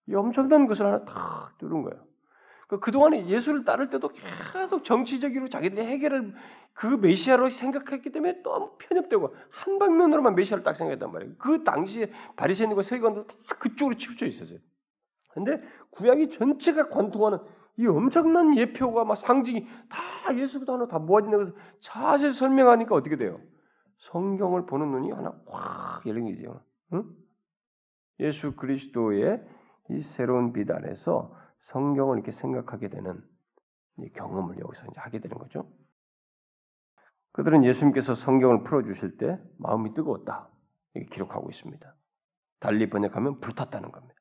이 0.06 0.14
엄청난 0.14 0.66
것을 0.66 0.86
하나 0.86 1.04
다 1.04 1.54
뚫은 1.58 1.82
거예요. 1.82 2.04
그러니까 2.72 2.78
그동안에 2.78 3.26
예수를 3.26 3.64
따를 3.64 3.90
때도 3.90 4.10
계속 4.52 4.84
정치적으로 4.84 5.48
자기들이 5.48 5.82
해결을 5.82 6.34
그 6.72 6.86
메시아로 6.86 7.50
생각했기 7.50 8.10
때문에 8.10 8.42
너무 8.42 8.72
편협되고 8.78 9.34
한 9.50 9.78
방면으로만 9.78 10.34
메시아를 10.34 10.64
딱 10.64 10.74
생각했단 10.74 11.12
말이에요. 11.12 11.34
그 11.38 11.64
당시에 11.64 12.10
바리새인과 12.36 12.80
서기관들 12.80 13.26
다 13.26 13.56
그쪽으로 13.58 13.96
치우쳐 13.96 14.26
있었어요. 14.26 14.58
근데 15.34 15.62
구약이 15.90 16.30
전체가 16.30 16.88
관통하는 16.88 17.38
이 17.76 17.86
엄청난 17.86 18.56
예표가 18.56 19.04
막 19.04 19.16
상징이 19.16 19.66
다 19.90 20.34
예수부터 20.34 20.74
하나 20.74 20.86
다 20.86 20.98
모아진다 20.98 21.36
그래서 21.36 21.54
자세히 21.80 22.32
설명하니까 22.32 22.94
어떻게 22.94 23.16
돼요? 23.16 23.38
성경을 24.10 24.64
보는 24.64 24.90
눈이 24.90 25.10
하나 25.10 25.34
확 25.46 26.06
열린 26.06 26.24
거죠. 26.24 26.62
응? 26.94 27.04
예수 28.20 28.56
그리스도의 28.56 29.42
이 29.90 30.00
새로운 30.00 30.52
빛 30.52 30.70
안에서 30.70 31.42
성경을 31.62 32.18
이렇게 32.18 32.32
생각하게 32.32 32.88
되는 32.88 33.22
경험을 34.14 34.58
여기서 34.58 34.86
이제 34.86 35.00
하게 35.00 35.20
되는 35.20 35.36
거죠. 35.38 35.70
그들은 37.32 37.64
예수님께서 37.64 38.14
성경을 38.14 38.62
풀어 38.64 38.82
주실 38.82 39.16
때 39.16 39.38
마음이 39.58 39.94
뜨거웠다 39.94 40.48
이렇게 40.94 41.08
기록하고 41.14 41.50
있습니다. 41.50 41.94
달리 42.60 42.90
번역하면 42.90 43.40
불탔다는 43.40 43.90
겁니다. 43.90 44.14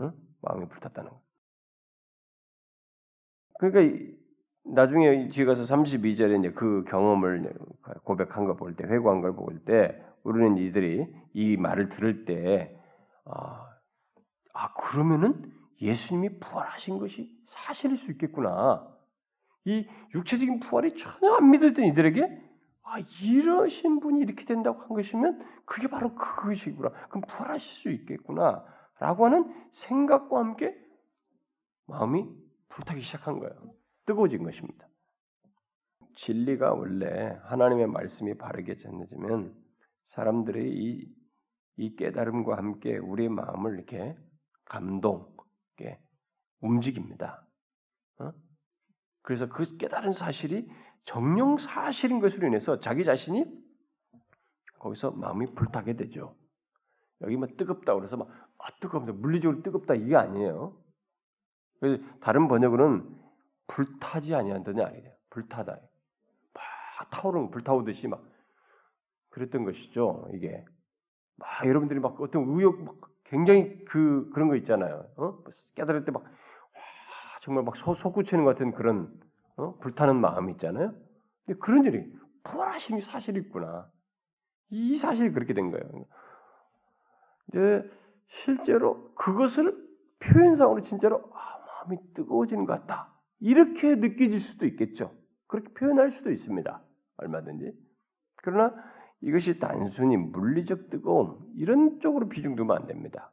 응? 0.00 0.12
마음이 0.42 0.68
불탔다는 0.68 1.10
거. 1.10 1.22
그러니까 3.58 4.12
나중에 4.64 5.28
뒤에 5.28 5.44
가서 5.44 5.62
32절에 5.62 6.38
이제 6.38 6.52
그 6.52 6.84
경험을 6.84 7.52
고백한 8.04 8.44
거 8.46 8.54
볼 8.54 8.76
때, 8.76 8.84
회고한 8.84 9.20
걸 9.20 9.34
볼 9.34 9.64
때, 9.64 10.00
우리는 10.22 10.56
이들이 10.56 11.06
이 11.34 11.56
말을 11.56 11.88
들을 11.88 12.24
때, 12.24 12.78
아, 13.24 13.68
아 14.54 14.72
그러면은 14.74 15.52
예수님이 15.82 16.38
부활하신 16.38 16.98
것이 16.98 17.36
사실일 17.48 17.96
수 17.96 18.12
있겠구나. 18.12 18.88
이 19.64 19.86
육체적인 20.14 20.60
부활이 20.60 20.94
전혀 20.96 21.34
안 21.34 21.50
믿었던 21.50 21.84
이들에게 21.84 22.40
아 22.84 22.98
이러신 23.20 24.00
분이 24.00 24.20
이렇게 24.20 24.44
된다고 24.44 24.80
한 24.80 24.88
것이면 24.88 25.44
그게 25.66 25.88
바로 25.88 26.14
그것이구나. 26.14 26.90
그럼 27.08 27.22
부활하실 27.28 27.72
수 27.74 27.90
있겠구나라고 27.90 29.26
하는 29.26 29.54
생각과 29.72 30.38
함께 30.38 30.74
마음이 31.86 32.26
불타기 32.68 33.02
시작한 33.02 33.38
거예요. 33.38 33.54
뜨거워진 34.06 34.42
것입니다. 34.42 34.86
진리가 36.14 36.74
원래 36.74 37.38
하나님의 37.44 37.86
말씀이 37.86 38.36
바르게 38.36 38.76
전해지면 38.76 39.54
사람들의 40.08 40.70
이, 40.70 41.08
이 41.76 41.96
깨달음과 41.96 42.56
함께 42.56 42.98
우리의 42.98 43.30
마음을 43.30 43.74
이렇게 43.74 44.14
감동, 44.64 45.31
이렇게 45.82 45.98
움직입니다. 46.60 47.44
어? 48.18 48.32
그래서 49.22 49.48
그 49.48 49.76
깨달은 49.76 50.12
사실이 50.12 50.68
정령 51.04 51.58
사실인 51.58 52.20
것으로 52.20 52.46
인해서 52.46 52.80
자기 52.80 53.04
자신이 53.04 53.44
거기서 54.78 55.12
마음이 55.12 55.54
불타게 55.54 55.96
되죠. 55.96 56.36
여기 57.20 57.36
뭐 57.36 57.46
뜨겁다 57.46 57.94
그래서 57.94 58.16
막 58.16 58.28
아, 58.58 58.70
뜨겁다 58.80 59.12
물리적으로 59.12 59.62
뜨겁다 59.62 59.94
이게 59.94 60.16
아니에요. 60.16 60.76
다른 62.20 62.46
번역으로는 62.46 63.20
불타지 63.66 64.34
아니한다는 64.34 64.84
아니에요. 64.84 65.12
불타다. 65.30 65.78
막 66.54 67.10
타오르는 67.10 67.50
불타오듯이 67.50 68.06
막 68.06 68.24
그랬던 69.30 69.64
것이죠. 69.64 70.28
이게 70.34 70.64
막 71.36 71.66
여러분들이 71.66 71.98
막 71.98 72.20
어떤 72.20 72.48
의욕 72.48 72.82
막 72.84 73.11
굉장히 73.32 73.82
그 73.86 74.28
그런 74.34 74.48
거 74.48 74.56
있잖아요. 74.56 75.06
어? 75.16 75.42
깨달을 75.74 76.04
때 76.04 76.12
막 76.12 76.22
정말 77.40 77.64
막 77.64 77.74
소, 77.76 77.92
솟구치는 77.92 78.44
것 78.44 78.50
같은 78.50 78.72
그런 78.72 79.12
어? 79.56 79.76
불타는 79.80 80.20
마음 80.20 80.48
있잖아요. 80.50 80.94
근데 81.44 81.58
그런 81.58 81.84
일이 81.84 82.12
부활하심이 82.44 83.00
사실이 83.00 83.40
있구나. 83.40 83.90
이 84.70 84.96
사실이 84.96 85.32
그렇게 85.32 85.54
된 85.54 85.70
거예요. 85.72 86.06
이제 87.48 87.90
실제로 88.28 89.12
그것을 89.14 89.76
표현상으로 90.20 90.82
진짜로 90.82 91.30
아, 91.34 91.58
마음이 91.66 91.98
뜨거워지는 92.14 92.64
것 92.64 92.74
같다. 92.80 93.12
이렇게 93.40 93.96
느껴질 93.96 94.38
수도 94.38 94.66
있겠죠. 94.66 95.12
그렇게 95.48 95.72
표현할 95.74 96.10
수도 96.12 96.30
있습니다. 96.30 96.82
얼마든지. 97.16 97.72
그러나 98.36 98.74
이것이 99.22 99.58
단순히 99.58 100.16
물리적 100.16 100.90
뜨거움 100.90 101.38
이런 101.56 102.00
쪽으로 102.00 102.28
비중 102.28 102.56
두면 102.56 102.76
안 102.76 102.86
됩니다. 102.86 103.32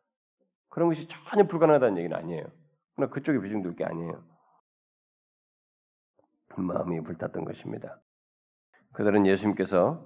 그런 0.69 0.87
것이 0.89 1.07
전혀 1.07 1.47
불가능하다는 1.47 1.97
얘기는 1.97 2.15
아니에요. 2.15 2.45
그러나 2.95 3.11
그쪽에 3.11 3.39
비중 3.39 3.63
둘 3.63 3.75
게 3.75 3.85
아니에요. 3.85 4.23
마음이 6.57 7.01
불탔던 7.01 7.45
것입니다. 7.45 8.01
그들은 8.93 9.25
예수님께서 9.25 10.05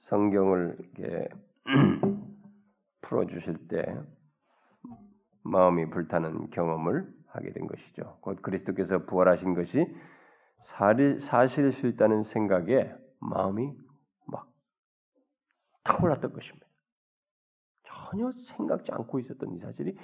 성경을 0.00 0.76
이렇게 0.78 1.28
풀어 3.00 3.26
주실 3.26 3.68
때 3.68 3.84
마음이 5.42 5.90
불타는 5.90 6.50
경험을 6.50 7.08
하게 7.28 7.52
된 7.52 7.66
것이죠. 7.66 8.18
곧 8.20 8.42
그리스도께서 8.42 9.06
부활하신 9.06 9.54
것이 9.54 9.86
사실일 10.60 11.72
수 11.72 11.86
있다는 11.86 12.22
생각에 12.22 12.92
마음이 13.20 13.68
막 13.68 13.85
타올랐던 15.86 16.32
것입니다. 16.32 16.66
전혀 17.84 18.30
생각지 18.32 18.92
않고 18.92 19.18
있었던 19.20 19.54
이 19.54 19.58
사실이 19.58 19.96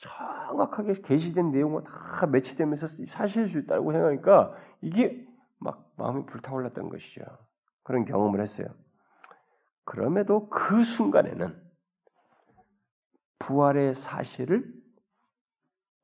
정확하게 0.00 0.92
게시된 1.02 1.50
내용과 1.50 1.82
다 1.82 2.26
매치되면서 2.26 2.86
사실일 3.06 3.48
수 3.48 3.58
있다고 3.58 3.92
생각하니까 3.92 4.54
이게 4.80 5.26
막 5.58 5.92
마음이 5.96 6.26
불타올랐던 6.26 6.88
것이죠. 6.88 7.22
그런 7.82 8.04
경험을 8.04 8.40
했어요. 8.40 8.68
그럼에도 9.84 10.48
그 10.48 10.82
순간에는 10.84 11.62
부활의 13.38 13.94
사실을 13.94 14.72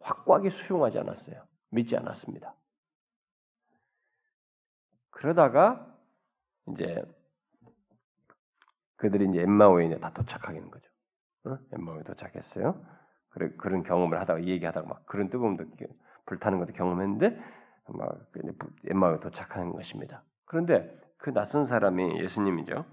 확고하게 0.01 0.51
수용하지 0.51 0.99
않았어요. 0.99 1.43
믿지 1.71 1.97
않았습니다. 1.97 2.55
그러다가 5.11 5.97
이제 6.69 7.03
그들이 9.01 9.31
이제 9.31 9.41
엠마오에 9.41 9.87
이제 9.87 9.99
다 9.99 10.13
도착하게 10.13 10.61
된 10.61 10.71
거죠. 10.71 10.87
어? 11.47 11.59
엠마오에 11.73 12.03
도착했어요. 12.03 12.85
그래, 13.31 13.51
그런 13.57 13.83
경험을 13.83 14.21
하다가 14.21 14.45
얘기하다가 14.45 14.87
막 14.87 15.07
그런 15.07 15.31
뜨거움도 15.31 15.65
불타는 16.27 16.59
것도 16.59 16.75
경험했는데 16.75 17.41
막 17.89 18.31
엠마오에 18.89 19.21
도착하는 19.21 19.73
것입니다. 19.73 20.23
그런데 20.45 20.95
그 21.17 21.33
낯선 21.33 21.65
사람이 21.65 22.21
예수님이죠. 22.21 22.85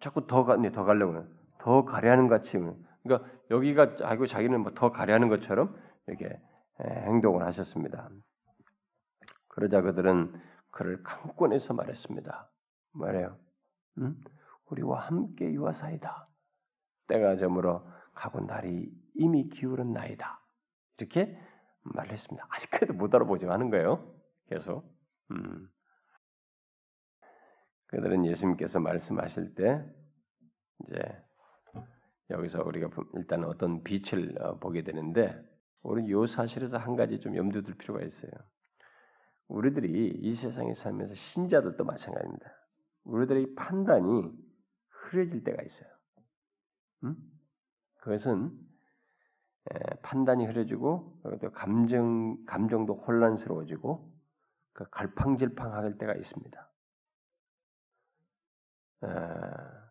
자꾸 0.00 0.26
더 0.26 0.44
가, 0.44 0.56
네, 0.56 0.70
더 0.72 0.84
가려고는 0.84 1.26
더 1.58 1.86
가려는 1.86 2.28
같이 2.28 2.58
그러니까 3.02 3.30
여기가 3.50 3.96
알고 4.02 4.26
자기는 4.26 4.60
뭐 4.60 4.74
더 4.74 4.92
가려는 4.92 5.28
것처럼 5.28 5.74
이렇게 6.06 6.38
행동을 6.80 7.46
하셨습니다. 7.46 8.10
그러자 9.48 9.80
그들은 9.80 10.34
그를 10.70 11.02
강권해서 11.02 11.72
말했습니다. 11.72 12.50
말해요. 12.92 13.38
응? 13.98 14.16
우리와 14.70 15.00
함께 15.00 15.52
유하사이다. 15.52 16.28
때가 17.06 17.36
저물어 17.36 17.86
가고 18.14 18.40
날이 18.40 18.90
이미 19.14 19.48
기울은 19.48 19.92
나이다. 19.92 20.40
이렇게 20.98 21.38
말했습니다. 21.82 22.46
아직까지도 22.50 22.94
못 22.94 23.14
알아보지 23.14 23.46
하는 23.46 23.70
거예요. 23.70 24.14
계속. 24.48 24.84
음. 25.30 25.68
그들은 27.86 28.24
예수님께서 28.26 28.80
말씀하실 28.80 29.54
때 29.54 29.84
이제 30.82 30.98
여기서 32.30 32.62
우리가 32.64 32.88
일단 33.14 33.44
어떤 33.44 33.82
빛을 33.82 34.40
어, 34.40 34.58
보게 34.58 34.82
되는데 34.82 35.38
우리 35.82 36.10
요 36.10 36.26
사실에서 36.26 36.78
한 36.78 36.96
가지 36.96 37.20
좀 37.20 37.36
염두에 37.36 37.62
둘 37.62 37.76
필요가 37.76 38.02
있어요. 38.02 38.32
우리들이 39.48 40.08
이 40.08 40.34
세상에 40.34 40.74
살면서 40.74 41.14
신자들도 41.14 41.84
마찬가지입니다. 41.84 42.50
우리들의 43.04 43.54
판단이 43.54 44.32
흐려질 44.88 45.44
때가 45.44 45.62
있어요. 45.62 45.88
음? 47.04 47.16
그것은 48.00 48.58
판단이 50.02 50.46
흐려지고 50.46 51.20
또 51.40 51.50
감정 51.52 52.44
감정도 52.46 52.94
혼란스러워지고 52.94 54.12
그 54.72 54.88
갈팡질팡할 54.90 55.98
때가 55.98 56.14
있습니다. 56.14 56.70
아, 59.02 59.90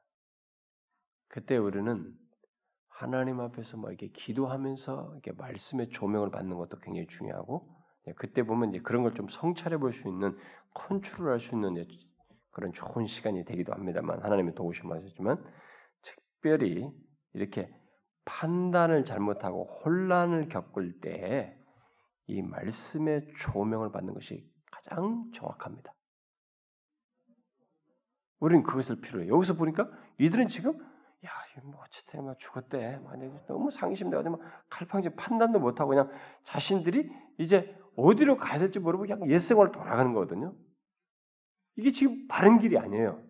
그때 1.27 1.57
우리는 1.57 2.13
하나님 2.87 3.39
앞에서 3.39 3.77
뭐 3.77 3.89
이렇게 3.89 4.09
기도하면서 4.09 5.11
이렇게 5.13 5.31
말씀의 5.31 5.89
조명을 5.89 6.31
받는 6.31 6.57
것도 6.57 6.79
굉장히 6.79 7.07
중요하고 7.07 7.75
예, 8.07 8.13
그때 8.13 8.43
보면 8.43 8.69
이제 8.69 8.79
그런 8.81 9.03
걸 9.03 9.13
좀 9.13 9.27
성찰해 9.29 9.77
볼 9.77 9.93
수 9.93 10.07
있는 10.07 10.37
컨트롤할 10.73 11.39
수 11.39 11.55
있는 11.55 11.77
그런 12.53 12.71
좋은 12.71 13.07
시간이 13.07 13.43
되기도 13.45 13.73
합니다만 13.73 14.23
하나님의 14.23 14.55
도우심을 14.55 14.95
하셨지만 14.97 15.43
특별히 16.01 16.89
이렇게 17.33 17.69
판단을 18.25 19.03
잘못하고 19.03 19.81
혼란을 19.83 20.47
겪을 20.47 20.99
때이 21.01 22.41
말씀의 22.41 23.27
조명을 23.39 23.91
받는 23.91 24.13
것이 24.13 24.47
가장 24.71 25.29
정확합니다. 25.33 25.93
우리는 28.39 28.63
그것을 28.63 29.01
필요해. 29.01 29.27
여기서 29.27 29.55
보니까 29.55 29.89
이들은 30.19 30.47
지금 30.47 30.73
야, 31.25 31.29
뭐 31.63 31.81
어쨌든 31.83 32.25
막 32.25 32.37
죽었대. 32.37 32.99
너무 33.47 33.71
상심돼가지고 33.71 34.41
칼팡지 34.69 35.09
판단도 35.15 35.59
못하고 35.59 35.89
그냥 35.89 36.11
자신들이 36.43 37.09
이제 37.39 37.75
어디로 37.95 38.37
가야 38.37 38.59
될지 38.59 38.79
모르고 38.79 39.03
그냥 39.03 39.29
옛생활로 39.29 39.71
돌아가는 39.71 40.13
거거든요. 40.13 40.53
이게 41.75 41.91
지금 41.91 42.27
바른 42.27 42.59
길이 42.59 42.77
아니에요. 42.77 43.23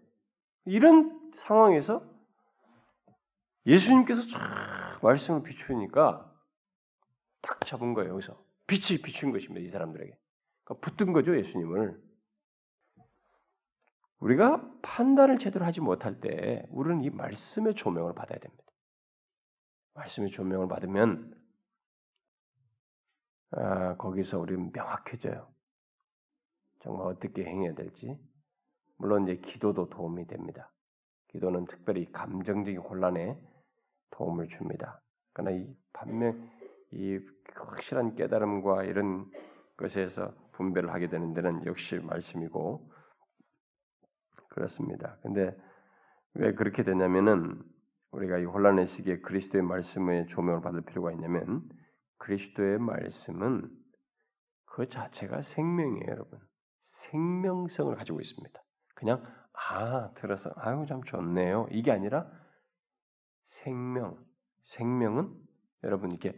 이런 0.66 1.32
상황에서 1.36 2.04
예수님께서 3.66 4.24
쫙 4.28 5.00
말씀을 5.02 5.44
비추니까 5.44 6.30
딱 7.42 7.66
잡은 7.66 7.94
거예요. 7.94 8.14
여기서 8.14 8.42
빛이 8.68 9.02
비춘 9.02 9.32
것입니다. 9.32 9.66
이 9.66 9.70
사람들에게. 9.70 10.18
그러니까 10.64 10.86
붙든 10.86 11.14
거죠. 11.14 11.38
예수님을. 11.38 12.02
우리가 14.20 14.72
판단을 14.82 15.38
제대로 15.38 15.66
하지 15.66 15.82
못할 15.82 16.22
때 16.22 16.66
우리는 16.70 17.04
이 17.04 17.10
말씀의 17.10 17.76
조명을 17.76 18.16
받아야 18.16 18.40
됩니다. 18.40 18.64
말씀의 19.96 20.32
조명을 20.32 20.68
받으면 20.68 21.34
아, 23.52 23.98
거기서 23.98 24.40
우리는 24.40 24.72
명확해져요. 24.72 25.54
정말 26.82 27.08
어떻게 27.08 27.44
행해야 27.46 27.76
될지. 27.76 28.18
물론 29.04 29.24
이제 29.24 29.36
기도도 29.36 29.90
도움이 29.90 30.28
됩니다. 30.28 30.72
기도는 31.28 31.66
특별히 31.66 32.10
감정적인 32.10 32.80
혼란에 32.80 33.38
도움을 34.12 34.48
줍니다. 34.48 35.02
그러나 35.34 35.52
이 35.52 35.68
반면 35.92 36.50
이 36.90 37.20
확실한 37.54 38.16
깨달음과 38.16 38.86
이런 38.86 39.30
것에서 39.76 40.34
분별을 40.54 40.94
하게 40.94 41.10
되는 41.10 41.34
데는 41.34 41.66
역시 41.66 41.98
말씀이고 41.98 42.90
그렇습니다. 44.48 45.18
근데 45.22 45.54
왜 46.36 46.54
그렇게 46.54 46.84
되냐면은 46.84 47.62
우리가 48.12 48.38
이 48.38 48.46
혼란의 48.46 48.88
시기에 48.88 49.20
그리스도의 49.20 49.66
말씀의 49.66 50.28
조명을 50.28 50.62
받을 50.62 50.80
필요가 50.80 51.12
있냐면 51.12 51.68
그리스도의 52.20 52.80
말씀은 52.80 53.70
그 54.64 54.88
자체가 54.88 55.42
생명이에요, 55.42 56.10
여러분. 56.10 56.40
생명성을 56.84 57.94
가지고 57.98 58.22
있습니다. 58.22 58.63
그냥 59.04 59.22
아 59.52 60.14
들어서 60.14 60.50
아유 60.56 60.86
참 60.88 61.04
좋네요. 61.04 61.68
이게 61.72 61.92
아니라 61.92 62.26
생명, 63.50 64.18
생명은 64.64 65.38
여러분 65.84 66.12
이렇게 66.12 66.34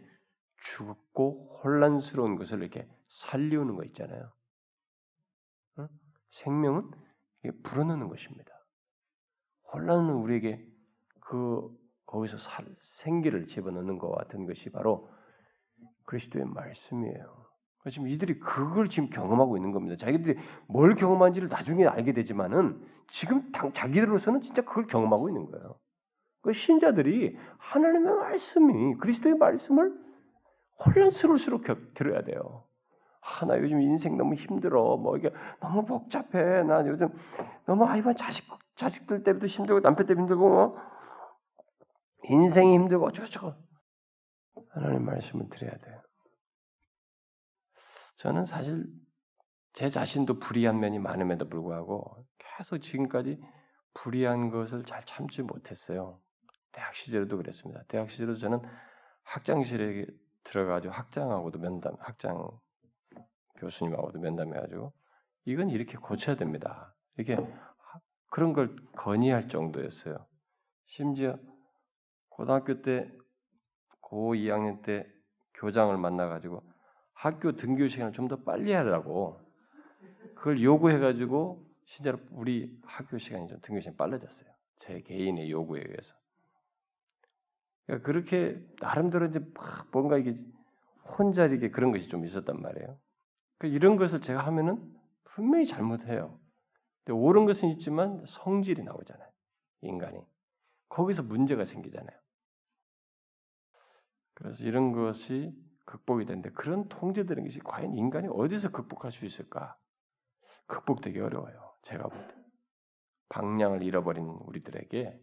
죽고 0.74 1.60
혼란스러운 1.62 2.34
것을 2.34 2.60
이렇게 2.60 2.88
살리우는 3.08 3.76
거 3.76 3.84
있잖아요. 3.84 4.32
응? 5.78 5.88
생명은 6.42 6.90
이게 7.44 7.56
불어넣는 7.62 8.08
것입니다. 8.08 8.50
혼란은 9.72 10.12
우리에게 10.14 10.66
그 11.20 11.68
거기서 12.06 12.38
살, 12.38 12.66
생기를 12.98 13.46
집어넣는 13.46 13.98
것 13.98 14.10
같은 14.10 14.44
것이 14.44 14.70
바로 14.70 15.08
그리스도의 16.06 16.46
말씀이에요. 16.46 17.45
지금 17.90 18.08
이들이 18.08 18.38
그걸 18.38 18.88
지금 18.88 19.08
경험하고 19.10 19.56
있는 19.56 19.72
겁니다. 19.72 19.96
자기들이 19.96 20.38
뭘 20.68 20.94
경험한지를 20.94 21.48
나중에 21.48 21.86
알게 21.86 22.12
되지만은 22.12 22.80
지금 23.08 23.50
당, 23.52 23.72
자기들로서는 23.72 24.40
진짜 24.40 24.62
그걸 24.62 24.86
경험하고 24.86 25.28
있는 25.28 25.46
거예요. 25.46 25.78
그 26.42 26.52
신자들이 26.52 27.36
하나님의 27.58 28.14
말씀이 28.14 28.94
그리스도의 28.96 29.36
말씀을 29.36 29.92
혼란스러울수록 30.84 31.64
들어야 31.94 32.22
돼요. 32.22 32.64
아, 33.20 33.44
나 33.44 33.58
요즘 33.58 33.80
인생 33.80 34.16
너무 34.16 34.34
힘들어. 34.34 34.96
뭐 34.96 35.16
이게 35.16 35.30
너무 35.60 35.84
복잡해. 35.84 36.62
나 36.62 36.86
요즘 36.86 37.08
너무 37.66 37.84
아이고 37.84 38.14
자식 38.14 38.46
자식들 38.76 39.24
때부터 39.24 39.46
힘들고 39.46 39.80
남편 39.80 40.06
때문에 40.06 40.22
힘들고 40.22 40.48
뭐 40.48 40.76
인생이 42.28 42.74
힘들고 42.74 43.06
어쩌고저쩌고 43.06 43.54
하나님 44.70 45.04
말씀을 45.04 45.48
드려야 45.48 45.76
돼요. 45.78 46.05
저는 48.16 48.44
사실 48.44 48.86
제 49.72 49.88
자신도 49.90 50.38
불의한 50.38 50.80
면이 50.80 50.98
많음에도 50.98 51.48
불구하고 51.48 52.26
계속 52.38 52.78
지금까지 52.78 53.40
불의한 53.94 54.50
것을 54.50 54.84
잘 54.84 55.04
참지 55.04 55.42
못했어요. 55.42 56.20
대학 56.72 56.94
시절에도 56.94 57.36
그랬습니다. 57.36 57.82
대학 57.88 58.10
시절에도 58.10 58.38
저는 58.38 58.60
학장실에 59.22 60.06
들어가지고 60.44 60.94
학장하고도 60.94 61.58
면담, 61.58 61.96
학장 61.98 62.48
교수님하고도 63.56 64.20
면담해가지고 64.20 64.92
이건 65.46 65.70
이렇게 65.70 65.96
고쳐야 65.98 66.36
됩니다. 66.36 66.94
이게 67.18 67.36
그런 68.30 68.52
걸 68.52 68.76
건의할 68.96 69.48
정도였어요. 69.48 70.26
심지어 70.86 71.38
고등학교 72.30 72.82
때 72.82 73.10
고 74.08 74.34
2학년 74.34 74.82
때 74.82 75.04
교장을 75.54 75.96
만나가지고 75.96 76.62
학교 77.16 77.52
등교 77.56 77.88
시간을 77.88 78.12
좀 78.12 78.28
더 78.28 78.36
빨리 78.36 78.72
하라고 78.72 79.40
그걸 80.34 80.62
요구해가지고 80.62 81.64
진짜로 81.84 82.18
우리 82.30 82.78
학교 82.84 83.18
시간이 83.18 83.48
좀 83.48 83.58
등교 83.62 83.80
시간이 83.80 83.96
빨라졌어요. 83.96 84.48
제 84.78 85.00
개인의 85.00 85.50
요구에 85.50 85.82
의해서. 85.86 86.14
그러니까 87.86 88.06
그렇게 88.06 88.60
나름대로 88.80 89.26
이제 89.26 89.40
뭔가 89.92 90.18
이게 90.18 90.36
혼자 91.18 91.46
이게 91.46 91.70
그런 91.70 91.92
것이 91.92 92.08
좀 92.08 92.24
있었단 92.26 92.60
말이에요. 92.60 92.98
그 93.58 93.66
이런 93.68 93.96
것을 93.96 94.20
제가 94.20 94.44
하면은 94.46 94.94
분명히 95.24 95.64
잘못해요. 95.64 96.38
근데 97.04 97.18
옳은 97.18 97.46
것은 97.46 97.70
있지만 97.70 98.24
성질이 98.26 98.82
나오잖아요. 98.82 99.28
인간이. 99.82 100.20
거기서 100.88 101.22
문제가 101.22 101.64
생기잖아요. 101.64 102.16
그래서 104.34 104.64
이런 104.64 104.92
것이 104.92 105.54
극복이 105.86 106.26
되는데 106.26 106.50
그런 106.50 106.88
통제되는 106.88 107.44
것이 107.44 107.60
과연 107.60 107.96
인간이 107.96 108.28
어디서 108.28 108.70
극복할 108.70 109.12
수 109.12 109.24
있을까? 109.24 109.76
극복되기 110.66 111.18
어려워요. 111.20 111.74
제가 111.82 112.08
볼 112.08 112.26
때. 112.28 112.34
방향을 113.28 113.82
잃어버린 113.82 114.24
우리들에게 114.24 115.18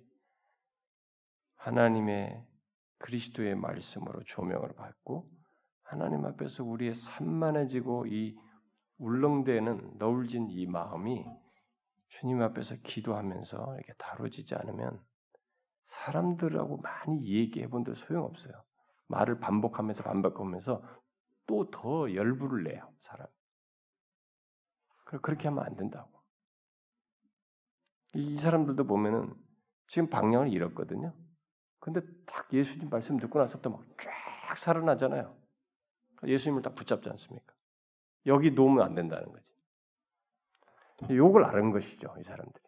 하나님의 1.56 2.46
그리스도의 2.98 3.56
말씀으로 3.56 4.24
조명을 4.24 4.74
받고 4.76 5.30
하나님 5.84 6.26
앞에서 6.26 6.64
우리의 6.64 6.96
산만해지고 6.96 8.08
이 8.08 8.38
울렁대는 8.98 9.98
너울진 9.98 10.50
이 10.50 10.66
마음이 10.66 11.26
주님 12.08 12.42
앞에서 12.42 12.76
기도하면서 12.84 13.76
이렇게 13.76 13.94
다뤄지지 13.98 14.56
않으면 14.56 15.02
사람들하고 15.88 16.78
많이 16.78 17.26
얘기해 17.26 17.68
본들 17.68 17.96
소용없어요. 17.96 18.54
말을 19.14 19.40
반복하면서 19.40 20.04
반복하면서 20.04 20.82
또 21.48 21.70
더 21.72 22.14
열불을 22.14 22.64
내요, 22.64 22.92
사람. 23.02 23.28
그렇게 25.06 25.48
하면 25.50 25.64
안 25.64 25.76
된다고. 25.76 26.10
이 28.16 28.40
사람들도 28.40 28.86
보면은 28.86 29.34
지금 29.88 30.10
방향을 30.10 30.52
잃었거든요. 30.52 31.14
근데 31.80 32.02
딱 32.26 32.52
예수님 32.54 32.90
말씀 32.90 33.18
듣고 33.18 33.40
나서부터 33.40 33.70
막 33.70 33.84
쫙 33.98 34.58
살아나잖아요. 34.58 35.36
예수님을 36.26 36.62
딱 36.62 36.76
붙잡지 36.76 37.10
않습니까? 37.10 37.54
여기 38.28 38.52
놓으면 38.52 38.86
안 38.86 38.96
된다는 38.96 39.32
거지. 39.32 39.46
욕을 41.16 41.44
알은 41.44 41.72
것이죠, 41.72 42.16
이 42.20 42.24
사람들이. 42.24 42.64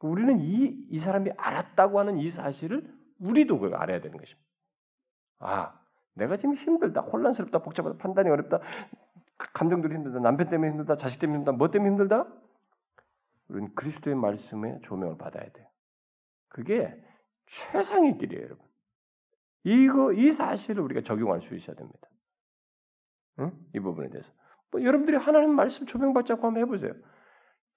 우리는 0.00 0.40
이, 0.40 0.86
이 0.90 0.98
사람이 0.98 1.30
알았다고 1.36 1.98
하는 1.98 2.18
이 2.18 2.28
사실을 2.30 2.92
우리도 3.20 3.58
그걸 3.58 3.76
알아야 3.80 4.00
되는 4.00 4.18
것입니다. 4.18 4.45
아, 5.38 5.78
내가 6.14 6.36
지금 6.36 6.54
힘들다, 6.54 7.02
혼란스럽다, 7.02 7.58
복잡하다, 7.58 7.98
판단이 7.98 8.30
어렵다, 8.30 8.60
감정들이 9.36 9.94
힘들다, 9.94 10.20
남편 10.20 10.48
때문에 10.48 10.70
힘들다, 10.70 10.96
자식 10.96 11.20
때문에 11.20 11.38
힘들다, 11.38 11.56
뭐 11.56 11.70
때문에 11.70 11.90
힘들다? 11.90 12.26
우리는 13.48 13.74
그리스도의 13.74 14.16
말씀에 14.16 14.80
조명을 14.82 15.18
받아야 15.18 15.48
돼요. 15.50 15.66
그게 16.48 16.92
최상의 17.46 18.18
길이에요, 18.18 18.44
여러분. 18.44 18.66
이거 19.64 20.12
이 20.12 20.32
사실을 20.32 20.82
우리가 20.82 21.02
적용할 21.02 21.42
수 21.42 21.54
있어야 21.54 21.76
됩니다. 21.76 22.08
응? 23.40 23.52
이 23.74 23.80
부분에 23.80 24.08
대해서 24.08 24.30
뭐 24.70 24.82
여러분들이 24.82 25.16
하나님 25.16 25.54
말씀 25.54 25.86
조명받자고 25.86 26.46
한번 26.46 26.62
해보세요. 26.62 26.92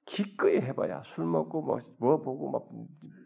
기꺼이 0.06 0.58
해봐야 0.58 1.04
술 1.06 1.26
먹고 1.26 1.62
뭐, 1.62 1.80
뭐 2.00 2.22
보고 2.22 2.52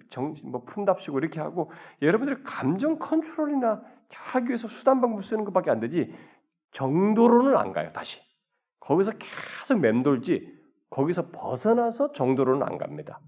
막정뭐 0.09 0.65
푼답시고 0.65 1.19
이렇게 1.19 1.39
하고 1.39 1.71
여러분들의 2.01 2.43
감정 2.43 2.99
컨트롤이나 2.99 3.83
하기 4.15 4.49
위해서 4.49 4.67
수단 4.67 5.01
방법 5.01 5.23
쓰는 5.23 5.45
것밖에 5.45 5.71
안 5.71 5.79
되지 5.79 6.13
정도로는 6.71 7.57
안 7.57 7.71
가요 7.71 7.91
다시 7.93 8.21
거기서 8.79 9.11
계속 9.11 9.79
맴돌지 9.79 10.53
거기서 10.89 11.31
벗어나서 11.31 12.11
정도로는 12.11 12.63
안 12.63 12.77
갑니다. 12.77 13.19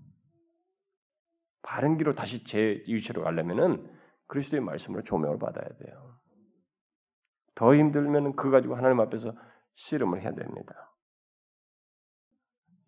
바른 1.62 1.98
길로 1.98 2.14
다시 2.14 2.44
제 2.44 2.84
위치로 2.88 3.24
가려면은 3.24 3.92
그리스도의 4.28 4.62
말씀으로 4.62 5.04
조명을 5.04 5.40
받아야 5.40 5.68
돼요. 5.78 6.20
더 7.56 7.74
힘들면은 7.74 8.36
그 8.36 8.52
가지고 8.52 8.76
하나님 8.76 9.00
앞에서 9.00 9.34
씨름을 9.74 10.22
해야 10.22 10.34
됩니다. 10.34 10.94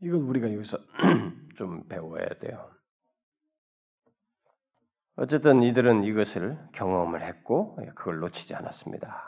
이걸 0.01 0.19
우리가 0.21 0.53
여기서 0.53 0.77
좀 1.57 1.87
배워야 1.87 2.27
돼요. 2.39 2.69
어쨌든 5.17 5.63
이들은 5.63 6.03
이것을 6.03 6.57
경험을 6.73 7.23
했고 7.23 7.75
그걸 7.95 8.19
놓치지 8.19 8.53
않았습니다. 8.53 9.23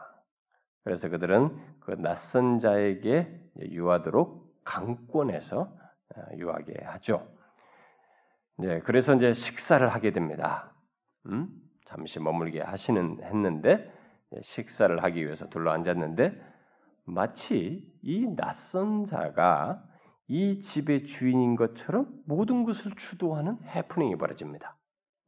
그래서 0.83 1.09
그들은 1.09 1.57
그 1.79 1.91
낯선 1.93 2.59
자에게 2.59 3.27
유하도록 3.59 4.63
강권해서 4.63 5.61
어, 6.15 6.21
유하게 6.37 6.83
하죠. 6.83 7.27
이제 8.59 8.81
그래서 8.85 9.15
이제 9.15 9.33
식사를 9.33 9.87
하게 9.89 10.11
됩니다. 10.11 10.71
음? 11.25 11.49
잠시 11.85 12.19
머물게 12.19 12.61
하시는 12.61 13.23
했는데 13.23 13.91
식사를 14.41 15.03
하기 15.03 15.23
위해서 15.23 15.49
둘러 15.49 15.71
앉았는데 15.71 16.39
마치 17.05 17.91
이 18.03 18.27
낯선 18.35 19.05
자가 19.05 19.83
이 20.27 20.59
집의 20.59 21.07
주인인 21.07 21.55
것처럼 21.55 22.07
모든 22.27 22.63
것을 22.63 22.91
주도하는 22.95 23.57
해프닝이 23.63 24.17
벌어집니다. 24.17 24.77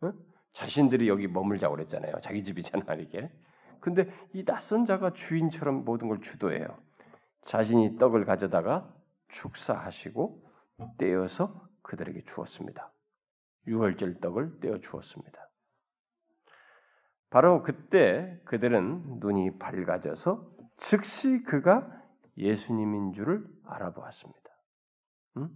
어? 0.02 0.14
자신들이 0.54 1.08
여기 1.08 1.28
머물자고 1.28 1.76
그랬잖아요. 1.76 2.16
자기 2.22 2.44
집이잖아 2.44 2.94
이게. 2.96 3.32
근데 3.80 4.12
이 4.34 4.46
낯선 4.46 4.86
자가 4.86 5.14
주인처럼 5.14 5.84
모든 5.86 6.08
걸 6.08 6.22
주도해요. 6.22 6.78
자신이 7.46 7.98
떡을 7.98 8.26
가져다가 8.26 8.94
축사하시고 9.30 10.48
떼어서 10.98 11.68
그들에게 11.82 12.24
주었습니다. 12.26 12.92
유월절 13.68 14.20
떡을 14.20 14.60
떼어 14.60 14.80
주었습니다. 14.80 15.50
바로 17.30 17.64
그때 17.64 18.40
그들은 18.46 19.20
눈이 19.20 19.58
밝아져서 19.58 20.52
즉시 20.78 21.44
그가 21.44 21.90
예수님인 22.38 23.14
줄을 23.14 23.46
알아보았습니다. 23.66 24.42
응? 25.38 25.50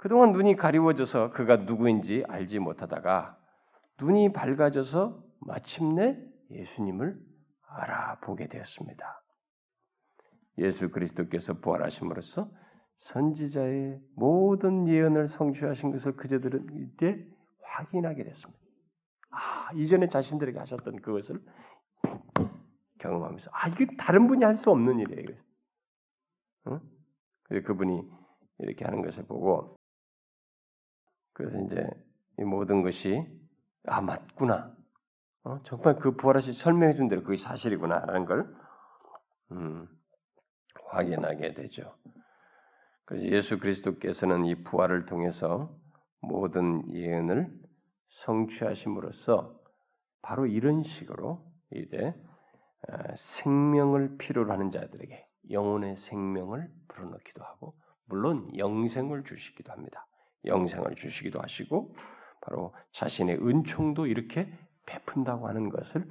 그동안 0.00 0.32
눈이 0.32 0.56
가리워져서 0.56 1.30
그가 1.32 1.56
누구인지 1.56 2.24
알지 2.26 2.58
못하다가 2.58 3.38
눈이 4.00 4.32
밝아져서 4.32 5.22
마침내 5.40 6.16
예수님을 6.50 7.20
알아보게 7.68 8.48
되었습니다. 8.48 9.22
예수 10.56 10.90
그리스도께서 10.90 11.52
부활하심으로써 11.60 12.50
선지자의 12.96 14.00
모든 14.16 14.88
예언을 14.88 15.28
성취하신 15.28 15.90
것을 15.90 16.16
그제들은 16.16 16.68
이때 16.78 17.22
확인하게 17.62 18.24
됐습니다. 18.24 18.58
아, 19.32 19.70
이전에 19.74 20.08
자신들에게 20.08 20.58
하셨던 20.60 21.02
그것을 21.02 21.42
경험하면서 23.00 23.50
아, 23.52 23.68
이게 23.68 23.86
다른 23.98 24.26
분이 24.26 24.46
할 24.46 24.54
수 24.54 24.70
없는 24.70 24.98
일이에요. 24.98 25.38
응? 26.68 26.80
그분이 27.64 28.10
이렇게 28.60 28.86
하는 28.86 29.02
것을 29.02 29.26
보고 29.26 29.78
그래서 31.32 31.58
이제 31.66 31.86
이 32.38 32.44
모든 32.44 32.82
것이 32.82 33.26
아 33.86 34.00
맞구나. 34.00 34.74
어? 35.44 35.60
정말 35.64 35.96
그 35.98 36.16
부활하시 36.16 36.52
설명해 36.52 36.94
준 36.94 37.08
대로 37.08 37.22
그게 37.22 37.36
사실이구나라는 37.36 38.26
걸 38.26 38.54
음, 39.52 39.88
확인하게 40.90 41.54
되죠. 41.54 41.94
그래서 43.04 43.26
예수 43.26 43.58
그리스도께서는 43.58 44.44
이 44.44 44.62
부활을 44.62 45.06
통해서 45.06 45.74
모든 46.20 46.88
예언을 46.92 47.50
성취하심으로써 48.08 49.58
바로 50.22 50.46
이런 50.46 50.82
식으로 50.82 51.44
이제 51.72 52.14
아, 52.88 53.14
생명을 53.16 54.16
필요로 54.18 54.52
하는 54.52 54.70
자들에게 54.70 55.26
영혼의 55.50 55.96
생명을 55.96 56.70
불어넣기도 56.88 57.42
하고 57.42 57.74
물론 58.04 58.56
영생을 58.56 59.24
주시기도 59.24 59.72
합니다. 59.72 60.06
영생을 60.44 60.94
주시기도 60.94 61.40
하시고 61.40 61.94
바로 62.40 62.74
자신의 62.92 63.36
은총도 63.46 64.06
이렇게 64.06 64.52
베푼다고 64.86 65.48
하는 65.48 65.68
것을 65.68 66.08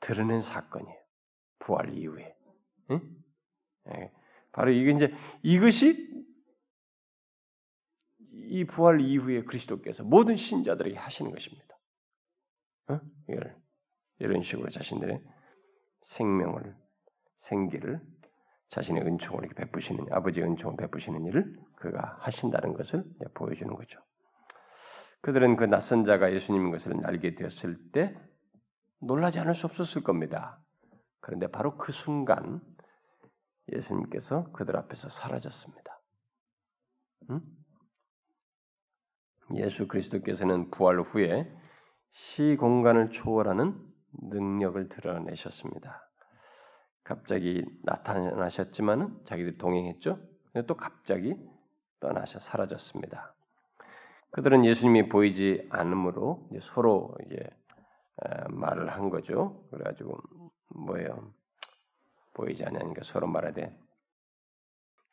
드러낸 0.00 0.42
사건이에요. 0.42 0.98
부활 1.58 1.94
이후에. 1.94 2.36
응? 2.90 3.00
예. 3.94 4.12
바로 4.52 4.70
이게 4.70 4.90
이제 4.90 5.14
이것이 5.42 6.08
이 8.32 8.64
부활 8.64 9.00
이후에 9.00 9.44
그리스도께서 9.44 10.02
모든 10.02 10.36
신자들에게 10.36 10.96
하시는 10.96 11.30
것입니다. 11.30 11.78
어? 12.88 13.00
이걸 13.28 13.56
이런 14.18 14.42
식으로 14.42 14.68
자신들의 14.68 15.22
생명을 16.02 16.76
생기를 17.38 18.00
자신의 18.70 19.04
은총을 19.04 19.44
이렇게 19.44 19.54
베푸시는 19.54 20.06
아버지의 20.12 20.46
은총을 20.46 20.76
베푸시는 20.76 21.24
일을 21.26 21.58
그가 21.76 22.16
하신다는 22.20 22.74
것을 22.74 23.04
보여주는 23.34 23.72
거죠. 23.74 24.00
그들은 25.22 25.56
그 25.56 25.64
낯선 25.64 26.04
자가 26.04 26.32
예수님인 26.32 26.70
것을 26.70 27.04
알게 27.04 27.34
되었을 27.34 27.90
때 27.92 28.16
놀라지 29.00 29.40
않을 29.40 29.54
수 29.54 29.66
없었을 29.66 30.02
겁니다. 30.02 30.62
그런데 31.20 31.48
바로 31.48 31.76
그 31.76 31.92
순간 31.92 32.60
예수님께서 33.72 34.50
그들 34.52 34.76
앞에서 34.76 35.08
사라졌습니다. 35.10 36.00
응? 37.30 37.40
예수 39.56 39.88
그리스도께서는 39.88 40.70
부활 40.70 41.00
후에 41.00 41.52
시 42.12 42.56
공간을 42.58 43.10
초월하는 43.10 43.78
능력을 44.12 44.88
드러내셨습니다. 44.88 46.09
갑자기 47.04 47.64
나타나셨지만은 47.82 49.24
자기들이 49.24 49.58
동행했죠. 49.58 50.18
근데 50.52 50.66
또 50.66 50.76
갑자기 50.76 51.36
떠나셔 52.00 52.38
사라졌습니다. 52.38 53.34
그들은 54.30 54.64
예수님이 54.64 55.08
보이지 55.08 55.66
않으므로 55.70 56.48
서로 56.60 57.14
이제 57.26 57.48
말을 58.48 58.90
한 58.90 59.10
거죠. 59.10 59.66
그래가지고 59.70 60.18
뭐예요? 60.68 61.32
보이지 62.34 62.64
않으니까 62.64 63.02
서로 63.02 63.26
말하되 63.26 63.76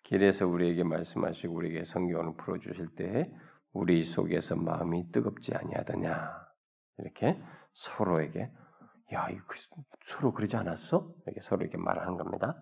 길에서 0.04 0.48
우리에게 0.48 0.84
말씀하시고 0.84 1.54
우리에게 1.54 1.84
성경을 1.84 2.36
풀어주실 2.38 2.96
때에 2.96 3.32
우리 3.74 4.04
속에서 4.06 4.56
마음이 4.56 5.12
뜨겁지 5.12 5.54
아니하더냐 5.54 6.48
이렇게 7.00 7.42
서로에게 7.74 8.52
야, 9.14 9.30
이거 9.30 9.44
그 9.48 9.58
서로 10.06 10.34
그러지 10.34 10.58
않았어? 10.58 11.14
이렇게 11.26 11.42
서로 11.42 11.62
이렇게 11.62 11.78
말하는 11.78 12.18
겁니다. 12.18 12.62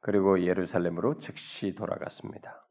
그리고 0.00 0.42
예루살렘으로 0.42 1.18
즉시 1.18 1.74
돌아갔습니다. 1.74 2.66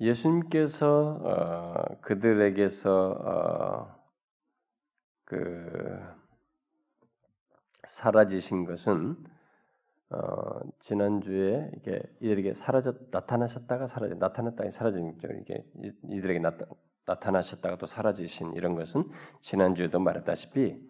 예수님께서 0.00 1.20
어, 1.22 2.00
그들에게서 2.00 3.10
어, 3.10 4.02
그 5.24 6.00
사라지신 7.86 8.64
것은 8.64 9.16
어, 10.10 10.60
지난주에 10.80 11.70
이게 11.76 12.02
이들에게 12.20 12.54
사라졌 12.54 13.08
나타나셨다가 13.10 13.86
사라져 13.86 14.14
나타났다가 14.16 14.70
사라진 14.70 15.16
이게 15.40 15.64
이들에게 16.10 16.40
나타, 16.40 16.66
나타나셨다가 17.06 17.78
또 17.78 17.86
사라지신 17.86 18.54
이런 18.54 18.74
것은 18.74 19.10
지난주에도 19.40 19.98
말했다시피 19.98 20.80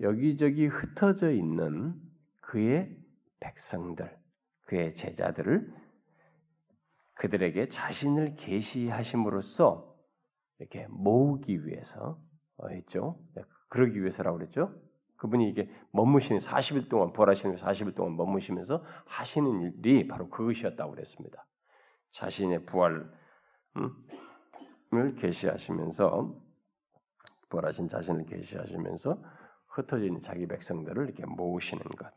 여기저기 0.00 0.66
흩어져 0.66 1.30
있는 1.30 1.94
그의 2.40 2.96
백성들, 3.40 4.16
그의 4.62 4.94
제자들을 4.94 5.72
그들에게 7.14 7.68
자신을 7.68 8.36
계시하심으로써 8.36 9.94
이렇게 10.58 10.86
모으기 10.88 11.66
위해서 11.66 12.18
어, 12.56 12.68
했죠. 12.68 13.18
그러기 13.68 14.00
위해서라고 14.00 14.38
그랬죠. 14.38 14.74
그분이 15.16 15.48
이게 15.50 15.70
머무시는 15.92 16.40
40일 16.40 16.88
동안 16.88 17.12
부활하시는 17.12 17.56
40일 17.56 17.94
동안 17.94 18.16
머무시면서 18.16 18.82
하시는 19.04 19.60
일이 19.60 20.08
바로 20.08 20.30
그것이었다고 20.30 20.92
그랬습니다. 20.92 21.46
자신의 22.12 22.64
부활, 22.64 23.10
음? 23.76 23.90
을 24.92 25.14
계시하시면서 25.14 26.34
부활하신 27.48 27.88
자신을 27.88 28.26
계시하시면서 28.26 29.22
흩어진 29.68 30.20
자기 30.20 30.46
백성들을 30.46 31.04
이렇게 31.04 31.24
모으시는 31.26 31.82
것. 31.82 32.10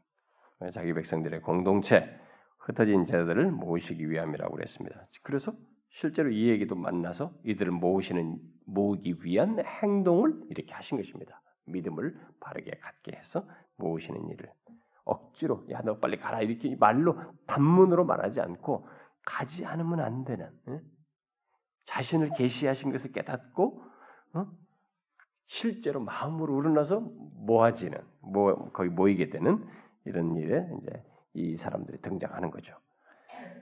자기 0.73 0.93
백성들의 0.93 1.41
공동체, 1.41 2.19
흩어진 2.57 3.05
자들을 3.05 3.51
모으시기 3.51 4.09
위함이라고 4.09 4.55
그랬습니다. 4.55 5.07
그래서 5.21 5.53
실제로 5.89 6.29
이 6.29 6.49
얘기도 6.49 6.75
만나서 6.75 7.33
이들을 7.43 7.71
모으시는 7.71 8.39
모으기 8.65 9.17
위한 9.21 9.59
행동을 9.59 10.41
이렇게 10.49 10.73
하신 10.73 10.97
것입니다. 10.97 11.41
믿음을 11.65 12.17
바르게 12.39 12.71
갖게 12.81 13.15
해서 13.15 13.47
모으시는 13.77 14.29
일을 14.29 14.51
억지로 15.05 15.65
야 15.69 15.81
너 15.81 15.99
빨리 15.99 16.17
가라 16.17 16.41
이렇게 16.41 16.75
말로 16.75 17.17
단문으로 17.45 18.05
말하지 18.05 18.41
않고 18.41 18.87
가지 19.25 19.65
않으면 19.65 19.99
안 19.99 20.23
되는 20.23 20.49
응? 20.69 20.81
자신을 21.85 22.31
계시하신 22.37 22.91
것을 22.91 23.11
깨닫고 23.11 23.83
어? 24.33 24.47
실제로 25.45 25.99
마음으로 25.99 26.55
우러나서 26.55 26.99
모아지는 26.99 27.99
모 28.21 28.55
거의 28.71 28.89
모이게 28.89 29.29
되는 29.29 29.65
이런 30.05 30.35
일에 30.35 30.67
이제 30.81 31.03
이 31.33 31.55
사람들이 31.55 32.01
등장하는 32.01 32.51
거죠. 32.51 32.75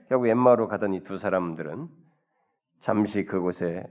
결국 0.08 0.28
엠마로 0.28 0.68
가던 0.68 0.94
이 0.94 1.02
두 1.02 1.18
사람들은 1.18 1.88
잠시 2.80 3.24
그곳에 3.24 3.84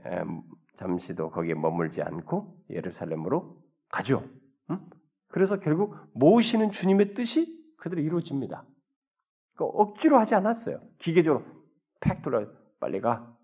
잠시도 0.76 1.30
거기에 1.30 1.54
머물지 1.54 2.02
않고 2.02 2.64
예루살렘으로 2.70 3.56
가죠. 3.88 4.24
응? 4.70 4.80
그래서 5.28 5.58
결국 5.60 5.96
모으시는 6.14 6.70
주님의 6.70 7.14
뜻이 7.14 7.58
그대로 7.78 8.02
이루어집니다. 8.02 8.64
그러니까 9.54 9.78
억지로 9.78 10.18
하지 10.18 10.34
않았어요. 10.34 10.80
기계적으로 10.98 11.44
팩 12.00 12.22
돌아 12.22 12.46
빨리 12.80 13.00
가 13.00 13.34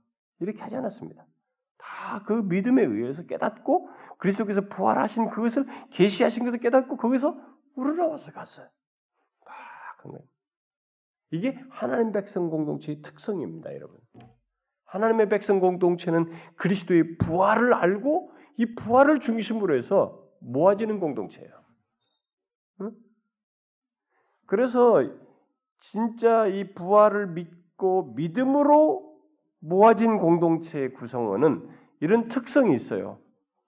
이렇게 0.41 0.63
하지 0.63 0.77
않았습니다. 0.77 1.27
다 1.79 1.89
그 2.27 2.33
믿음에 2.33 2.83
의해서 2.83 3.25
깨닫고 3.25 3.89
그리스도께서 4.19 4.63
부활하신 4.63 5.31
그것을 5.31 5.67
계시하신 5.91 6.45
것을 6.45 6.59
깨닫고 6.59 6.97
거기서 6.97 7.39
우러나와서 7.75 8.33
갔어요. 8.33 8.67
아, 9.45 9.97
그거예요. 9.99 10.25
이게 11.31 11.59
하나님 11.71 12.13
백성 12.13 12.49
공동체의 12.49 13.03
특성입니다, 13.03 13.75
여러분. 13.75 13.99
하나님의 14.85 15.29
백성 15.29 15.61
공동체는 15.61 16.33
그리스도의 16.57 17.19
부활을 17.19 17.75
알고 17.75 18.33
이 18.57 18.75
부활을 18.75 19.21
중심으로 19.21 19.77
해서 19.77 20.27
모아지는 20.41 20.99
공동체예요. 20.99 21.53
응? 22.81 22.93
그래서 24.47 25.05
진짜 25.77 26.47
이 26.47 26.73
부활을 26.73 27.27
믿고 27.29 28.15
믿음으로 28.17 29.08
모아진 29.61 30.19
공동체의 30.19 30.93
구성원은 30.93 31.69
이런 32.01 32.29
특성이 32.29 32.75
있어요. 32.75 33.19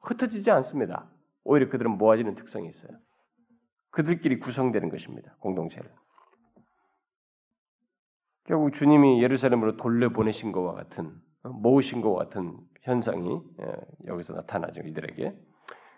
흩어지지 0.00 0.50
않습니다. 0.50 1.10
오히려 1.44 1.68
그들은 1.68 1.98
모아지는 1.98 2.34
특성이 2.34 2.68
있어요. 2.68 2.92
그들끼리 3.90 4.38
구성되는 4.38 4.88
것입니다. 4.88 5.34
공동체를. 5.40 5.90
결국 8.44 8.72
주님이 8.72 9.22
예루살렘으로 9.22 9.76
돌려보내신 9.76 10.52
것과 10.52 10.72
같은 10.72 11.12
어, 11.42 11.50
모으신 11.50 12.00
것과 12.00 12.24
같은 12.24 12.58
현상이 12.82 13.40
예, 13.60 13.72
여기서 14.06 14.34
나타나죠 14.34 14.82
이들에게. 14.82 15.36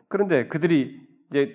그런데 0.09 0.49
그들이 0.49 1.01
이제 1.30 1.55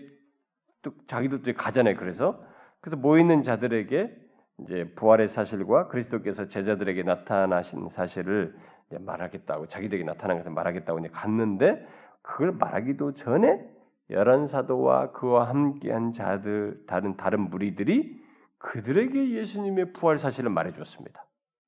또 0.81 0.91
자기들도 1.07 1.53
가잖아요. 1.53 1.95
그래서 1.97 2.43
그래서 2.79 2.97
모이는 2.97 3.43
자들에게 3.43 4.26
이제 4.59 4.91
부활의 4.95 5.27
사실과 5.27 5.87
그리스도께서 5.87 6.47
제자들에게 6.47 7.03
나타나신 7.03 7.89
사실을 7.89 8.55
말하겠다고 8.89 9.67
자기들에게 9.67 10.03
나타난 10.03 10.37
것을 10.37 10.51
말하겠다고 10.51 10.99
이제 10.99 11.09
갔는데 11.09 11.87
그걸 12.21 12.53
말하기도 12.53 13.13
전에 13.13 13.69
열한 14.09 14.47
사도와 14.47 15.11
그와 15.11 15.49
함께한 15.49 16.13
자들 16.13 16.83
다른 16.87 17.17
다른 17.17 17.49
무리들이 17.49 18.25
그들에게 18.57 19.31
예수님의 19.31 19.93
부활 19.93 20.17
사실을 20.17 20.49
말해줬습니다. 20.49 21.25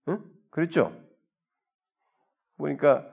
응? 0.08 0.24
그렇죠? 0.50 0.92
그러니까 2.58 3.06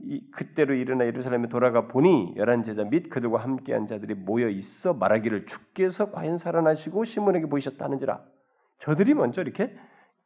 이, 0.00 0.30
그때로 0.30 0.74
일어나 0.74 1.06
예루살렘에 1.06 1.48
돌아가 1.48 1.88
보니 1.88 2.34
열한 2.36 2.62
제자 2.62 2.84
및 2.84 3.08
그들과 3.08 3.38
함께한 3.38 3.86
자들이 3.86 4.14
모여 4.14 4.48
있어 4.48 4.94
말하기를 4.94 5.46
주께서 5.46 6.12
과연 6.12 6.38
살아나시고 6.38 7.04
시몬에게 7.04 7.46
보이셨다는지라 7.46 8.22
저들이 8.78 9.14
먼저 9.14 9.40
이렇게 9.40 9.76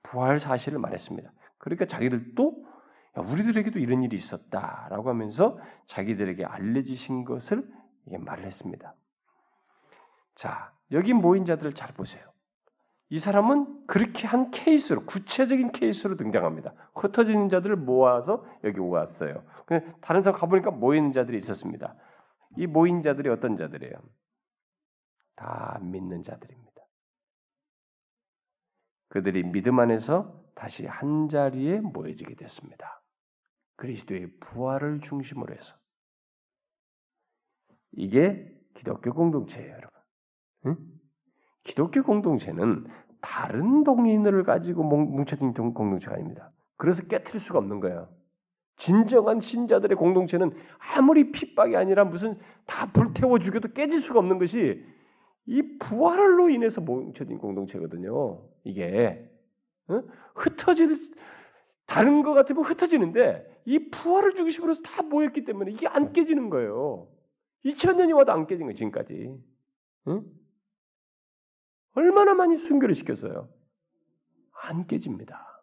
부활 0.03 0.40
사실을 0.40 0.78
말했습니다. 0.78 1.30
그러니까 1.59 1.86
자기들도 1.86 2.66
야, 3.18 3.22
우리들에게도 3.22 3.78
이런 3.78 4.03
일이 4.03 4.16
있었다라고 4.16 5.09
하면서 5.09 5.59
자기들에게 5.86 6.44
알려지신 6.44 7.24
것을 7.24 7.68
말을 8.07 8.44
했습니다. 8.44 8.94
자 10.34 10.72
여기 10.90 11.12
모인 11.12 11.44
자들을 11.44 11.74
잘 11.74 11.92
보세요. 11.92 12.32
이 13.11 13.18
사람은 13.18 13.86
그렇게 13.86 14.26
한 14.26 14.50
케이스로 14.50 15.05
구체적인 15.05 15.72
케이스로 15.72 16.16
등장합니다. 16.16 16.72
흩어지는 16.94 17.50
자들을 17.50 17.76
모아서 17.76 18.46
여기 18.64 18.80
왔어요. 18.80 19.44
다른 20.00 20.22
사람 20.22 20.40
가보니까 20.40 20.70
모인 20.70 21.12
자들이 21.12 21.36
있었습니다. 21.38 21.94
이 22.57 22.66
모인 22.66 23.03
자들이 23.03 23.28
어떤 23.28 23.59
자들이에요? 23.59 23.92
다 25.36 25.78
믿는 25.82 26.22
자들입니다. 26.22 26.72
그들이 29.12 29.42
믿음 29.42 29.78
안에서 29.78 30.42
다시 30.54 30.86
한 30.86 31.28
자리에 31.28 31.80
모여지게 31.80 32.34
됐습니다. 32.34 33.02
그리스도의 33.76 34.30
부활을 34.40 35.02
중심으로 35.02 35.54
해서 35.54 35.76
이게 37.92 38.50
기독교 38.72 39.12
공동체예요, 39.12 39.70
여러분. 39.70 39.90
응? 40.64 40.76
기독교 41.62 42.02
공동체는 42.02 42.86
다른 43.20 43.84
동인을 43.84 44.44
가지고 44.44 44.82
뭉쳐진 44.82 45.52
공동체가 45.52 46.14
아닙니다. 46.14 46.50
그래서 46.78 47.02
깨뜨릴 47.02 47.38
수가 47.38 47.58
없는 47.58 47.80
거예요. 47.80 48.08
진정한 48.76 49.40
신자들의 49.40 49.94
공동체는 49.98 50.52
아무리 50.78 51.32
핍박이 51.32 51.76
아니라 51.76 52.04
무슨 52.04 52.38
다 52.64 52.90
불태워 52.90 53.40
죽여도 53.40 53.74
깨질 53.74 54.00
수가 54.00 54.20
없는 54.20 54.38
것이 54.38 54.82
이 55.44 55.78
부활로 55.78 56.48
인해서 56.48 56.80
뭉쳐진 56.80 57.36
공동체거든요. 57.36 58.51
이게 58.64 59.28
어? 59.88 60.02
흩어질 60.34 60.98
다른 61.86 62.22
것 62.22 62.32
같으면 62.34 62.64
흩어지는데 62.64 63.62
이 63.64 63.90
부활을 63.90 64.34
중심으로 64.34 64.82
다 64.82 65.02
모였기 65.02 65.44
때문에 65.44 65.72
이게 65.72 65.86
안 65.86 66.12
깨지는 66.12 66.50
거예요. 66.50 67.08
2000년이 67.64 68.14
와도 68.16 68.32
안 68.32 68.46
깨진 68.46 68.66
거예요, 68.66 68.76
지금까지. 68.76 69.36
응? 70.08 70.24
얼마나 71.94 72.34
많이 72.34 72.56
순교를 72.56 72.94
시켰어요? 72.94 73.48
안 74.62 74.86
깨집니다. 74.86 75.62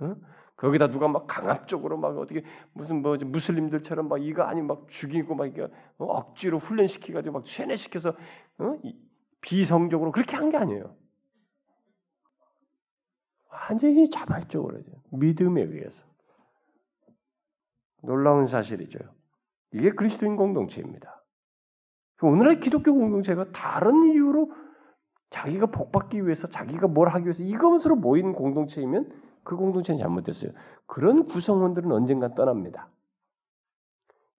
어? 0.00 0.14
거기다 0.56 0.88
누가 0.88 1.06
막 1.08 1.26
강압적으로 1.26 1.96
막 1.96 2.18
어떻게 2.18 2.42
무슨 2.72 3.00
뭐 3.02 3.16
무슬림들처럼 3.16 4.08
막 4.08 4.20
이거 4.22 4.42
아니 4.42 4.60
막 4.60 4.88
죽이고 4.88 5.34
막 5.34 5.46
이게 5.46 5.62
어? 5.62 5.70
억지로 5.98 6.58
훈련시키 6.58 7.12
가지고 7.12 7.34
막 7.38 7.46
세뇌시켜서 7.48 8.10
어? 8.10 8.80
비성적으로 9.40 10.12
그렇게 10.12 10.36
한 10.36 10.50
게 10.50 10.56
아니에요. 10.56 10.96
완전히 13.48 14.08
자발적으로 14.10 14.78
믿음에 15.10 15.62
의해서 15.62 16.04
놀라운 18.02 18.46
사실이죠. 18.46 18.98
이게 19.72 19.90
그리스도인 19.92 20.36
공동체입니다. 20.36 21.22
오늘날 22.22 22.60
기독교 22.60 22.92
공동체가 22.94 23.50
다른 23.52 24.12
이유로 24.12 24.50
자기가 25.30 25.66
복받기 25.66 26.24
위해서 26.24 26.46
자기가 26.46 26.88
뭘 26.88 27.08
하기 27.08 27.26
위해서 27.26 27.42
이것으로 27.42 27.96
모인 27.96 28.32
공동체이면 28.32 29.12
그 29.44 29.56
공동체는 29.56 29.98
잘못됐어요. 29.98 30.52
그런 30.86 31.26
구성원들은 31.26 31.92
언젠가 31.92 32.34
떠납니다. 32.34 32.88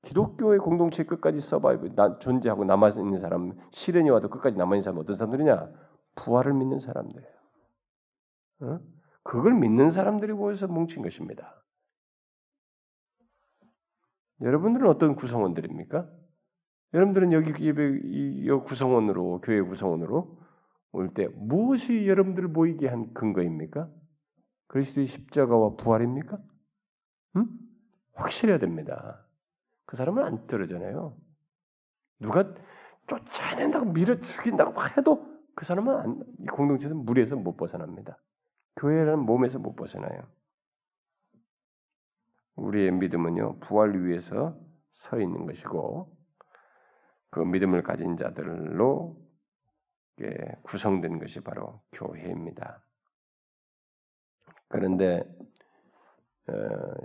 기독교의 0.03 0.59
공동체 0.59 1.03
끝까지 1.03 1.41
서바이브 1.41 1.93
존재하고 2.19 2.63
남아 2.63 2.89
있는 2.89 3.19
사람 3.19 3.53
시련이 3.71 4.09
와도 4.09 4.29
끝까지 4.29 4.57
남아 4.57 4.75
있는 4.75 4.81
사람 4.81 4.99
어떤 4.99 5.15
사람들이냐? 5.15 5.69
부활을 6.15 6.53
믿는 6.53 6.79
사람들이에요. 6.79 7.33
어? 8.61 8.79
그걸 9.23 9.53
믿는 9.53 9.91
사람들이 9.91 10.33
모여서 10.33 10.67
뭉친 10.67 11.01
것입니다. 11.01 11.63
여러분들은 14.41 14.87
어떤 14.87 15.15
구성원들입니까? 15.15 16.09
여러분들은 16.93 17.33
여기 17.33 17.63
예배 17.63 18.47
구성원으로 18.65 19.41
교회 19.41 19.61
구성원으로 19.61 20.39
올 20.91 21.13
때 21.13 21.27
무엇이 21.35 22.07
여러분들을 22.07 22.49
모이게 22.49 22.87
한 22.87 23.13
근거입니까? 23.13 23.89
그리스도의 24.67 25.07
십자가와 25.07 25.75
부활입니까? 25.75 26.39
음? 27.35 27.47
확실해야 28.13 28.57
됩니다. 28.57 29.25
그 29.85 29.97
사람은 29.97 30.23
안 30.23 30.47
떨어져나요. 30.47 31.15
누가 32.19 32.53
쫓아낸다고 33.07 33.85
밀어 33.91 34.19
죽인다고 34.19 34.73
해도 34.97 35.27
그 35.55 35.65
사람은 35.65 35.95
안, 35.95 36.23
이 36.39 36.45
공동체에서 36.45 36.95
물에서 36.95 37.35
못 37.35 37.55
벗어납니다. 37.55 38.17
교회라는 38.79 39.19
몸에서 39.25 39.59
못 39.59 39.75
벗어나요. 39.75 40.27
우리의 42.55 42.91
믿음은요 42.91 43.59
부활 43.59 44.05
위에서 44.05 44.57
서 44.93 45.19
있는 45.19 45.45
것이고 45.45 46.17
그 47.29 47.39
믿음을 47.39 47.83
가진 47.83 48.17
자들로 48.17 49.17
구성된 50.63 51.19
것이 51.19 51.39
바로 51.41 51.81
교회입니다. 51.93 52.83
그런데 54.67 55.23
어, 56.47 56.53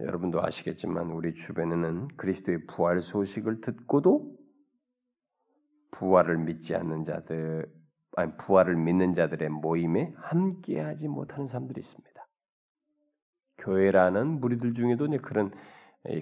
여러분도 0.02 0.42
아시겠지만 0.42 1.10
우리 1.10 1.34
주변에는 1.34 2.08
그리스도의 2.16 2.66
부활 2.66 3.00
소식을 3.00 3.60
듣고도 3.60 4.36
부활을 5.92 6.38
믿지 6.38 6.74
않는 6.74 7.04
자들, 7.04 7.70
아니 8.16 8.36
부활을 8.36 8.76
믿는 8.76 9.14
자들의 9.14 9.48
모임에 9.48 10.12
함께하지 10.16 11.08
못하는 11.08 11.48
사람들이 11.48 11.80
있습니다. 11.80 12.26
교회라는 13.58 14.40
무리들 14.40 14.74
중에도 14.74 15.08
그런 15.22 15.52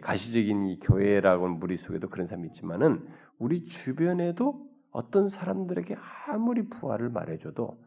가시적인 0.01 0.67
이 0.67 0.79
교회라고 0.81 1.47
하는 1.47 1.59
무리 1.59 1.77
속에도 1.77 2.09
그런 2.09 2.27
사람이 2.27 2.49
있지만은 2.49 3.07
우리 3.39 3.65
주변에도 3.65 4.71
어떤 4.91 5.29
사람들에게 5.29 5.97
아무리 6.27 6.69
부활을 6.69 7.09
말해줘도 7.11 7.83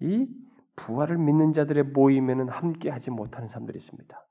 이 0.00 0.26
부활을 0.74 1.16
믿는 1.18 1.52
자들의 1.52 1.84
모임에는 1.84 2.48
함께하지 2.48 3.10
못하는 3.10 3.48
사람들이 3.48 3.76
있습니다. 3.76 4.28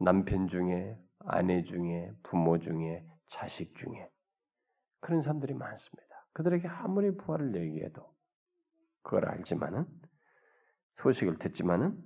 남편 0.00 0.48
중에, 0.48 0.98
아내 1.20 1.62
중에, 1.62 2.12
부모 2.22 2.58
중에, 2.58 3.06
자식 3.28 3.74
중에 3.74 4.10
그런 5.00 5.22
사람들이 5.22 5.54
많습니다. 5.54 6.05
그들에게 6.36 6.68
아무리 6.68 7.16
부활을 7.16 7.56
얘기해도 7.56 8.14
그걸 9.00 9.24
알지만은 9.24 9.86
소식을 11.00 11.38
듣지만은 11.38 11.98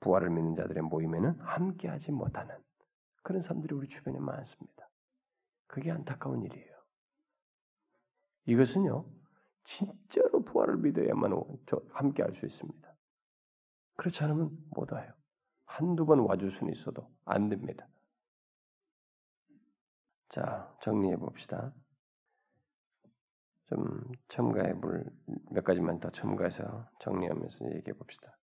부활을 0.00 0.28
믿는 0.28 0.56
자들의 0.56 0.82
모임에는 0.82 1.38
함께하지 1.38 2.10
못하는 2.10 2.56
그런 3.22 3.42
사람들이 3.42 3.76
우리 3.76 3.86
주변에 3.86 4.18
많습니다. 4.18 4.90
그게 5.68 5.92
안타까운 5.92 6.42
일이에요. 6.42 6.76
이것은요, 8.46 9.08
진짜로 9.62 10.42
부활을 10.44 10.78
믿어야만 10.78 11.32
함께할 11.92 12.34
수 12.34 12.44
있습니다. 12.44 12.92
그렇지 13.98 14.24
않으면 14.24 14.50
못 14.70 14.92
와요. 14.92 15.12
한두 15.64 16.06
번 16.06 16.18
와줄 16.18 16.50
수는 16.50 16.72
있어도 16.72 17.08
안 17.24 17.48
됩니다. 17.48 17.88
자, 20.30 20.76
정리해 20.82 21.16
봅시다. 21.16 21.72
좀 23.68 24.00
첨가해 24.28 24.74
볼 24.80 25.04
몇 25.50 25.64
가지만 25.64 26.00
더 26.00 26.10
첨가해서 26.10 26.86
정리하면서 27.00 27.66
얘기해 27.76 27.96
봅시다. 27.96 28.36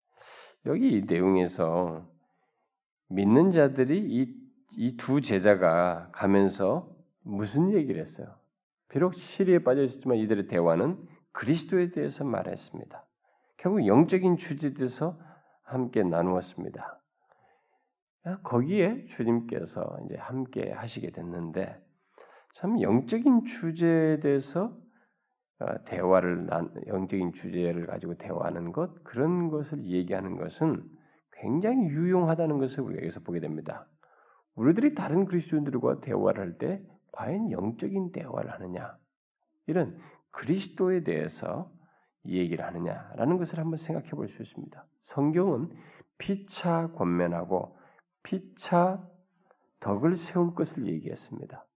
여기 0.65 0.97
이 0.97 1.03
내용에서 1.03 2.09
믿는 3.09 3.51
자들이 3.51 4.35
이이 4.77 4.97
두 4.97 5.21
제자가 5.21 6.11
가면서 6.13 6.91
무슨 7.23 7.73
얘기를 7.73 8.01
했어요? 8.01 8.35
비록 8.89 9.15
시리에 9.15 9.59
빠져 9.59 9.83
있었지만 9.83 10.19
이들의 10.19 10.47
대화는 10.47 11.07
그리스도에 11.33 11.91
대해서 11.91 12.25
말했습니다. 12.25 13.05
결국 13.59 13.87
영적인 13.87 14.39
주제에 14.39 14.73
대해서 14.73 15.19
함께 15.63 16.03
나누었습니다. 16.03 16.99
거기에 18.43 19.05
주님께서 19.07 19.99
이제 20.07 20.17
함께 20.17 20.71
하시게 20.71 21.11
됐는데 21.11 21.79
참 22.55 22.81
영적인 22.81 23.45
주제에 23.45 24.21
대해서 24.21 24.67
어, 24.67 24.82
대화를 25.87 26.49
영적인 26.87 27.33
주제를 27.33 27.87
가지고 27.87 28.15
대화하는 28.15 28.73
것 28.73 29.03
그런 29.05 29.49
것을 29.51 29.85
얘기하는 29.85 30.37
것은 30.37 30.83
굉장히 31.33 31.87
유용하다는 31.87 32.59
것을 32.59 32.81
우리가 32.81 33.03
여기서 33.03 33.21
보게 33.21 33.41
됩니다. 33.41 33.87
우리들이 34.55 34.95
다른 34.95 35.25
그리스도인들과 35.25 36.01
대화를 36.01 36.41
할 36.41 36.59
때 36.59 36.83
과연 37.13 37.51
영적인 37.51 38.13
대화를 38.13 38.53
하느냐 38.53 38.97
이런 39.67 39.99
그리스도에 40.31 41.05
대해서 41.05 41.71
얘기를 42.27 42.65
하느냐라는 42.65 43.37
것을 43.39 43.59
한번 43.59 43.77
생각해 43.77 44.11
볼 44.11 44.29
수 44.29 44.43
있습니다. 44.43 44.87
성경은 45.03 45.71
피차 46.19 46.93
권면하고 46.95 47.77
피차 48.23 49.07
덕을 49.81 50.15
세울 50.17 50.55
것을 50.55 50.87
얘기했습니다. 50.87 51.67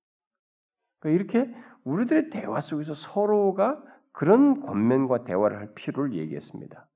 그러니까 1.07 1.11
이렇게 1.11 1.55
우리들의 1.85 2.31
대화 2.31 2.61
속에서 2.61 2.95
서로가 2.95 3.83
그런 4.11 4.61
권면과 4.61 5.25
대화를 5.25 5.59
할 5.59 5.73
필요를 5.75 6.15
얘기했습니다. 6.15 6.89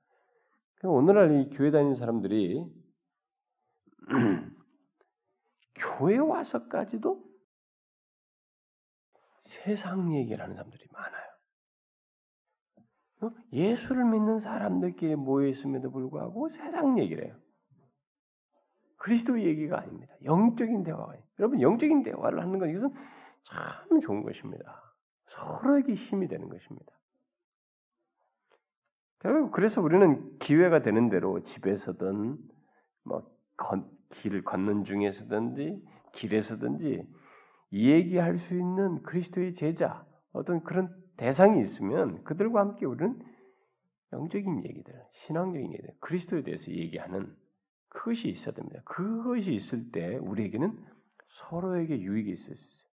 그러니까 0.75 0.99
오늘날 0.99 1.31
이 1.33 1.51
교회 1.51 1.71
다니는 1.71 1.95
사람들이 1.95 2.67
교회 5.77 6.19
와서까지도 6.19 7.25
세상 9.41 10.13
얘기를 10.15 10.43
하는 10.43 10.57
사람들이 10.57 10.85
많아요. 10.93 11.31
어? 13.23 13.31
예수를 13.53 14.05
믿는 14.07 14.41
사람들끼리 14.41 15.15
모여 15.17 15.47
있음에도 15.49 15.91
불구하고 15.91 16.49
세상 16.49 16.99
얘기를 16.99 17.27
해요. 17.27 17.37
그리스도 18.97 19.41
얘기가 19.41 19.79
아닙니다. 19.79 20.15
영적인 20.25 20.83
대화가 20.83 21.13
아니에요. 21.13 21.27
여러분 21.39 21.61
영적인 21.61 22.03
대화를 22.03 22.41
하는 22.41 22.59
건 22.59 22.71
이것은 22.71 22.91
참 23.45 24.01
좋은 24.01 24.23
것입니다. 24.23 24.95
서로에게 25.27 25.95
힘이 25.95 26.29
되는 26.29 26.49
것입니다. 26.49 26.93
결국 29.21 29.53
그래서 29.53 29.83
우리는 29.83 30.39
기회가 30.39 30.83
되는 30.83 31.09
대로 31.11 31.43
집에서든 31.43 32.39
뭐 33.05 33.31
건, 33.57 33.89
길을 34.11 34.43
걷는 34.45 34.85
중에서든지 34.85 35.83
길에서든지 36.13 37.07
얘기할 37.73 38.37
수 38.39 38.55
있는 38.55 39.03
그리스도의 39.03 39.55
제자 39.55 40.05
어떤 40.33 40.63
그런 40.65 40.95
대상이 41.17 41.61
있으면 41.61 42.25
그들과 42.25 42.61
함께 42.61 42.87
우리는 42.87 43.21
영적인 44.13 44.65
얘기들, 44.65 44.95
신앙적인 45.13 45.73
얘기들, 45.73 45.95
그리스도에 46.01 46.43
대해서 46.43 46.71
얘기하는 46.73 47.33
그것이 47.89 48.29
있어야 48.29 48.55
됩니다. 48.55 48.81
그것이 48.85 49.53
있을 49.53 49.91
때 49.93 50.17
우리에게는 50.17 50.83
서로에게 51.29 52.01
유익이 52.01 52.31
있을 52.33 52.57
수 52.57 52.67
있어요. 52.67 52.90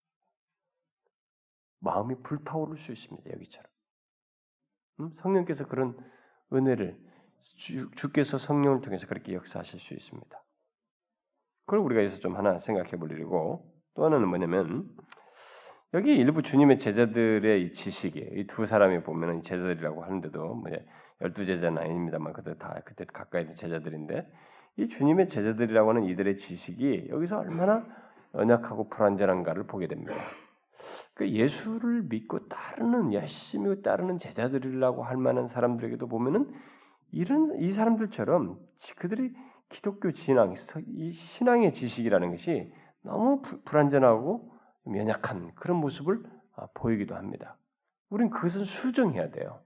마음이 1.85 2.17
불타오를 2.23 2.77
수 2.77 2.93
있습니다. 2.93 3.31
여기처럼. 3.31 3.67
음? 5.01 5.11
성령께서 5.21 5.67
그런 5.67 5.97
은혜를 6.53 6.99
주, 7.57 7.91
주께서 7.93 8.39
성령을 8.39 8.81
통해서 8.81 9.07
그렇게 9.07 9.35
역사하실 9.35 9.79
수 9.81 9.95
있습니다. 9.95 10.45
그걸 11.67 11.81
우리가 11.81 12.01
여기서 12.03 12.21
좀 12.21 12.37
하나 12.37 12.59
생각해 12.59 12.93
볼 12.93 13.13
일이고 13.13 13.71
또 13.95 14.05
하나는 14.05 14.29
뭐냐면 14.29 14.89
여기 15.95 16.15
일부 16.17 16.43
주님의 16.43 16.79
제자들의 16.79 17.63
이 17.63 17.73
지식이 17.73 18.19
이 18.19 18.47
두 18.47 18.67
사람이 18.67 19.03
보면은 19.03 19.43
제자들이라고 19.43 20.03
하는데도 20.03 20.55
뭐 20.55 20.71
열두 21.21 21.47
제자는 21.47 21.79
아닙니다만 21.79 22.33
그들 22.33 22.59
다 22.59 22.81
그때 22.85 23.05
가까이 23.05 23.55
제자들인데 23.55 24.27
이 24.77 24.89
주님의 24.89 25.29
제자들이라고 25.29 25.91
하는 25.91 26.05
이들의 26.05 26.37
지식이 26.37 27.09
여기서 27.11 27.39
얼마나 27.39 27.87
연약하고 28.35 28.89
불완전한가를 28.89 29.67
보게 29.67 29.87
됩니다. 29.87 30.15
그 31.15 31.31
예수를 31.31 32.03
믿고 32.03 32.49
따르는 32.49 33.13
열심히 33.13 33.83
따르는 33.83 34.19
제자들이라고 34.19 35.05
할 35.05 35.17
만한 35.17 35.47
사람들에게도 35.47 36.09
보면은 36.09 36.53
이런 37.13 37.57
이 37.61 37.71
사람들처럼 37.71 38.59
그들이 38.99 39.33
기독교 39.69 40.11
진앙, 40.13 40.55
이 40.87 41.13
신앙의 41.13 41.73
지식이라는 41.73 42.31
것이 42.31 42.73
너무 43.03 43.43
불완전하고 43.65 44.53
연약한 44.95 45.55
그런 45.55 45.79
모습을 45.79 46.23
아, 46.57 46.67
보이기도 46.75 47.15
합니다. 47.15 47.57
우리는 48.11 48.31
그것은 48.31 48.65
수정해야 48.65 49.31
돼요. 49.31 49.61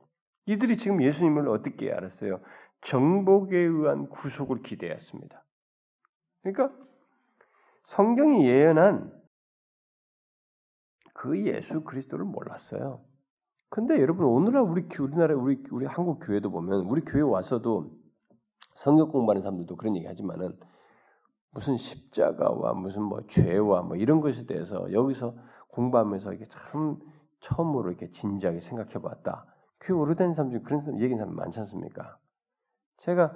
이들이 0.47 0.77
지금 0.77 1.03
예수님을 1.03 1.49
어떻게 1.49 1.93
알았어요? 1.93 2.41
정복에 2.81 3.57
의한 3.57 4.09
구속을 4.09 4.63
기대했습니다. 4.63 5.45
그러니까 6.43 6.75
성경이 7.83 8.47
예언한 8.47 9.18
그 11.19 11.45
예수 11.47 11.83
그리스도를 11.83 12.25
몰랐어요. 12.25 13.01
근데 13.71 14.01
여러분 14.01 14.27
오늘날 14.27 14.63
우리 14.63 14.87
우리나라 15.01 15.35
우리 15.35 15.61
우리 15.73 15.85
한국 15.85 16.21
교회도 16.21 16.53
보면 16.53 16.87
우리 16.87 17.01
교회 17.01 17.23
와서도 17.23 17.91
성경 18.77 19.11
공부하는 19.11 19.43
사람들도 19.43 19.75
그런 19.75 19.97
얘기 19.97 20.07
하지만은 20.07 20.57
무슨 21.51 21.77
십자가와 21.77 22.75
무슨 22.75 23.03
뭐 23.03 23.27
죄와 23.27 23.83
뭐 23.83 23.97
이런 23.97 24.21
것에 24.21 24.47
대해서 24.47 24.93
여기서 24.93 25.35
공부하면서 25.71 26.35
이게 26.35 26.45
참 26.45 27.01
처음으로 27.41 27.91
이렇게 27.91 28.11
진지하게 28.11 28.61
생각해 28.61 29.03
봤다. 29.03 29.45
교회 29.81 29.99
오래된 29.99 30.35
사람 30.35 30.53
중에 30.53 30.61
그런 30.61 30.83
사람 30.83 31.01
얘기하는 31.01 31.19
사람 31.19 31.35
많지 31.35 31.59
않습니까? 31.59 32.17
제가 32.99 33.35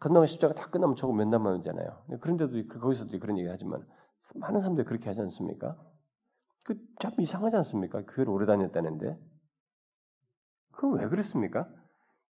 건너가 0.00 0.26
십자가 0.26 0.54
다 0.54 0.68
끝나면 0.70 0.96
저거 0.96 1.12
몇 1.12 1.28
남만 1.28 1.54
오잖아요. 1.60 2.02
그런데도 2.20 2.80
거기서도 2.80 3.16
그런 3.20 3.38
얘기 3.38 3.48
하지만 3.48 3.86
많은 4.34 4.58
사람들이 4.58 4.84
그렇게 4.84 5.08
하지 5.08 5.20
않습니까? 5.20 5.76
그 6.66 6.74
참 6.98 7.12
이상하지 7.18 7.56
않습니까? 7.56 8.02
교회를 8.02 8.32
오래 8.32 8.46
다녔다는데. 8.46 9.16
그건 10.72 10.98
왜 10.98 11.08
그랬습니까? 11.08 11.68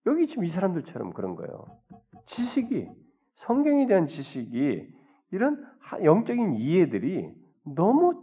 여기 0.07 0.26
지금 0.26 0.45
이 0.45 0.49
사람들처럼 0.49 1.12
그런 1.12 1.37
거예요. 1.37 1.80
지식이 2.26 2.89
성경에 3.37 3.87
대한 3.87 4.07
지식이 4.07 4.93
이런 5.30 5.64
영적인 6.03 6.55
이해들이 6.55 7.32
너무 7.64 8.22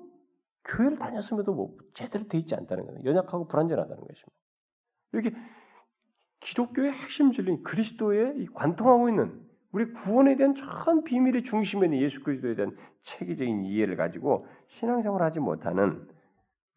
교회를 0.65 0.97
다녔음에도 0.97 1.53
뭐 1.53 1.77
제대로 1.93 2.27
돼 2.27 2.37
있지 2.37 2.55
않다는 2.55 2.85
거예요. 2.85 2.99
연약하고 3.05 3.47
불완전하다는 3.47 3.95
것입니다. 3.95 4.31
이렇게 5.13 5.35
기독교의 6.41 6.91
핵심 6.91 7.31
진리 7.31 7.63
그리스도의 7.63 8.47
관통하고 8.53 9.09
있는 9.09 9.41
우리 9.71 9.91
구원에 9.93 10.35
대한 10.35 10.53
전 10.53 11.03
비밀의 11.03 11.43
중심에 11.43 11.85
있는 11.85 11.99
예수 11.99 12.21
그리스도에 12.23 12.55
대한 12.55 12.75
체계적인 13.03 13.63
이해를 13.65 13.95
가지고 13.95 14.47
신앙생활을 14.67 15.25
하지 15.25 15.39
못하는 15.39 16.07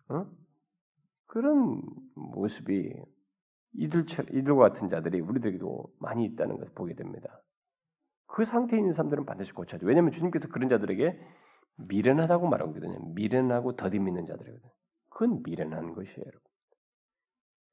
어? 0.08 0.26
그런 1.26 1.82
모습이 2.14 2.92
이들 3.72 4.06
이들과 4.32 4.70
같은 4.70 4.88
자들이 4.88 5.20
우리들에게도 5.20 5.92
많이 5.98 6.24
있다는 6.24 6.58
것을 6.58 6.72
보게 6.74 6.94
됩니다. 6.94 7.42
그 8.26 8.44
상태에 8.44 8.78
있는 8.78 8.92
사람들은 8.92 9.26
반드시 9.26 9.52
고쳐야죠. 9.52 9.86
왜냐하면 9.86 10.12
주님께서 10.12 10.48
그런 10.48 10.68
자들에게 10.68 11.18
미련하다고 11.76 12.48
말하거든요. 12.48 13.12
미련하고 13.14 13.74
더디 13.74 13.98
믿는 13.98 14.26
자들이거든요. 14.26 14.70
그건 15.08 15.42
미련한 15.42 15.94
것이에요, 15.94 16.24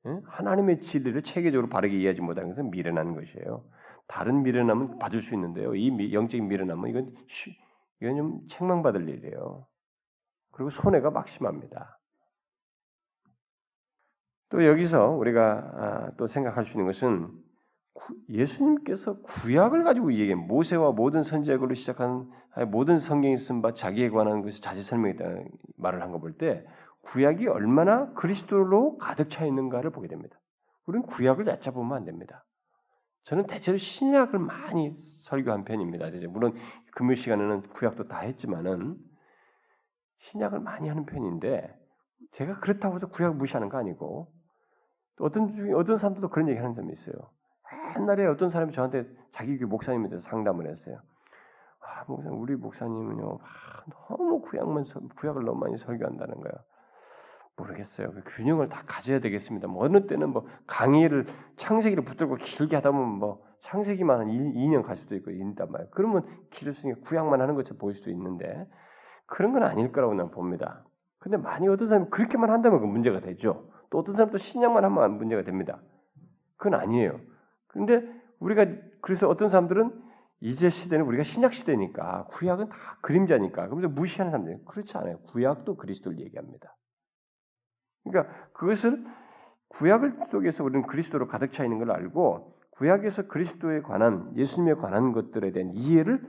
여러분. 0.06 0.24
하나님의 0.28 0.80
진리를 0.80 1.22
체계적으로 1.22 1.70
바르게 1.70 1.98
이해하지 2.00 2.22
못하는 2.22 2.50
것은 2.50 2.72
미련한 2.72 3.14
것이에요. 3.14 3.64
다른 4.12 4.44
미련함은 4.44 5.00
봐줄 5.00 5.22
수 5.22 5.34
있는데요. 5.36 5.74
이 5.74 6.14
영적인 6.14 6.48
미련함은 6.50 6.90
이건 6.90 7.16
이건 8.02 8.18
좀 8.18 8.48
책망받을 8.50 9.08
일이에요. 9.08 9.66
그리고 10.52 10.70
손해가 10.70 11.12
막심합니다. 11.12 11.98
또 14.50 14.66
여기서 14.66 15.12
우리가 15.12 15.42
아, 15.76 16.12
또 16.18 16.28
생각할 16.28 16.66
수 16.66 16.74
있는 16.74 16.88
것은 16.88 17.32
예수님께서 18.30 19.22
구약을 19.22 19.84
가지고 19.86 20.12
얘기해 20.14 20.36
모세와 20.36 20.92
모든 20.92 21.24
선지자로 21.24 21.74
시작한 21.74 22.30
모든 22.68 22.98
성경에 23.00 23.38
쓴바 23.38 23.76
자기에 23.76 24.10
관한 24.10 24.42
것이 24.42 24.62
자세 24.62 24.82
설명했다는 24.84 25.50
말을 25.78 26.02
한 26.02 26.12
거 26.12 26.20
볼 26.20 26.38
때 26.38 26.66
구약이 27.04 27.48
얼마나 27.48 28.12
그리스도로 28.14 28.98
가득 28.98 29.30
차 29.30 29.46
있는가를 29.46 29.92
보게 29.92 30.08
됩니다. 30.10 30.38
우리는 30.86 31.06
구약을 31.08 31.48
얕잡으면 31.48 31.94
안 31.94 32.04
됩니다. 32.06 32.46
저는 33.24 33.46
대체로 33.48 33.78
신약을 33.78 34.40
많이 34.40 34.92
설교한 35.26 35.64
편입니다. 35.64 36.10
물론 36.30 36.56
금요 36.94 37.16
시간에는 37.16 37.62
구약도 37.74 38.08
다 38.08 38.20
했지만은 38.20 38.98
신약을 40.18 40.60
많이 40.60 40.88
하는 40.90 41.06
편인데 41.06 41.74
제가 42.32 42.60
그렇다고 42.60 42.96
해서 42.96 43.08
구약 43.08 43.36
무시하는 43.36 43.70
거 43.70 43.78
아니고 43.78 44.32
어떤 45.20 45.50
중 45.50 45.76
어떤 45.76 45.96
사람들도 45.96 46.30
그런 46.30 46.50
얘기 46.50 46.58
하는 46.58 46.74
사람이 46.74 46.92
있어요. 46.92 47.16
옛날에 47.98 48.26
어떤 48.26 48.50
사람이 48.50 48.72
저한테 48.72 49.06
자기 49.32 49.58
교 49.58 49.68
목사님에 49.68 50.10
대해서 50.10 50.30
상담을 50.30 50.68
했어요. 50.68 51.02
아, 51.80 52.04
목사님, 52.08 52.40
우리 52.40 52.56
목사님은요, 52.56 53.40
아, 53.42 53.84
너무 54.08 54.42
구약만 54.42 54.86
구약을 55.16 55.44
너무 55.44 55.60
많이 55.60 55.78
설교한다는 55.78 56.36
거예요. 56.36 56.54
모르겠어요. 57.62 58.12
그 58.12 58.22
균형을 58.26 58.70
다 58.70 58.84
가져야 58.86 59.20
되겠습니다. 59.20 59.68
뭐 59.68 59.86
어느 59.86 60.08
때는 60.08 60.30
뭐 60.30 60.46
강의를 60.68 61.28
창세기를 61.58 62.04
붙들고 62.04 62.36
길게 62.36 62.76
하다 62.76 62.92
보면 62.92 63.08
뭐 63.20 63.44
창세기만 63.60 64.20
한 64.20 64.28
2 64.28 64.70
년 64.70 64.84
갈 64.84 64.96
수도 64.96 65.16
있고 65.16 65.32
있단 65.32 65.72
말이에요. 65.72 65.90
그러면 65.92 66.26
길을 66.52 66.74
쓰니 66.74 67.02
구약만 67.02 67.42
하는 67.42 67.56
것처럼 67.56 67.80
보일 67.80 67.96
수도 67.96 68.10
있는데 68.12 68.68
그런 69.28 69.54
건 69.54 69.64
아닐 69.64 69.92
거라고 69.92 70.14
난 70.14 70.32
봅니다. 70.32 70.84
근데 71.20 71.38
많이 71.38 71.68
어떤 71.68 71.88
사람이 71.88 72.10
그렇게만 72.10 72.50
한다면 72.50 72.80
그 72.80 72.86
문제가 72.86 73.20
되죠. 73.20 73.70
또 73.90 74.00
어떤 74.00 74.16
사람도 74.16 74.38
신약만 74.38 74.84
하면 74.84 75.18
문제가 75.18 75.44
됩니다. 75.44 75.80
그건 76.58 76.80
아니에요. 76.80 77.20
근데 77.68 78.02
우리가 78.40 78.66
그래서 79.02 79.30
어떤 79.30 79.48
사람들은 79.48 79.92
이제 80.40 80.70
시대는 80.70 81.06
우리가 81.06 81.24
신약 81.24 81.54
시대니까 81.54 82.26
구약은 82.32 82.70
다 82.70 82.76
그림자니까 83.02 83.68
그런데 83.68 83.88
무시하는 83.88 84.32
사람들 84.32 84.66
그렇지 84.66 84.98
않아요. 84.98 85.20
구약도 85.28 85.76
그리스도를 85.78 86.20
얘기합니다. 86.20 86.76
그러니까 88.04 88.34
그것을 88.54 89.04
구약을 89.70 90.14
속에서 90.30 90.64
우리는 90.64 90.86
그리스도로 90.86 91.28
가득 91.28 91.52
차 91.52 91.64
있는 91.64 91.80
걸 91.80 91.92
알고 91.92 92.60
구약에서 92.72 93.28
그리스도에 93.28 93.82
관한 93.82 94.36
예수님에 94.36 94.74
관한 94.76 95.12
것들에 95.12 95.52
대한 95.52 95.72
이해를 95.74 96.22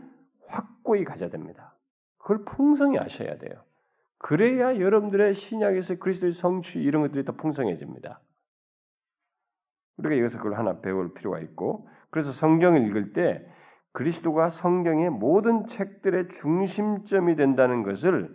확고히 0.46 1.04
가져야 1.04 1.30
됩니다. 1.30 1.74
그걸 2.18 2.44
풍성히 2.44 2.98
아셔야 2.98 3.38
돼요. 3.38 3.64
그래야 4.18 4.78
여러분들의 4.78 5.34
신약에서 5.34 5.96
그리스도의 5.96 6.32
성취 6.32 6.78
이런 6.78 7.02
것들이 7.02 7.24
더 7.24 7.32
풍성해집니다. 7.32 8.20
우리가 9.96 10.18
여기서 10.18 10.38
그걸 10.38 10.54
하나 10.54 10.80
배울 10.80 11.12
필요가 11.14 11.40
있고 11.40 11.88
그래서 12.10 12.30
성경을 12.30 12.86
읽을 12.86 13.12
때 13.12 13.44
그리스도가 13.92 14.48
성경의 14.48 15.10
모든 15.10 15.66
책들의 15.66 16.28
중심점이 16.28 17.36
된다는 17.36 17.82
것을 17.82 18.34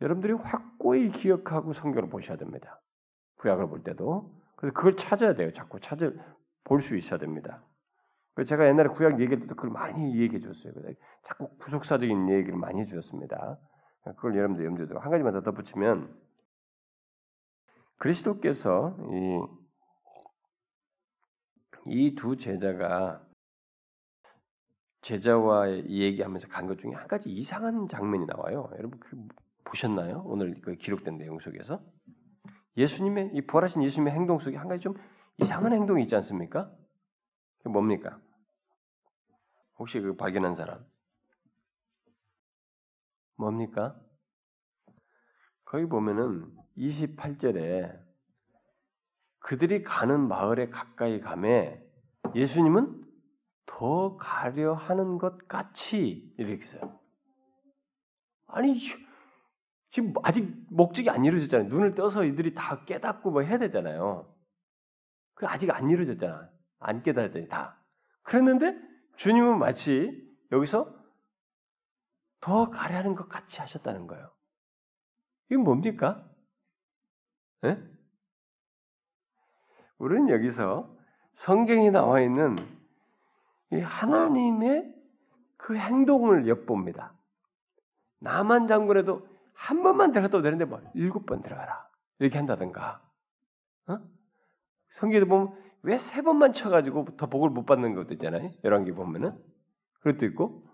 여러분들이 0.00 0.32
확고히 0.34 1.10
기억하고 1.10 1.72
성경을 1.72 2.08
보셔야 2.08 2.36
됩니다. 2.36 2.80
구약을 3.36 3.68
볼 3.68 3.82
때도 3.82 4.34
그래서 4.56 4.74
그걸 4.74 4.96
찾아야 4.96 5.34
돼요. 5.34 5.52
자꾸 5.52 5.80
찾을 5.80 6.18
볼 6.64 6.80
수 6.80 6.96
있어야 6.96 7.18
됩니다. 7.18 7.64
제가 8.46 8.68
옛날에 8.68 8.88
구약 8.88 9.20
얘기할 9.20 9.40
때도 9.40 9.56
그걸 9.56 9.70
많이 9.70 10.16
얘기해 10.20 10.38
줬어요. 10.38 10.72
자꾸 11.22 11.48
구속사적인 11.58 12.30
얘기를 12.30 12.56
많이 12.56 12.80
해 12.80 12.84
주셨습니다. 12.84 13.58
그걸 14.16 14.36
여러분들 14.36 14.64
염두에 14.64 14.86
두고 14.86 15.00
한 15.00 15.10
가지만 15.10 15.32
더 15.32 15.42
덧붙이면 15.42 16.14
그리스도께서 17.98 18.96
이 21.86 22.14
두 22.14 22.36
제자가 22.36 23.26
제자와 25.00 25.70
얘기하면서 25.86 26.48
간 26.48 26.66
것 26.68 26.78
중에 26.78 26.92
한 26.92 27.08
가지 27.08 27.30
이상한 27.30 27.88
장면이 27.88 28.26
나와요. 28.26 28.70
여러분 28.78 29.00
그 29.00 29.16
보셨나요? 29.68 30.22
오늘 30.26 30.60
그 30.60 30.74
기록된 30.74 31.18
내용 31.18 31.38
속에서 31.38 31.82
예수님의 32.76 33.30
이 33.34 33.46
부활하신 33.46 33.82
예수님의 33.82 34.14
행동 34.14 34.38
속에 34.38 34.56
한 34.56 34.68
가지 34.68 34.80
좀 34.82 34.94
이상한 35.38 35.72
행동이 35.72 36.02
있지 36.02 36.16
않습니까? 36.16 36.72
그 37.62 37.68
뭡니까? 37.68 38.20
혹시 39.78 40.00
그 40.00 40.16
발견한 40.16 40.54
사람? 40.54 40.84
뭡니까? 43.36 44.00
거기 45.64 45.86
보면은 45.86 46.50
28절에 46.76 48.00
그들이 49.40 49.82
가는 49.82 50.26
마을에 50.26 50.68
가까이 50.68 51.20
가매 51.20 51.82
예수님은 52.34 53.04
더 53.66 54.16
가려 54.16 54.74
하는 54.74 55.18
것 55.18 55.46
같이 55.46 56.34
이렇게 56.36 56.64
써요. 56.66 56.98
아니 58.46 58.78
지금 59.90 60.12
아직 60.22 60.46
목적이 60.70 61.10
안 61.10 61.24
이루어졌잖아요. 61.24 61.68
눈을 61.68 61.94
떠서 61.94 62.24
이들이 62.24 62.54
다 62.54 62.84
깨닫고 62.84 63.30
뭐 63.30 63.42
해야 63.42 63.58
되잖아요. 63.58 64.32
그 65.34 65.46
아직 65.46 65.70
안 65.70 65.88
이루어졌잖아. 65.88 66.50
안 66.80 67.02
깨달았잖아요. 67.02 67.48
다. 67.48 67.82
그랬는데 68.22 68.76
주님은 69.16 69.58
마치 69.58 70.10
여기서 70.52 70.94
더 72.40 72.70
가려는 72.70 73.14
것 73.14 73.28
같이 73.28 73.60
하셨다는 73.60 74.06
거예요. 74.06 74.30
이건 75.50 75.64
뭡니까? 75.64 76.28
네? 77.62 77.82
우리는 79.98 80.28
여기서 80.28 80.94
성경에 81.34 81.90
나와 81.90 82.20
있는 82.20 82.56
이 83.72 83.80
하나님의 83.80 84.94
그 85.56 85.76
행동을 85.76 86.46
엿봅니다. 86.46 87.14
나만 88.20 88.66
장군에도 88.66 89.26
한 89.58 89.82
번만 89.82 90.12
들어가도 90.12 90.40
되는데 90.40 90.64
뭐 90.64 90.80
일곱 90.94 91.26
번 91.26 91.42
들어가라 91.42 91.88
이렇게 92.20 92.38
한다든가. 92.38 93.02
어? 93.88 93.98
성경에 95.00 95.24
보면 95.24 95.56
왜 95.82 95.96
세 95.98 96.22
번만 96.22 96.52
쳐가지고 96.52 97.16
더 97.16 97.26
복을 97.26 97.50
못 97.50 97.66
받는 97.66 97.94
것도 97.94 98.14
있잖아요. 98.14 98.50
열왕기 98.64 98.92
보면은 98.92 99.36
그것도 100.00 100.26
있고 100.26 100.64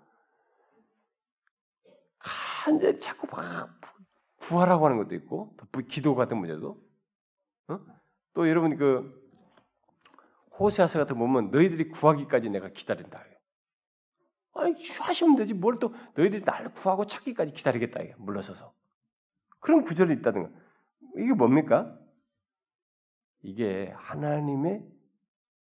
한제 2.18 2.98
자꾸 3.00 3.26
막 3.34 3.80
구하라고 4.36 4.84
하는 4.86 4.98
것도 4.98 5.14
있고 5.14 5.56
또 5.72 5.80
기도 5.88 6.14
같은 6.14 6.36
문제도 6.36 6.78
어? 7.68 7.80
또 8.34 8.48
여러분 8.48 8.76
그 8.76 9.22
호세아서 10.58 10.98
같은 10.98 11.14
거 11.18 11.20
보면 11.26 11.50
너희들이 11.50 11.88
구하기까지 11.88 12.50
내가 12.50 12.68
기다린다. 12.68 13.22
아니 14.54 14.74
하시면 15.00 15.36
되지 15.36 15.54
뭘 15.54 15.78
또 15.78 15.92
너희들이 16.14 16.44
날 16.44 16.72
구하고 16.74 17.06
찾기까지 17.06 17.52
기다리겠다 17.52 18.00
이게 18.02 18.14
물러서서 18.18 18.72
그런 19.60 19.82
구절이 19.84 20.14
있다는 20.14 20.42
거. 20.44 20.50
이게 21.16 21.32
뭡니까? 21.32 21.98
이게 23.42 23.92
하나님의 23.96 24.84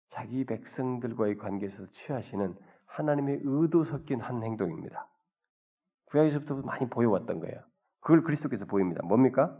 자기 0.09 0.45
백성들과의 0.45 1.37
관계에서 1.37 1.85
취하시는 1.87 2.57
하나님의 2.87 3.41
의도 3.43 3.85
섞인 3.85 4.21
한 4.21 4.43
행동입니다. 4.43 5.09
구약에서부터 6.07 6.57
많이 6.63 6.89
보여왔던 6.89 7.41
거예요. 7.41 7.63
그걸 8.01 8.23
그리스도께서 8.23 8.67
보입니다. 8.67 9.03
뭡니까? 9.05 9.59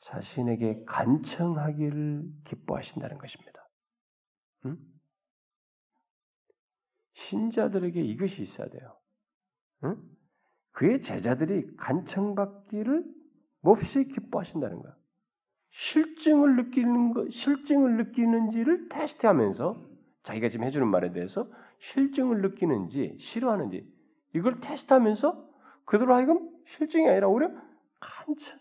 자신에게 0.00 0.84
간청하기를 0.86 2.24
기뻐하신다는 2.44 3.18
것입니다. 3.18 3.68
응? 4.66 4.78
신자들에게 7.14 8.00
이것이 8.00 8.42
있어야 8.42 8.68
돼요. 8.68 8.96
응? 9.84 9.96
그의 10.72 11.00
제자들이 11.00 11.76
간청받기를 11.76 13.04
몹시 13.60 14.08
기뻐하신다는 14.08 14.80
거야. 14.80 14.96
실증을 15.70 16.56
느끼는 16.56 17.14
거, 17.14 17.28
실증을 17.30 17.96
느끼는지를 17.96 18.88
테스트하면서 18.88 19.90
자기가 20.22 20.48
지금 20.48 20.64
해주는 20.66 20.86
말에 20.86 21.12
대해서 21.12 21.50
실증을 21.78 22.42
느끼는지 22.42 23.16
싫어하는지 23.18 23.90
이걸 24.34 24.60
테스트하면서 24.60 25.50
그대로 25.84 26.14
하여금 26.14 26.50
실증이 26.66 27.08
아니라 27.08 27.28
오히려 27.28 27.50
간절, 28.00 28.60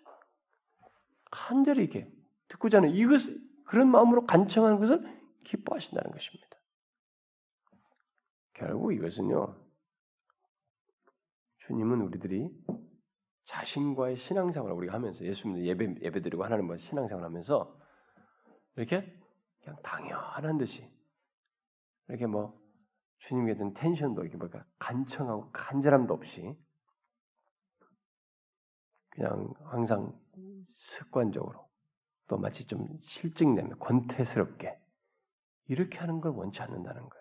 간절히 1.29 1.83
이렇게 1.83 2.11
듣고자 2.47 2.77
하는 2.77 2.89
이것 2.91 3.21
그런 3.65 3.89
마음으로 3.89 4.25
간청하는 4.25 4.79
것을 4.79 5.01
기뻐하신다는 5.43 6.11
것입니다. 6.11 6.50
결국 8.61 8.93
이것은요. 8.93 9.55
주님은 11.65 12.01
우리들이 12.01 12.47
자신과의 13.45 14.17
신앙생활을 14.17 14.75
우리가 14.75 14.93
하면서 14.93 15.25
예수님 15.25 15.65
예배 15.65 15.95
예배드리고 16.01 16.43
하나님과 16.43 16.77
신앙생활 16.77 17.25
하면서 17.25 17.75
이렇게 18.75 19.01
그냥 19.61 19.81
당연한 19.81 20.59
듯이 20.59 20.87
이렇게 22.07 22.27
뭐 22.27 22.61
주님에 23.17 23.55
대한 23.55 23.73
텐션도 23.73 24.21
이렇게 24.21 24.37
뭐까 24.37 24.63
간청하고 24.77 25.51
간절함도 25.51 26.13
없이 26.13 26.55
그냥 29.09 29.51
항상 29.65 30.15
습관적으로 30.67 31.67
또 32.27 32.37
마치 32.37 32.67
좀 32.67 32.87
실증내며 33.01 33.77
권태스럽게 33.77 34.79
이렇게 35.65 35.97
하는 35.97 36.21
걸 36.21 36.33
원치 36.33 36.61
않는다는 36.61 37.09
거예요. 37.09 37.20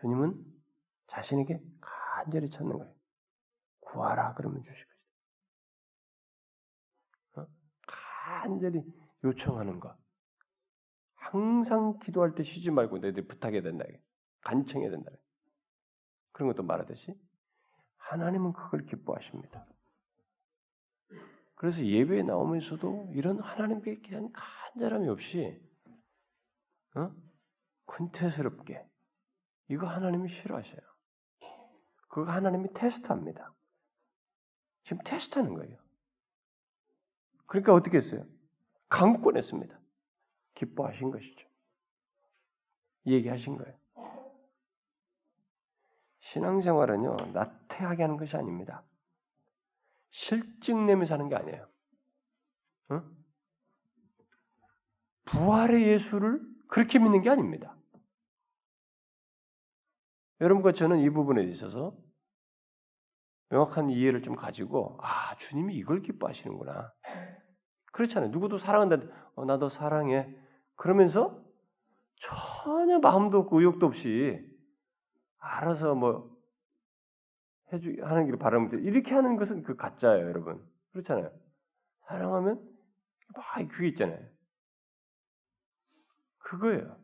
주님은 0.00 0.44
자신에게 1.08 1.60
간절히 1.80 2.50
찾는 2.50 2.78
거예요. 2.78 2.94
구하라 3.80 4.34
그러면 4.34 4.62
주시거든요. 4.62 5.00
어? 7.36 7.46
간절히 7.86 8.82
요청하는 9.24 9.80
것. 9.80 9.96
항상 11.14 11.98
기도할 11.98 12.34
때 12.34 12.42
쉬지 12.42 12.70
말고 12.70 12.98
너희들 12.98 13.26
부탁해야 13.26 13.62
된다. 13.62 13.84
간청해야 14.42 14.90
된다. 14.90 15.10
그런 16.32 16.48
것도 16.48 16.62
말하듯이 16.62 17.14
하나님은 17.96 18.52
그걸 18.52 18.86
기뻐하십니다. 18.86 19.66
그래서 21.54 21.84
예배에 21.84 22.22
나오면서도 22.22 23.10
이런 23.14 23.38
하나님께 23.38 24.00
대한 24.00 24.32
간절함이 24.32 25.08
없이 25.08 25.60
어? 26.94 27.14
권태스럽게 27.84 28.89
이거 29.70 29.86
하나님이 29.86 30.28
싫어하셔요. 30.28 30.80
그거 32.08 32.30
하나님이 32.30 32.72
테스트합니다. 32.74 33.54
지금 34.82 34.98
테스트하는 35.04 35.54
거예요. 35.54 35.78
그러니까 37.46 37.72
어떻게 37.72 37.98
했어요? 37.98 38.26
강권했습니다. 38.88 39.78
기뻐하신 40.54 41.12
것이죠. 41.12 41.48
얘기하신 43.06 43.56
거예요. 43.58 43.78
신앙생활은요, 46.18 47.16
나태하게 47.32 48.02
하는 48.02 48.16
것이 48.16 48.36
아닙니다. 48.36 48.84
실증 50.10 50.86
내면서 50.86 51.14
하는 51.14 51.28
게 51.28 51.36
아니에요. 51.36 51.68
응? 52.90 53.16
부활의 55.26 55.86
예수를 55.86 56.40
그렇게 56.66 56.98
믿는 56.98 57.22
게 57.22 57.30
아닙니다. 57.30 57.79
여러분과 60.40 60.72
저는 60.72 61.00
이 61.00 61.10
부분에 61.10 61.42
있어서 61.44 61.96
명확한 63.50 63.90
이해를 63.90 64.22
좀 64.22 64.36
가지고 64.36 64.98
아 65.02 65.36
주님이 65.36 65.74
이걸 65.74 66.02
기뻐하시는구나. 66.02 66.92
그렇잖아요. 67.92 68.30
누구도 68.30 68.58
사랑한다. 68.58 69.06
어, 69.34 69.44
나도 69.44 69.68
사랑해. 69.68 70.34
그러면서 70.76 71.44
전혀 72.16 72.98
마음도 72.98 73.38
없고 73.40 73.58
의욕도 73.58 73.86
없이 73.86 74.40
알아서 75.38 75.94
뭐 75.94 76.30
해주 77.72 77.96
하는 78.02 78.24
길을 78.26 78.38
바라면 78.38 78.84
이렇게 78.84 79.14
하는 79.14 79.36
것은 79.36 79.62
그 79.62 79.76
가짜예요, 79.76 80.26
여러분. 80.26 80.64
그렇잖아요. 80.92 81.30
사랑하면 82.06 82.56
막 83.34 83.68
그게 83.68 83.88
있잖아요. 83.88 84.20
그거예요. 86.38 86.96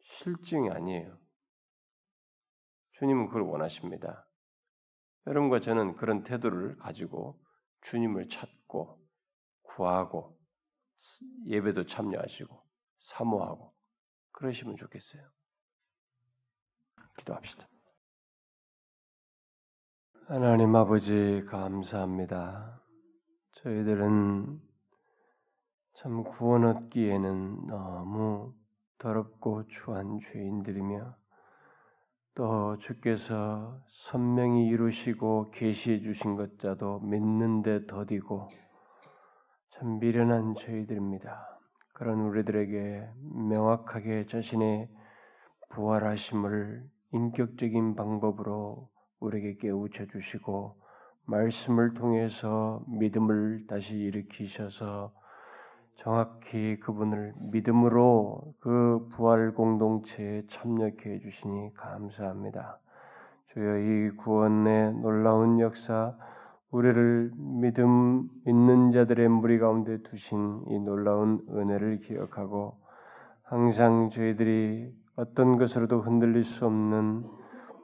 실증이 0.00 0.70
아니에요. 0.70 1.23
주님은 3.04 3.26
그걸 3.26 3.42
원하십니다. 3.42 4.26
여러분과 5.26 5.60
저는 5.60 5.96
그런 5.96 6.24
태도를 6.24 6.78
가지고 6.78 7.38
주님을 7.82 8.30
찾고 8.30 8.98
구하고 9.62 10.38
예배도 11.44 11.84
참여하시고 11.84 12.64
사모하고 13.00 13.74
그러시면 14.32 14.76
좋겠어요. 14.76 15.22
기도합시다. 17.18 17.68
하나님 20.26 20.74
아버지 20.74 21.44
감사합니다. 21.46 22.82
저희들은 23.56 24.62
참 25.96 26.24
구원 26.24 26.64
얻기에는 26.64 27.66
너무 27.66 28.54
더럽고 28.96 29.66
추한 29.66 30.20
죄인들이며 30.20 31.23
또 32.36 32.76
주께서 32.78 33.80
선명히 33.86 34.66
이루시고 34.66 35.52
계시해 35.52 36.00
주신 36.00 36.34
것자도 36.34 37.00
믿는데 37.00 37.86
더디고 37.86 38.48
참 39.70 40.00
미련한 40.00 40.56
저희들입니다. 40.56 41.60
그런 41.92 42.20
우리들에게 42.20 43.08
명확하게 43.48 44.26
자신의 44.26 44.88
부활하심을 45.70 46.84
인격적인 47.12 47.94
방법으로 47.94 48.88
우리에게 49.20 49.56
깨우쳐 49.60 50.06
주시고 50.06 50.76
말씀을 51.26 51.94
통해서 51.94 52.84
믿음을 52.88 53.66
다시 53.68 53.94
일으키셔서 53.94 55.12
정확히 55.96 56.78
그분을 56.80 57.34
믿음으로 57.38 58.54
그 58.60 59.08
부활 59.12 59.52
공동체에 59.54 60.42
참여케 60.46 61.10
해 61.10 61.18
주시니 61.20 61.74
감사합니다. 61.74 62.78
주여 63.46 63.78
이 63.78 64.10
구원의 64.16 64.94
놀라운 64.94 65.60
역사 65.60 66.16
우리를 66.70 67.30
믿음 67.36 68.28
있는 68.46 68.90
자들의 68.90 69.28
무리 69.28 69.58
가운데 69.58 70.02
두신 70.02 70.64
이 70.68 70.78
놀라운 70.80 71.40
은혜를 71.48 72.00
기억하고 72.00 72.76
항상 73.44 74.08
저희들이 74.10 74.92
어떤 75.14 75.56
것으로도 75.56 76.00
흔들릴 76.00 76.42
수 76.42 76.66
없는 76.66 77.24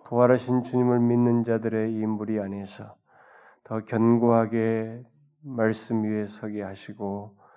부활하신 0.05 0.65
주님을 0.65 0.99
믿는 0.99 1.45
자들의 1.45 1.93
이 1.95 2.07
무리 2.07 2.41
안에서 2.41 2.97
더 3.63 3.85
견고하게 3.85 5.05
말씀 5.43 6.03
위에 6.03 6.27
서게 6.27 6.63
하시고 6.63 7.37
어, 7.37 7.50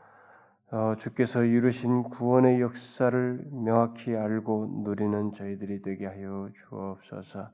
주께서 0.97 1.43
이루신 1.43 2.03
구원의 2.03 2.59
역사를 2.59 3.39
명확히 3.51 4.15
알고 4.15 4.83
누리는 4.83 5.33
저희들이 5.33 5.83
되게 5.83 6.07
하여 6.07 6.49
주옵소서. 6.53 7.49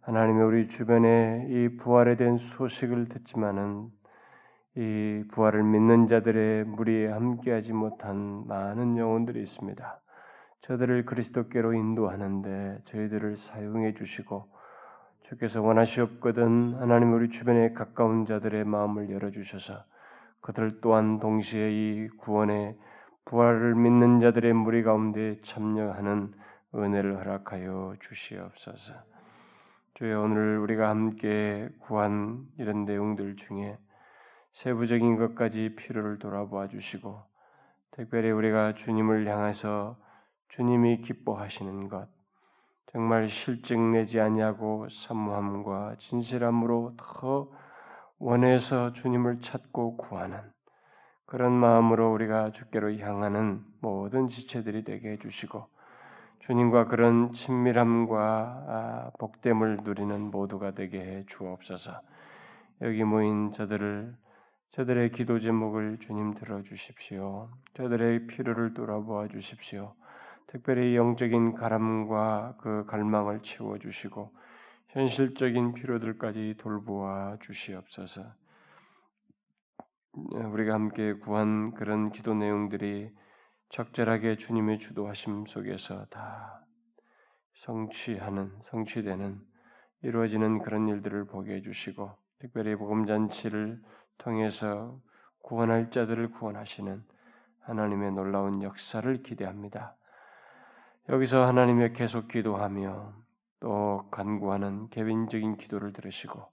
하나님의 0.00 0.46
우리 0.46 0.68
주변에 0.68 1.46
이 1.50 1.76
부활에 1.76 2.16
대한 2.16 2.38
소식을 2.38 3.08
듣지만은 3.10 3.90
이 4.76 5.24
부활을 5.30 5.62
믿는 5.62 6.06
자들의 6.06 6.64
무리에 6.64 7.08
함께하지 7.08 7.74
못한 7.74 8.46
많은 8.46 8.96
영혼들이 8.96 9.42
있습니다. 9.42 10.00
저들을 10.60 11.04
그리스도께로 11.04 11.74
인도하는데 11.74 12.78
저희들을 12.84 13.36
사용해 13.36 13.92
주시고 13.92 14.48
주께서 15.20 15.60
원하시옵거든 15.60 16.76
하나님 16.76 17.12
우리 17.12 17.28
주변에 17.28 17.74
가까운 17.74 18.24
자들의 18.24 18.64
마음을 18.64 19.10
열어 19.10 19.30
주셔서 19.30 19.84
그들 20.40 20.80
또한 20.80 21.18
동시에 21.18 21.70
이 21.70 22.08
구원의 22.18 22.76
부활을 23.24 23.74
믿는 23.74 24.20
자들의 24.20 24.52
무리 24.54 24.82
가운데 24.82 25.40
참여하는 25.42 26.32
은혜를 26.74 27.18
허락하여 27.18 27.96
주시옵소서. 28.00 28.94
주여 29.94 30.20
오늘 30.20 30.58
우리가 30.58 30.88
함께 30.88 31.68
구한 31.80 32.46
이런 32.56 32.84
내용들 32.84 33.36
중에 33.36 33.78
세부적인 34.52 35.16
것까지 35.16 35.74
필요를 35.76 36.18
돌아보아 36.18 36.68
주시고 36.68 37.20
특별히 37.90 38.30
우리가 38.30 38.74
주님을 38.74 39.26
향해서 39.26 39.98
주님이 40.50 41.02
기뻐하시는 41.02 41.88
것, 41.88 42.08
정말 42.92 43.28
실증내지 43.28 44.20
아니하고 44.20 44.88
사무함과 44.88 45.96
진실함으로 45.98 46.94
더 46.96 47.50
원해서 48.20 48.92
주님을 48.92 49.40
찾고 49.42 49.96
구하는 49.96 50.40
그런 51.24 51.52
마음으로 51.52 52.12
우리가 52.12 52.50
주께로 52.50 52.96
향하는 52.98 53.62
모든 53.80 54.26
지체들이 54.26 54.82
되게 54.82 55.12
해주시고 55.12 55.66
주님과 56.40 56.86
그런 56.86 57.32
친밀함과 57.32 58.64
아, 58.68 59.10
복됨을 59.18 59.80
누리는 59.84 60.30
모두가 60.30 60.70
되게 60.70 61.00
해 61.00 61.24
주옵소서. 61.26 62.00
여기 62.80 63.04
모인 63.04 63.50
저들을 63.50 64.16
저들의 64.70 65.12
기도 65.12 65.40
제목을 65.40 65.98
주님 66.00 66.34
들어주십시오. 66.34 67.50
저들의 67.74 68.26
필요를 68.28 68.74
돌아보아 68.74 69.28
주십시오. 69.28 69.94
특별히 70.46 70.96
영적인 70.96 71.54
가람과 71.54 72.54
그 72.58 72.84
갈망을 72.86 73.42
채워주시고 73.42 74.32
현실적인 74.98 75.74
필요들까지 75.74 76.56
돌보아 76.58 77.36
주시옵소서. 77.38 78.24
우리가 80.12 80.74
함께 80.74 81.12
구한 81.12 81.72
그런 81.74 82.10
기도 82.10 82.34
내용들이 82.34 83.08
적절하게 83.68 84.38
주님의 84.38 84.80
주도하심 84.80 85.46
속에서 85.46 86.04
다 86.06 86.64
성취하는 87.54 88.50
성취되는 88.70 89.40
이루어지는 90.02 90.58
그런 90.62 90.88
일들을 90.88 91.26
보게 91.26 91.54
해주시고 91.54 92.10
특별히 92.40 92.74
복음 92.74 93.06
잔치를 93.06 93.80
통해서 94.16 95.00
구원할 95.42 95.92
자들을 95.92 96.32
구원하시는 96.32 97.04
하나님의 97.60 98.12
놀라운 98.14 98.62
역사를 98.64 99.22
기대합니다. 99.22 99.94
여기서 101.08 101.46
하나님의 101.46 101.92
계속 101.92 102.26
기도하며 102.26 103.27
또 103.60 104.08
간구하는 104.10 104.88
개인적인 104.90 105.56
기도를 105.56 105.92
들으시고 105.92 106.46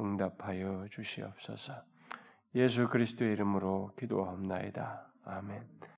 응답하여 0.00 0.86
주시옵소서. 0.90 1.74
예수 2.54 2.88
그리스도의 2.88 3.32
이름으로 3.32 3.92
기도하옵나이다. 3.98 5.06
아멘. 5.24 5.82